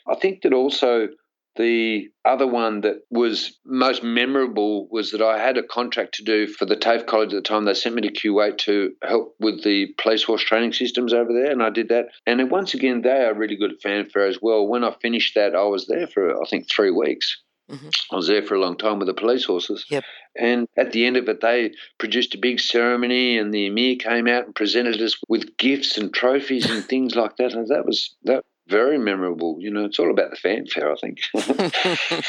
I 0.08 0.14
think 0.16 0.42
that 0.42 0.52
also 0.52 1.08
the 1.56 2.08
other 2.24 2.46
one 2.46 2.80
that 2.80 3.02
was 3.10 3.58
most 3.64 4.02
memorable 4.02 4.88
was 4.90 5.12
that 5.12 5.22
I 5.22 5.38
had 5.38 5.56
a 5.56 5.62
contract 5.62 6.14
to 6.14 6.24
do 6.24 6.46
for 6.46 6.64
the 6.64 6.76
TAFE 6.76 7.06
College 7.06 7.32
at 7.32 7.36
the 7.36 7.48
time. 7.48 7.64
They 7.64 7.74
sent 7.74 7.94
me 7.94 8.02
to 8.02 8.12
Kuwait 8.12 8.58
to 8.58 8.92
help 9.02 9.36
with 9.38 9.62
the 9.62 9.94
police 9.98 10.24
horse 10.24 10.42
training 10.42 10.72
systems 10.72 11.12
over 11.12 11.32
there, 11.32 11.50
and 11.50 11.62
I 11.62 11.70
did 11.70 11.88
that. 11.90 12.06
And 12.26 12.50
once 12.50 12.74
again, 12.74 13.02
they 13.02 13.24
are 13.24 13.34
really 13.34 13.56
good 13.56 13.72
at 13.72 13.82
fanfare 13.82 14.26
as 14.26 14.38
well. 14.42 14.66
When 14.66 14.84
I 14.84 14.94
finished 15.00 15.34
that, 15.34 15.54
I 15.54 15.64
was 15.64 15.86
there 15.86 16.06
for, 16.06 16.42
I 16.42 16.46
think, 16.48 16.68
three 16.70 16.90
weeks. 16.90 17.40
Mhm. 17.70 17.90
I 18.12 18.16
was 18.16 18.26
there 18.26 18.42
for 18.42 18.54
a 18.54 18.60
long 18.60 18.76
time 18.76 18.98
with 18.98 19.08
the 19.08 19.14
police 19.14 19.44
horses. 19.44 19.86
Yep. 19.88 20.04
And 20.36 20.68
at 20.76 20.92
the 20.92 21.06
end 21.06 21.16
of 21.16 21.28
it, 21.28 21.40
they 21.40 21.72
produced 21.98 22.34
a 22.34 22.38
big 22.38 22.60
ceremony, 22.60 23.38
and 23.38 23.54
the 23.54 23.66
emir 23.66 23.96
came 23.96 24.26
out 24.26 24.44
and 24.44 24.54
presented 24.54 25.00
us 25.00 25.16
with 25.28 25.56
gifts 25.56 25.96
and 25.96 26.12
trophies 26.12 26.68
and 26.68 26.84
things 26.84 27.14
like 27.16 27.36
that. 27.36 27.52
And 27.52 27.68
that 27.68 27.86
was 27.86 28.14
that 28.24 28.44
very 28.68 28.98
memorable. 28.98 29.56
You 29.58 29.70
know, 29.70 29.84
it's 29.84 29.98
all 29.98 30.10
about 30.10 30.30
the 30.30 30.36
fanfare, 30.36 30.92
I 30.92 30.96
think. 30.96 31.18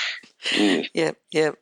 Yeah. 0.55 0.83
Yep, 0.93 1.17
yep. 1.31 1.55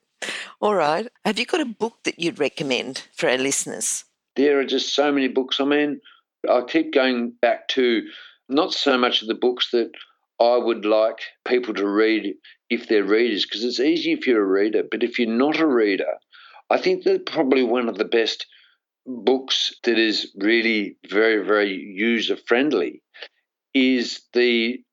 All 0.60 0.76
right. 0.76 1.08
Have 1.24 1.40
you 1.40 1.46
got 1.46 1.62
a 1.62 1.66
book 1.66 2.04
that 2.04 2.20
you'd 2.20 2.40
recommend 2.40 3.04
for 3.16 3.30
our 3.30 3.38
listeners? 3.38 4.04
There 4.36 4.60
are 4.60 4.66
just 4.66 4.94
so 4.94 5.10
many 5.10 5.30
books. 5.30 5.62
I 5.62 5.66
mean, 5.66 6.02
I 6.50 6.62
keep 6.68 6.94
going 6.94 7.32
back 7.42 7.70
to 7.70 8.04
not 8.50 8.74
so 8.74 8.98
much 8.98 9.22
of 9.22 9.30
the 9.30 9.36
books 9.36 9.72
that 9.72 9.92
I 10.40 10.58
would 10.58 10.86
like 10.86 11.20
people 11.48 11.74
to 11.76 11.88
read 11.88 12.34
if 12.70 12.88
they're 12.88 13.04
readers, 13.04 13.46
because 13.46 13.64
it's 13.64 13.80
easy 13.80 14.12
if 14.12 14.28
you're 14.28 14.44
a 14.44 14.64
reader, 14.64 14.84
but 14.90 15.04
if 15.04 15.18
you're 15.18 15.30
not 15.30 15.60
a 15.60 15.68
reader, 15.68 16.18
I 16.70 16.78
think 16.78 17.04
that 17.04 17.26
probably 17.26 17.64
one 17.64 17.88
of 17.88 17.98
the 17.98 18.06
best 18.06 18.46
books 19.06 19.74
that 19.84 19.98
is 19.98 20.32
really 20.36 20.98
very, 21.10 21.46
very 21.46 21.74
user 21.74 22.36
friendly 22.36 23.02
is 23.74 24.22
the 24.34 24.84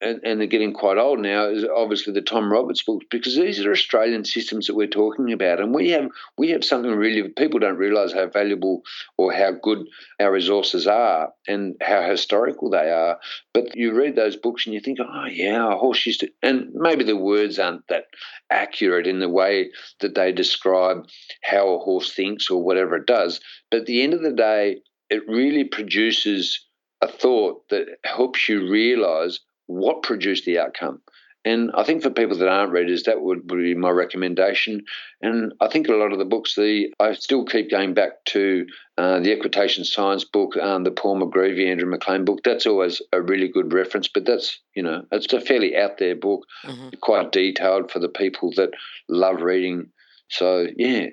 and, 0.00 0.20
and 0.24 0.40
they're 0.40 0.46
getting 0.46 0.74
quite 0.74 0.98
old 0.98 1.20
now, 1.20 1.46
is 1.46 1.64
obviously 1.64 2.12
the 2.12 2.20
Tom 2.20 2.52
Roberts 2.52 2.82
books 2.82 3.06
because 3.10 3.34
these 3.34 3.64
are 3.64 3.72
Australian 3.72 4.24
systems 4.24 4.66
that 4.66 4.74
we're 4.74 4.86
talking 4.86 5.32
about, 5.32 5.58
and 5.58 5.74
we 5.74 5.90
have 5.90 6.08
we 6.36 6.50
have 6.50 6.64
something 6.64 6.90
really 6.90 7.28
people 7.30 7.60
don't 7.60 7.78
realise 7.78 8.12
how 8.12 8.26
valuable 8.26 8.82
or 9.16 9.32
how 9.32 9.52
good 9.52 9.86
our 10.20 10.30
resources 10.30 10.86
are 10.86 11.32
and 11.48 11.76
how 11.80 12.02
historical 12.02 12.70
they 12.70 12.90
are. 12.90 13.18
But 13.54 13.74
you 13.74 13.94
read 13.94 14.16
those 14.16 14.36
books 14.36 14.66
and 14.66 14.74
you 14.74 14.80
think, 14.80 14.98
oh 15.00 15.26
yeah, 15.26 15.72
a 15.72 15.76
horse 15.76 16.04
used 16.04 16.20
to, 16.20 16.30
and 16.42 16.68
maybe 16.74 17.04
the 17.04 17.16
words 17.16 17.58
aren't 17.58 17.86
that 17.88 18.04
accurate 18.50 19.06
in 19.06 19.20
the 19.20 19.30
way 19.30 19.70
that 20.00 20.14
they 20.14 20.30
describe 20.30 21.06
how 21.42 21.68
a 21.70 21.78
horse 21.78 22.12
thinks 22.12 22.50
or 22.50 22.62
whatever 22.62 22.96
it 22.96 23.06
does. 23.06 23.40
But 23.70 23.80
at 23.80 23.86
the 23.86 24.02
end 24.02 24.12
of 24.12 24.22
the 24.22 24.32
day, 24.32 24.82
it 25.08 25.22
really 25.26 25.64
produces 25.64 26.65
a 27.02 27.08
thought 27.08 27.68
that 27.70 27.86
helps 28.04 28.48
you 28.48 28.70
realise 28.70 29.40
what 29.66 30.02
produced 30.02 30.44
the 30.44 30.58
outcome. 30.58 31.00
And 31.44 31.70
I 31.74 31.84
think 31.84 32.02
for 32.02 32.10
people 32.10 32.36
that 32.38 32.48
aren't 32.48 32.72
readers, 32.72 33.04
that 33.04 33.20
would 33.20 33.46
be 33.46 33.72
my 33.76 33.90
recommendation. 33.90 34.82
And 35.22 35.52
I 35.60 35.68
think 35.68 35.86
a 35.86 35.92
lot 35.92 36.10
of 36.10 36.18
the 36.18 36.24
books, 36.24 36.56
the 36.56 36.92
I 36.98 37.14
still 37.14 37.44
keep 37.44 37.70
going 37.70 37.94
back 37.94 38.24
to 38.26 38.66
uh, 38.98 39.20
the 39.20 39.30
Equitation 39.30 39.84
Science 39.84 40.24
book, 40.24 40.56
um, 40.56 40.82
the 40.82 40.90
Paul 40.90 41.20
McGreevy, 41.20 41.70
Andrew 41.70 41.88
McLean 41.88 42.24
book. 42.24 42.40
That's 42.42 42.66
always 42.66 43.00
a 43.12 43.22
really 43.22 43.46
good 43.46 43.72
reference. 43.72 44.08
But 44.08 44.24
that's 44.24 44.58
you 44.74 44.82
know, 44.82 45.04
it's 45.12 45.32
a 45.32 45.40
fairly 45.40 45.76
out 45.76 45.98
there 45.98 46.16
book, 46.16 46.44
Mhm. 46.64 46.98
quite 47.00 47.30
detailed 47.30 47.92
for 47.92 48.00
the 48.00 48.08
people 48.08 48.50
that 48.56 48.70
love 49.08 49.40
reading. 49.40 49.92
So 50.28 50.66
yeah, 50.76 51.10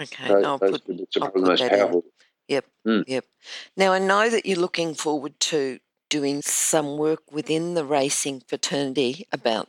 Okay. 0.00 0.28
those, 0.28 0.44
I'll 0.44 0.58
those 0.58 0.80
put, 0.80 0.82
I'll 0.88 0.96
probably 0.96 1.06
the 1.20 1.30
put 1.32 1.42
most 1.42 1.60
that. 1.60 2.02
Yep. 2.48 2.66
Mm. 2.86 3.04
Yep. 3.06 3.24
Now 3.76 3.92
I 3.92 3.98
know 3.98 4.28
that 4.30 4.46
you're 4.46 4.58
looking 4.58 4.94
forward 4.94 5.38
to 5.40 5.78
doing 6.10 6.42
some 6.42 6.96
work 6.98 7.32
within 7.32 7.74
the 7.74 7.84
racing 7.84 8.42
fraternity 8.46 9.26
about, 9.32 9.68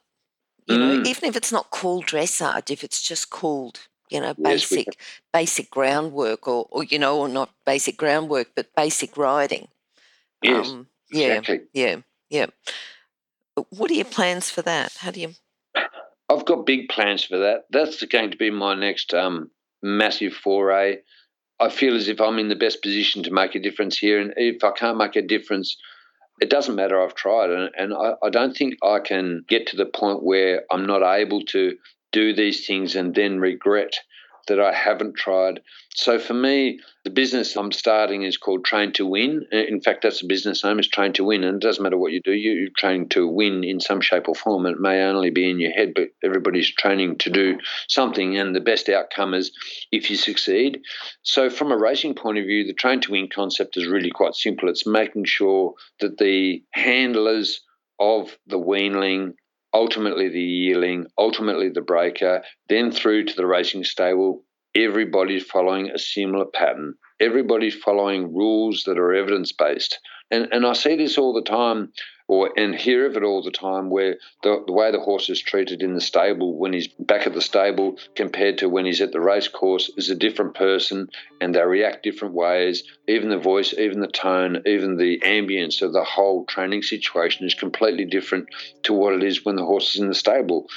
you 0.67 0.77
know, 0.77 0.91
Mm. 0.97 1.07
even 1.07 1.29
if 1.29 1.35
it's 1.35 1.51
not 1.51 1.71
called 1.71 2.05
dressage, 2.05 2.69
if 2.69 2.83
it's 2.83 3.01
just 3.01 3.29
called, 3.29 3.79
you 4.09 4.19
know, 4.19 4.35
Yes, 4.37 4.67
basic 4.69 4.99
basic 5.33 5.69
groundwork 5.71 6.47
or, 6.47 6.67
or 6.69 6.83
you 6.83 6.99
know, 6.99 7.17
or 7.19 7.27
not 7.29 7.49
basic 7.65 7.97
groundwork, 7.97 8.49
but 8.55 8.75
basic 8.75 9.17
riding. 9.17 9.69
Yes, 10.41 10.69
Um, 10.69 10.87
yeah. 11.09 11.27
exactly. 11.27 11.61
Yeah. 11.73 11.97
Yeah. 12.29 12.47
What 13.69 13.89
are 13.89 13.95
your 13.95 14.05
plans 14.05 14.49
for 14.49 14.61
that? 14.63 14.93
How 14.99 15.11
do 15.11 15.21
you? 15.21 15.33
I've 16.29 16.45
got 16.45 16.65
big 16.65 16.89
plans 16.89 17.23
for 17.23 17.37
that. 17.37 17.65
That's 17.69 18.03
going 18.03 18.31
to 18.31 18.37
be 18.37 18.49
my 18.49 18.73
next 18.75 19.13
um, 19.13 19.51
massive 19.81 20.33
foray. 20.33 20.97
I 21.59 21.69
feel 21.69 21.95
as 21.95 22.07
if 22.07 22.19
I'm 22.19 22.39
in 22.39 22.49
the 22.49 22.55
best 22.55 22.81
position 22.81 23.23
to 23.23 23.31
make 23.31 23.55
a 23.55 23.59
difference 23.59 23.97
here. 23.97 24.19
And 24.19 24.33
if 24.35 24.63
I 24.63 24.71
can't 24.71 24.97
make 24.97 25.15
a 25.15 25.21
difference, 25.21 25.77
it 26.41 26.49
doesn't 26.49 26.75
matter. 26.75 27.01
I've 27.01 27.15
tried. 27.15 27.49
And, 27.49 27.71
and 27.77 27.93
I, 27.93 28.13
I 28.23 28.29
don't 28.29 28.55
think 28.55 28.75
I 28.83 28.99
can 28.99 29.45
get 29.47 29.67
to 29.67 29.77
the 29.77 29.85
point 29.85 30.23
where 30.23 30.63
I'm 30.69 30.85
not 30.85 31.01
able 31.01 31.43
to 31.45 31.77
do 32.11 32.33
these 32.33 32.65
things 32.65 32.95
and 32.95 33.15
then 33.15 33.39
regret 33.39 33.93
that 34.47 34.59
I 34.59 34.73
haven't 34.73 35.15
tried. 35.15 35.61
So 35.95 36.19
for 36.19 36.33
me, 36.33 36.79
the 37.03 37.09
business 37.09 37.55
I'm 37.55 37.71
starting 37.71 38.23
is 38.23 38.37
called 38.37 38.65
Train 38.65 38.91
to 38.93 39.05
Win. 39.05 39.45
Uh, 39.53 39.57
in 39.57 39.81
fact, 39.81 40.03
that's 40.03 40.21
the 40.21 40.27
business 40.27 40.63
name 40.63 40.79
is 40.79 40.87
Train 40.87 41.13
to 41.13 41.23
Win, 41.23 41.43
and 41.43 41.55
it 41.55 41.65
doesn't 41.65 41.83
matter 41.83 41.97
what 41.97 42.11
you 42.11 42.21
do. 42.21 42.33
You, 42.33 42.51
you're 42.51 42.69
training 42.77 43.09
to 43.09 43.27
win 43.27 43.63
in 43.63 43.79
some 43.79 44.01
shape 44.01 44.27
or 44.27 44.35
form. 44.35 44.65
It 44.65 44.79
may 44.79 45.03
only 45.03 45.29
be 45.29 45.49
in 45.49 45.59
your 45.59 45.71
head, 45.71 45.93
but 45.95 46.09
everybody's 46.23 46.71
training 46.71 47.17
to 47.19 47.29
do 47.29 47.59
something, 47.87 48.37
and 48.37 48.55
the 48.55 48.59
best 48.59 48.89
outcome 48.89 49.33
is 49.33 49.51
if 49.91 50.09
you 50.09 50.17
succeed. 50.17 50.81
So 51.23 51.49
from 51.49 51.71
a 51.71 51.77
racing 51.77 52.15
point 52.15 52.37
of 52.37 52.45
view, 52.45 52.65
the 52.65 52.73
Train 52.73 53.01
to 53.01 53.11
Win 53.11 53.29
concept 53.33 53.77
is 53.77 53.87
really 53.87 54.11
quite 54.11 54.35
simple. 54.35 54.69
It's 54.69 54.85
making 54.85 55.25
sure 55.25 55.73
that 55.99 56.17
the 56.17 56.63
handlers 56.71 57.61
of 57.99 58.37
the 58.47 58.59
weanling 58.59 59.33
ultimately 59.75 60.29
the 60.29 60.39
yearling, 60.39 61.05
ultimately 61.17 61.69
the 61.69 61.81
breaker, 61.81 62.41
then 62.69 62.91
through 62.91 63.25
to 63.25 63.35
the 63.35 63.45
racing 63.45 63.83
stable. 63.83 64.45
Everybody's 64.73 65.43
following 65.43 65.89
a 65.89 65.99
similar 65.99 66.45
pattern. 66.45 66.95
Everybody's 67.19 67.75
following 67.75 68.33
rules 68.33 68.83
that 68.85 68.97
are 68.97 69.13
evidence 69.13 69.51
based. 69.51 69.99
And, 70.31 70.47
and 70.51 70.65
I 70.65 70.73
see 70.73 70.95
this 70.95 71.17
all 71.17 71.33
the 71.33 71.41
time, 71.41 71.91
or 72.27 72.51
and 72.57 72.75
hear 72.75 73.05
of 73.05 73.15
it 73.15 73.23
all 73.23 73.43
the 73.43 73.51
time, 73.51 73.89
where 73.89 74.17
the, 74.43 74.63
the 74.65 74.73
way 74.73 74.91
the 74.91 74.99
horse 74.99 75.29
is 75.29 75.41
treated 75.41 75.83
in 75.83 75.93
the 75.93 76.01
stable 76.01 76.57
when 76.57 76.73
he's 76.73 76.87
back 76.87 77.27
at 77.27 77.33
the 77.33 77.41
stable 77.41 77.97
compared 78.15 78.57
to 78.57 78.69
when 78.69 78.85
he's 78.85 79.01
at 79.01 79.11
the 79.11 79.21
race 79.21 79.47
course 79.47 79.91
is 79.97 80.09
a 80.09 80.15
different 80.15 80.55
person, 80.55 81.07
and 81.39 81.53
they 81.53 81.61
react 81.61 82.03
different 82.03 82.33
ways. 82.33 82.83
Even 83.07 83.29
the 83.29 83.37
voice, 83.37 83.73
even 83.73 83.99
the 83.99 84.07
tone, 84.07 84.61
even 84.65 84.97
the 84.97 85.19
ambience 85.19 85.81
of 85.81 85.93
the 85.93 86.03
whole 86.03 86.45
training 86.45 86.81
situation 86.81 87.45
is 87.45 87.53
completely 87.53 88.05
different 88.05 88.47
to 88.83 88.93
what 88.93 89.13
it 89.13 89.23
is 89.23 89.45
when 89.45 89.55
the 89.55 89.65
horse 89.65 89.95
is 89.95 90.01
in 90.01 90.07
the 90.07 90.15
stable. 90.15 90.67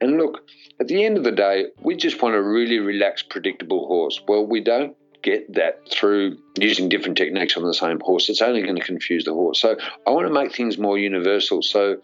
And 0.00 0.18
look, 0.18 0.42
at 0.80 0.88
the 0.88 1.04
end 1.04 1.16
of 1.16 1.24
the 1.24 1.32
day, 1.32 1.66
we 1.80 1.96
just 1.96 2.22
want 2.22 2.34
a 2.34 2.42
really 2.42 2.78
relaxed, 2.78 3.30
predictable 3.30 3.86
horse. 3.86 4.20
Well, 4.28 4.46
we 4.46 4.60
don't 4.60 4.96
get 5.22 5.52
that 5.54 5.80
through 5.90 6.38
using 6.58 6.88
different 6.88 7.16
techniques 7.16 7.56
on 7.56 7.64
the 7.64 7.74
same 7.74 8.00
horse, 8.00 8.28
it's 8.28 8.42
only 8.42 8.62
going 8.62 8.76
to 8.76 8.84
confuse 8.84 9.24
the 9.24 9.32
horse. 9.32 9.60
So 9.60 9.76
I 10.06 10.10
want 10.10 10.26
to 10.26 10.32
make 10.32 10.54
things 10.54 10.78
more 10.78 10.98
universal. 10.98 11.62
So, 11.62 11.96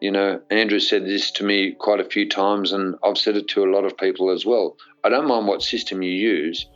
you 0.00 0.10
know, 0.10 0.40
Andrew 0.50 0.80
said 0.80 1.04
this 1.04 1.30
to 1.32 1.44
me 1.44 1.72
quite 1.72 2.00
a 2.00 2.04
few 2.04 2.28
times, 2.28 2.72
and 2.72 2.94
I've 3.04 3.18
said 3.18 3.36
it 3.36 3.48
to 3.48 3.64
a 3.64 3.72
lot 3.72 3.84
of 3.84 3.96
people 3.96 4.30
as 4.30 4.46
well. 4.46 4.76
I 5.02 5.08
don't 5.08 5.28
mind 5.28 5.46
what 5.46 5.62
system 5.62 6.02
you 6.02 6.12
use, 6.12 6.66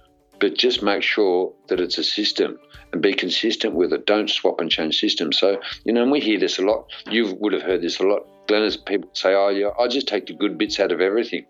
but 0.40 0.56
just 0.56 0.82
make 0.82 1.02
sure 1.02 1.52
that 1.68 1.80
it's 1.80 1.98
a 1.98 2.04
system 2.04 2.58
and 2.92 3.02
be 3.02 3.14
consistent 3.14 3.74
with 3.74 3.92
it. 3.92 4.06
Don't 4.06 4.30
swap 4.30 4.60
and 4.60 4.70
change 4.70 4.98
systems. 4.98 5.38
So, 5.38 5.60
you 5.84 5.92
know, 5.92 6.02
and 6.02 6.12
we 6.12 6.20
hear 6.20 6.38
this 6.38 6.58
a 6.58 6.62
lot. 6.62 6.86
You 7.10 7.34
would 7.40 7.52
have 7.52 7.62
heard 7.62 7.82
this 7.82 8.00
a 8.00 8.04
lot. 8.04 8.26
Glenn, 8.46 8.70
people 8.86 9.10
say, 9.12 9.34
oh, 9.34 9.48
yeah, 9.48 9.70
I 9.78 9.88
just 9.88 10.08
take 10.08 10.26
the 10.26 10.32
good 10.32 10.56
bits 10.56 10.80
out 10.80 10.92
of 10.92 11.00
everything. 11.00 11.44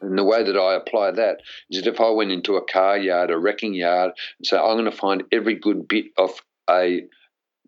And 0.00 0.18
the 0.18 0.24
way 0.24 0.42
that 0.42 0.56
I 0.56 0.74
apply 0.74 1.12
that 1.12 1.38
is 1.70 1.82
that 1.82 1.92
if 1.92 2.00
I 2.00 2.10
went 2.10 2.32
into 2.32 2.56
a 2.56 2.64
car 2.64 2.96
yard, 2.96 3.30
a 3.30 3.38
wrecking 3.38 3.74
yard, 3.74 4.12
and 4.38 4.46
say, 4.46 4.56
I'm 4.56 4.76
going 4.76 4.84
to 4.84 4.92
find 4.92 5.24
every 5.32 5.54
good 5.54 5.86
bit 5.86 6.06
of 6.18 6.30
a 6.68 7.02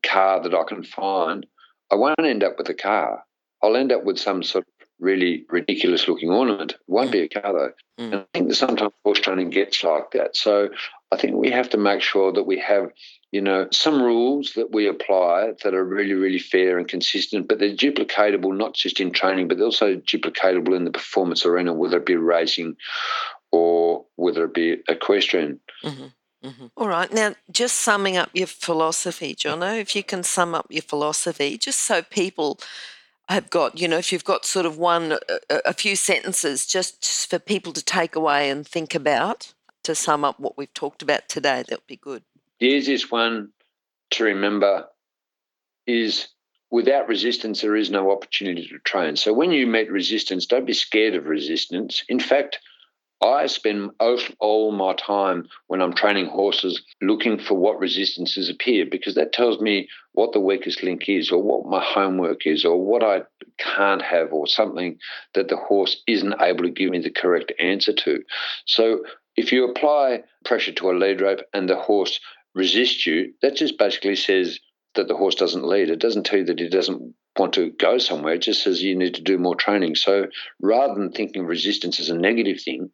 car 0.02 0.42
that 0.42 0.54
I 0.54 0.64
can 0.64 0.82
find, 0.82 1.46
I 1.90 1.96
won't 1.96 2.18
end 2.20 2.44
up 2.44 2.58
with 2.58 2.68
a 2.68 2.74
car. 2.74 3.24
I'll 3.62 3.76
end 3.76 3.92
up 3.92 4.04
with 4.04 4.18
some 4.18 4.42
sort 4.42 4.64
of 4.64 4.86
really 5.00 5.44
ridiculous 5.48 6.08
looking 6.08 6.30
ornament. 6.30 6.72
It 6.72 6.78
won't 6.86 7.12
be 7.12 7.20
a 7.20 7.28
car 7.28 7.52
though. 7.52 7.72
Mm. 8.02 8.12
And 8.12 8.14
I 8.16 8.24
think 8.32 8.48
that 8.48 8.54
sometimes 8.54 8.92
horse 9.04 9.20
training 9.20 9.50
gets 9.50 9.82
like 9.82 10.10
that. 10.12 10.36
So 10.36 10.68
I 11.14 11.16
think 11.16 11.36
we 11.36 11.50
have 11.50 11.70
to 11.70 11.78
make 11.78 12.02
sure 12.02 12.32
that 12.32 12.42
we 12.42 12.58
have, 12.58 12.90
you 13.30 13.40
know, 13.40 13.68
some 13.70 14.02
rules 14.02 14.54
that 14.54 14.72
we 14.72 14.88
apply 14.88 15.52
that 15.62 15.72
are 15.72 15.84
really, 15.84 16.14
really 16.14 16.40
fair 16.40 16.76
and 16.76 16.88
consistent, 16.88 17.46
but 17.46 17.60
they're 17.60 17.70
duplicatable 17.70 18.56
not 18.56 18.74
just 18.74 19.00
in 19.00 19.12
training, 19.12 19.46
but 19.46 19.56
they're 19.56 19.66
also 19.66 19.94
duplicatable 19.94 20.76
in 20.76 20.84
the 20.84 20.90
performance 20.90 21.46
arena, 21.46 21.72
whether 21.72 21.98
it 21.98 22.06
be 22.06 22.16
racing 22.16 22.76
or 23.52 24.04
whether 24.16 24.44
it 24.44 24.54
be 24.54 24.82
equestrian. 24.88 25.60
Mm-hmm. 25.84 26.06
Mm-hmm. 26.48 26.66
All 26.76 26.88
right. 26.88 27.12
Now, 27.12 27.36
just 27.50 27.76
summing 27.76 28.16
up 28.16 28.30
your 28.34 28.48
philosophy, 28.48 29.36
Jono, 29.36 29.80
if 29.80 29.94
you 29.94 30.02
can 30.02 30.24
sum 30.24 30.52
up 30.54 30.66
your 30.68 30.82
philosophy, 30.82 31.56
just 31.56 31.78
so 31.78 32.02
people 32.02 32.58
have 33.28 33.48
got, 33.50 33.78
you 33.78 33.86
know, 33.86 33.98
if 33.98 34.12
you've 34.12 34.24
got 34.24 34.44
sort 34.44 34.66
of 34.66 34.76
one, 34.76 35.12
a, 35.48 35.60
a 35.64 35.72
few 35.72 35.94
sentences 35.94 36.66
just 36.66 37.30
for 37.30 37.38
people 37.38 37.72
to 37.72 37.82
take 37.82 38.16
away 38.16 38.50
and 38.50 38.66
think 38.66 38.94
about 38.94 39.53
to 39.84 39.94
sum 39.94 40.24
up 40.24 40.38
what 40.40 40.58
we've 40.58 40.74
talked 40.74 41.02
about 41.02 41.28
today, 41.28 41.64
that 41.68 41.78
would 41.78 41.86
be 41.86 41.96
good. 41.96 42.22
The 42.60 42.66
easiest 42.66 43.10
one 43.10 43.50
to 44.12 44.24
remember 44.24 44.86
is 45.86 46.28
without 46.70 47.08
resistance, 47.08 47.60
there 47.60 47.76
is 47.76 47.90
no 47.90 48.10
opportunity 48.10 48.66
to 48.68 48.78
train. 48.80 49.16
So 49.16 49.32
when 49.32 49.52
you 49.52 49.66
meet 49.66 49.90
resistance, 49.90 50.46
don't 50.46 50.66
be 50.66 50.72
scared 50.72 51.14
of 51.14 51.26
resistance. 51.26 52.02
In 52.08 52.18
fact, 52.18 52.58
I 53.22 53.46
spend 53.46 53.90
all 54.40 54.72
my 54.72 54.92
time 54.94 55.48
when 55.68 55.80
I'm 55.80 55.94
training 55.94 56.26
horses 56.26 56.82
looking 57.00 57.38
for 57.38 57.54
what 57.54 57.78
resistances 57.78 58.50
appear 58.50 58.84
because 58.84 59.14
that 59.14 59.32
tells 59.32 59.60
me 59.60 59.88
what 60.12 60.32
the 60.32 60.40
weakest 60.40 60.82
link 60.82 61.08
is 61.08 61.30
or 61.30 61.42
what 61.42 61.64
my 61.64 61.82
homework 61.82 62.46
is 62.46 62.64
or 62.64 62.84
what 62.84 63.02
I 63.02 63.22
can't 63.56 64.02
have 64.02 64.32
or 64.32 64.46
something 64.46 64.98
that 65.34 65.48
the 65.48 65.56
horse 65.56 66.02
isn't 66.06 66.34
able 66.40 66.64
to 66.64 66.70
give 66.70 66.90
me 66.90 66.98
the 66.98 67.10
correct 67.10 67.52
answer 67.58 67.92
to. 67.92 68.22
So 68.66 69.04
if 69.36 69.52
you 69.52 69.68
apply 69.68 70.22
pressure 70.44 70.72
to 70.72 70.90
a 70.90 70.92
lead 70.92 71.20
rope 71.20 71.40
and 71.52 71.68
the 71.68 71.76
horse 71.76 72.20
resists 72.54 73.06
you, 73.06 73.34
that 73.42 73.56
just 73.56 73.78
basically 73.78 74.16
says 74.16 74.58
that 74.94 75.08
the 75.08 75.16
horse 75.16 75.34
doesn't 75.34 75.66
lead. 75.66 75.90
It 75.90 75.98
doesn't 75.98 76.24
tell 76.24 76.38
you 76.38 76.44
that 76.46 76.60
he 76.60 76.68
doesn't 76.68 77.14
want 77.36 77.54
to 77.54 77.70
go 77.70 77.98
somewhere. 77.98 78.34
It 78.34 78.42
just 78.42 78.62
says 78.62 78.82
you 78.82 78.96
need 78.96 79.14
to 79.14 79.22
do 79.22 79.38
more 79.38 79.56
training. 79.56 79.96
So 79.96 80.26
rather 80.60 80.94
than 80.94 81.10
thinking 81.10 81.46
resistance 81.46 81.98
as 81.98 82.10
a 82.10 82.16
negative 82.16 82.60
thing, 82.60 82.90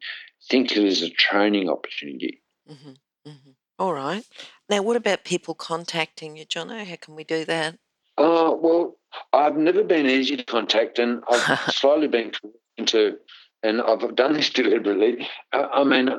think 0.49 0.71
of 0.71 0.77
it 0.77 0.87
as 0.87 1.03
a 1.03 1.09
training 1.09 1.69
opportunity. 1.69 2.41
Mm-hmm. 2.69 3.29
Mm-hmm. 3.29 3.51
All 3.77 3.93
right. 3.93 4.23
Now, 4.69 4.81
what 4.81 4.95
about 4.95 5.23
people 5.25 5.53
contacting 5.53 6.37
you, 6.37 6.45
Jono? 6.45 6.85
How 6.85 6.95
can 6.95 7.15
we 7.15 7.23
do 7.23 7.45
that? 7.45 7.75
Uh, 8.17 8.53
well, 8.55 8.97
I've 9.33 9.57
never 9.57 9.83
been 9.83 10.05
easy 10.05 10.37
to 10.37 10.43
contact, 10.43 10.99
and 10.99 11.23
I've 11.29 11.59
slowly 11.73 12.07
been 12.07 12.31
into 12.77 13.17
and 13.63 13.81
I've 13.81 14.15
done 14.15 14.33
this 14.33 14.49
deliberately. 14.53 15.27
Uh, 15.53 15.67
I 15.73 15.83
mean, 15.83 16.09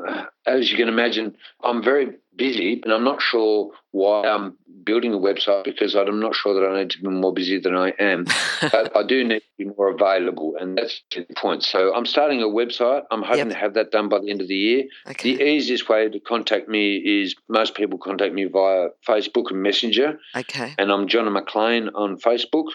as 0.46 0.70
you 0.70 0.76
can 0.76 0.88
imagine, 0.88 1.36
I'm 1.62 1.82
very 1.82 2.12
busy, 2.36 2.80
and 2.82 2.92
I'm 2.92 3.04
not 3.04 3.20
sure 3.20 3.70
why 3.90 4.26
I'm 4.26 4.56
building 4.84 5.12
a 5.12 5.18
website 5.18 5.64
because 5.64 5.94
I'm 5.94 6.18
not 6.18 6.34
sure 6.34 6.54
that 6.54 6.66
I 6.66 6.80
need 6.80 6.90
to 6.90 7.00
be 7.00 7.08
more 7.08 7.32
busy 7.32 7.58
than 7.58 7.76
I 7.76 7.90
am. 7.98 8.24
but 8.60 8.96
I 8.96 9.02
do 9.02 9.22
need 9.24 9.40
to 9.40 9.46
be 9.58 9.64
more 9.64 9.90
available, 9.90 10.56
and 10.58 10.78
that's 10.78 11.02
the 11.14 11.26
point. 11.36 11.62
So 11.62 11.94
I'm 11.94 12.06
starting 12.06 12.42
a 12.42 12.46
website. 12.46 13.02
I'm 13.10 13.22
hoping 13.22 13.38
yep. 13.38 13.48
to 13.48 13.54
have 13.54 13.74
that 13.74 13.90
done 13.90 14.08
by 14.08 14.20
the 14.20 14.30
end 14.30 14.40
of 14.40 14.48
the 14.48 14.56
year. 14.56 14.84
Okay. 15.08 15.36
The 15.36 15.44
easiest 15.44 15.88
way 15.88 16.08
to 16.08 16.20
contact 16.20 16.68
me 16.68 16.96
is 16.96 17.34
most 17.48 17.74
people 17.74 17.98
contact 17.98 18.34
me 18.34 18.44
via 18.44 18.88
Facebook 19.06 19.50
and 19.50 19.62
Messenger. 19.62 20.18
Okay. 20.36 20.74
And 20.78 20.90
I'm 20.90 21.08
John 21.08 21.30
McLean 21.32 21.90
on 21.94 22.18
Facebook, 22.18 22.68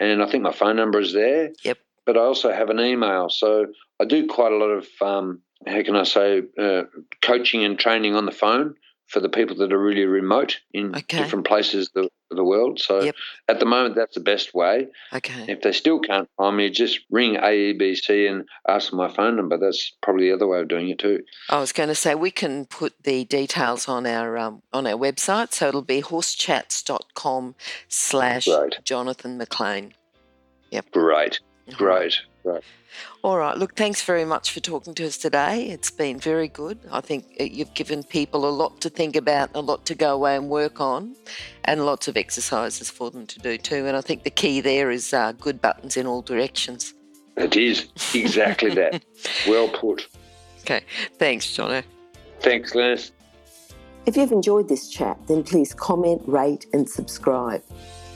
and 0.00 0.22
I 0.22 0.26
think 0.30 0.42
my 0.42 0.52
phone 0.52 0.76
number 0.76 1.00
is 1.00 1.12
there. 1.12 1.50
Yep 1.64 1.78
but 2.04 2.16
I 2.16 2.20
also 2.20 2.52
have 2.52 2.70
an 2.70 2.80
email. 2.80 3.28
So 3.28 3.66
I 4.02 4.04
do 4.04 4.26
quite 4.26 4.52
a 4.52 4.56
lot 4.56 4.70
of, 4.70 4.86
um, 5.00 5.42
how 5.64 5.80
can 5.84 5.94
I 5.94 6.02
say, 6.02 6.42
uh, 6.58 6.82
coaching 7.22 7.62
and 7.62 7.78
training 7.78 8.16
on 8.16 8.26
the 8.26 8.32
phone 8.32 8.74
for 9.06 9.20
the 9.20 9.28
people 9.28 9.54
that 9.56 9.72
are 9.72 9.78
really 9.78 10.06
remote 10.06 10.58
in 10.72 10.96
okay. 10.96 11.18
different 11.18 11.46
places 11.46 11.88
of 11.94 12.08
the, 12.30 12.34
the 12.34 12.42
world. 12.42 12.80
So 12.80 13.02
yep. 13.02 13.14
at 13.46 13.60
the 13.60 13.66
moment, 13.66 13.94
that's 13.94 14.14
the 14.14 14.22
best 14.22 14.54
way. 14.54 14.88
Okay. 15.12 15.44
If 15.46 15.60
they 15.60 15.70
still 15.70 16.00
can't 16.00 16.28
find 16.36 16.56
me, 16.56 16.68
just 16.70 16.98
ring 17.10 17.36
AEBC 17.36 18.28
and 18.28 18.48
ask 18.68 18.90
for 18.90 18.96
my 18.96 19.08
phone 19.08 19.36
number. 19.36 19.56
That's 19.56 19.92
probably 20.02 20.30
the 20.30 20.34
other 20.34 20.48
way 20.48 20.60
of 20.60 20.68
doing 20.68 20.88
it 20.88 20.98
too. 20.98 21.22
I 21.48 21.60
was 21.60 21.70
going 21.70 21.90
to 21.90 21.94
say 21.94 22.16
we 22.16 22.32
can 22.32 22.64
put 22.66 22.94
the 23.04 23.24
details 23.24 23.86
on 23.86 24.04
our 24.04 24.36
um, 24.36 24.62
on 24.72 24.84
our 24.86 24.98
website, 24.98 25.52
so 25.52 25.68
it'll 25.68 25.82
be 25.82 26.02
horsechats.com 26.02 27.54
slash 27.88 28.48
Jonathan 28.82 29.38
McLean. 29.38 29.94
Yep. 30.70 30.90
Great. 30.90 31.38
Great. 31.76 32.18
Great. 32.42 32.64
All 33.22 33.38
right. 33.38 33.56
Look, 33.56 33.76
thanks 33.76 34.02
very 34.02 34.24
much 34.24 34.50
for 34.52 34.60
talking 34.60 34.94
to 34.94 35.06
us 35.06 35.16
today. 35.16 35.68
It's 35.68 35.90
been 35.90 36.18
very 36.18 36.48
good. 36.48 36.78
I 36.90 37.00
think 37.00 37.36
uh, 37.40 37.44
you've 37.44 37.74
given 37.74 38.02
people 38.02 38.48
a 38.48 38.50
lot 38.50 38.80
to 38.82 38.90
think 38.90 39.16
about, 39.16 39.50
a 39.54 39.60
lot 39.60 39.86
to 39.86 39.94
go 39.94 40.14
away 40.14 40.36
and 40.36 40.48
work 40.48 40.80
on, 40.80 41.14
and 41.64 41.86
lots 41.86 42.08
of 42.08 42.16
exercises 42.16 42.90
for 42.90 43.10
them 43.10 43.26
to 43.26 43.38
do 43.38 43.56
too. 43.58 43.86
And 43.86 43.96
I 43.96 44.00
think 44.00 44.24
the 44.24 44.30
key 44.30 44.60
there 44.60 44.90
is 44.90 45.12
uh, 45.12 45.32
good 45.32 45.60
buttons 45.60 45.96
in 45.96 46.06
all 46.06 46.22
directions. 46.22 46.94
It 47.36 47.56
is 47.56 47.88
exactly 48.14 48.70
that. 48.74 49.04
Well 49.46 49.68
put. 49.68 50.06
Okay. 50.60 50.82
Thanks, 51.18 51.46
Jono. 51.46 51.82
Thanks, 52.40 52.72
Glenys. 52.72 53.12
If 54.04 54.16
you've 54.16 54.32
enjoyed 54.32 54.68
this 54.68 54.88
chat, 54.88 55.16
then 55.28 55.44
please 55.44 55.72
comment, 55.72 56.22
rate, 56.26 56.66
and 56.72 56.88
subscribe. 56.88 57.62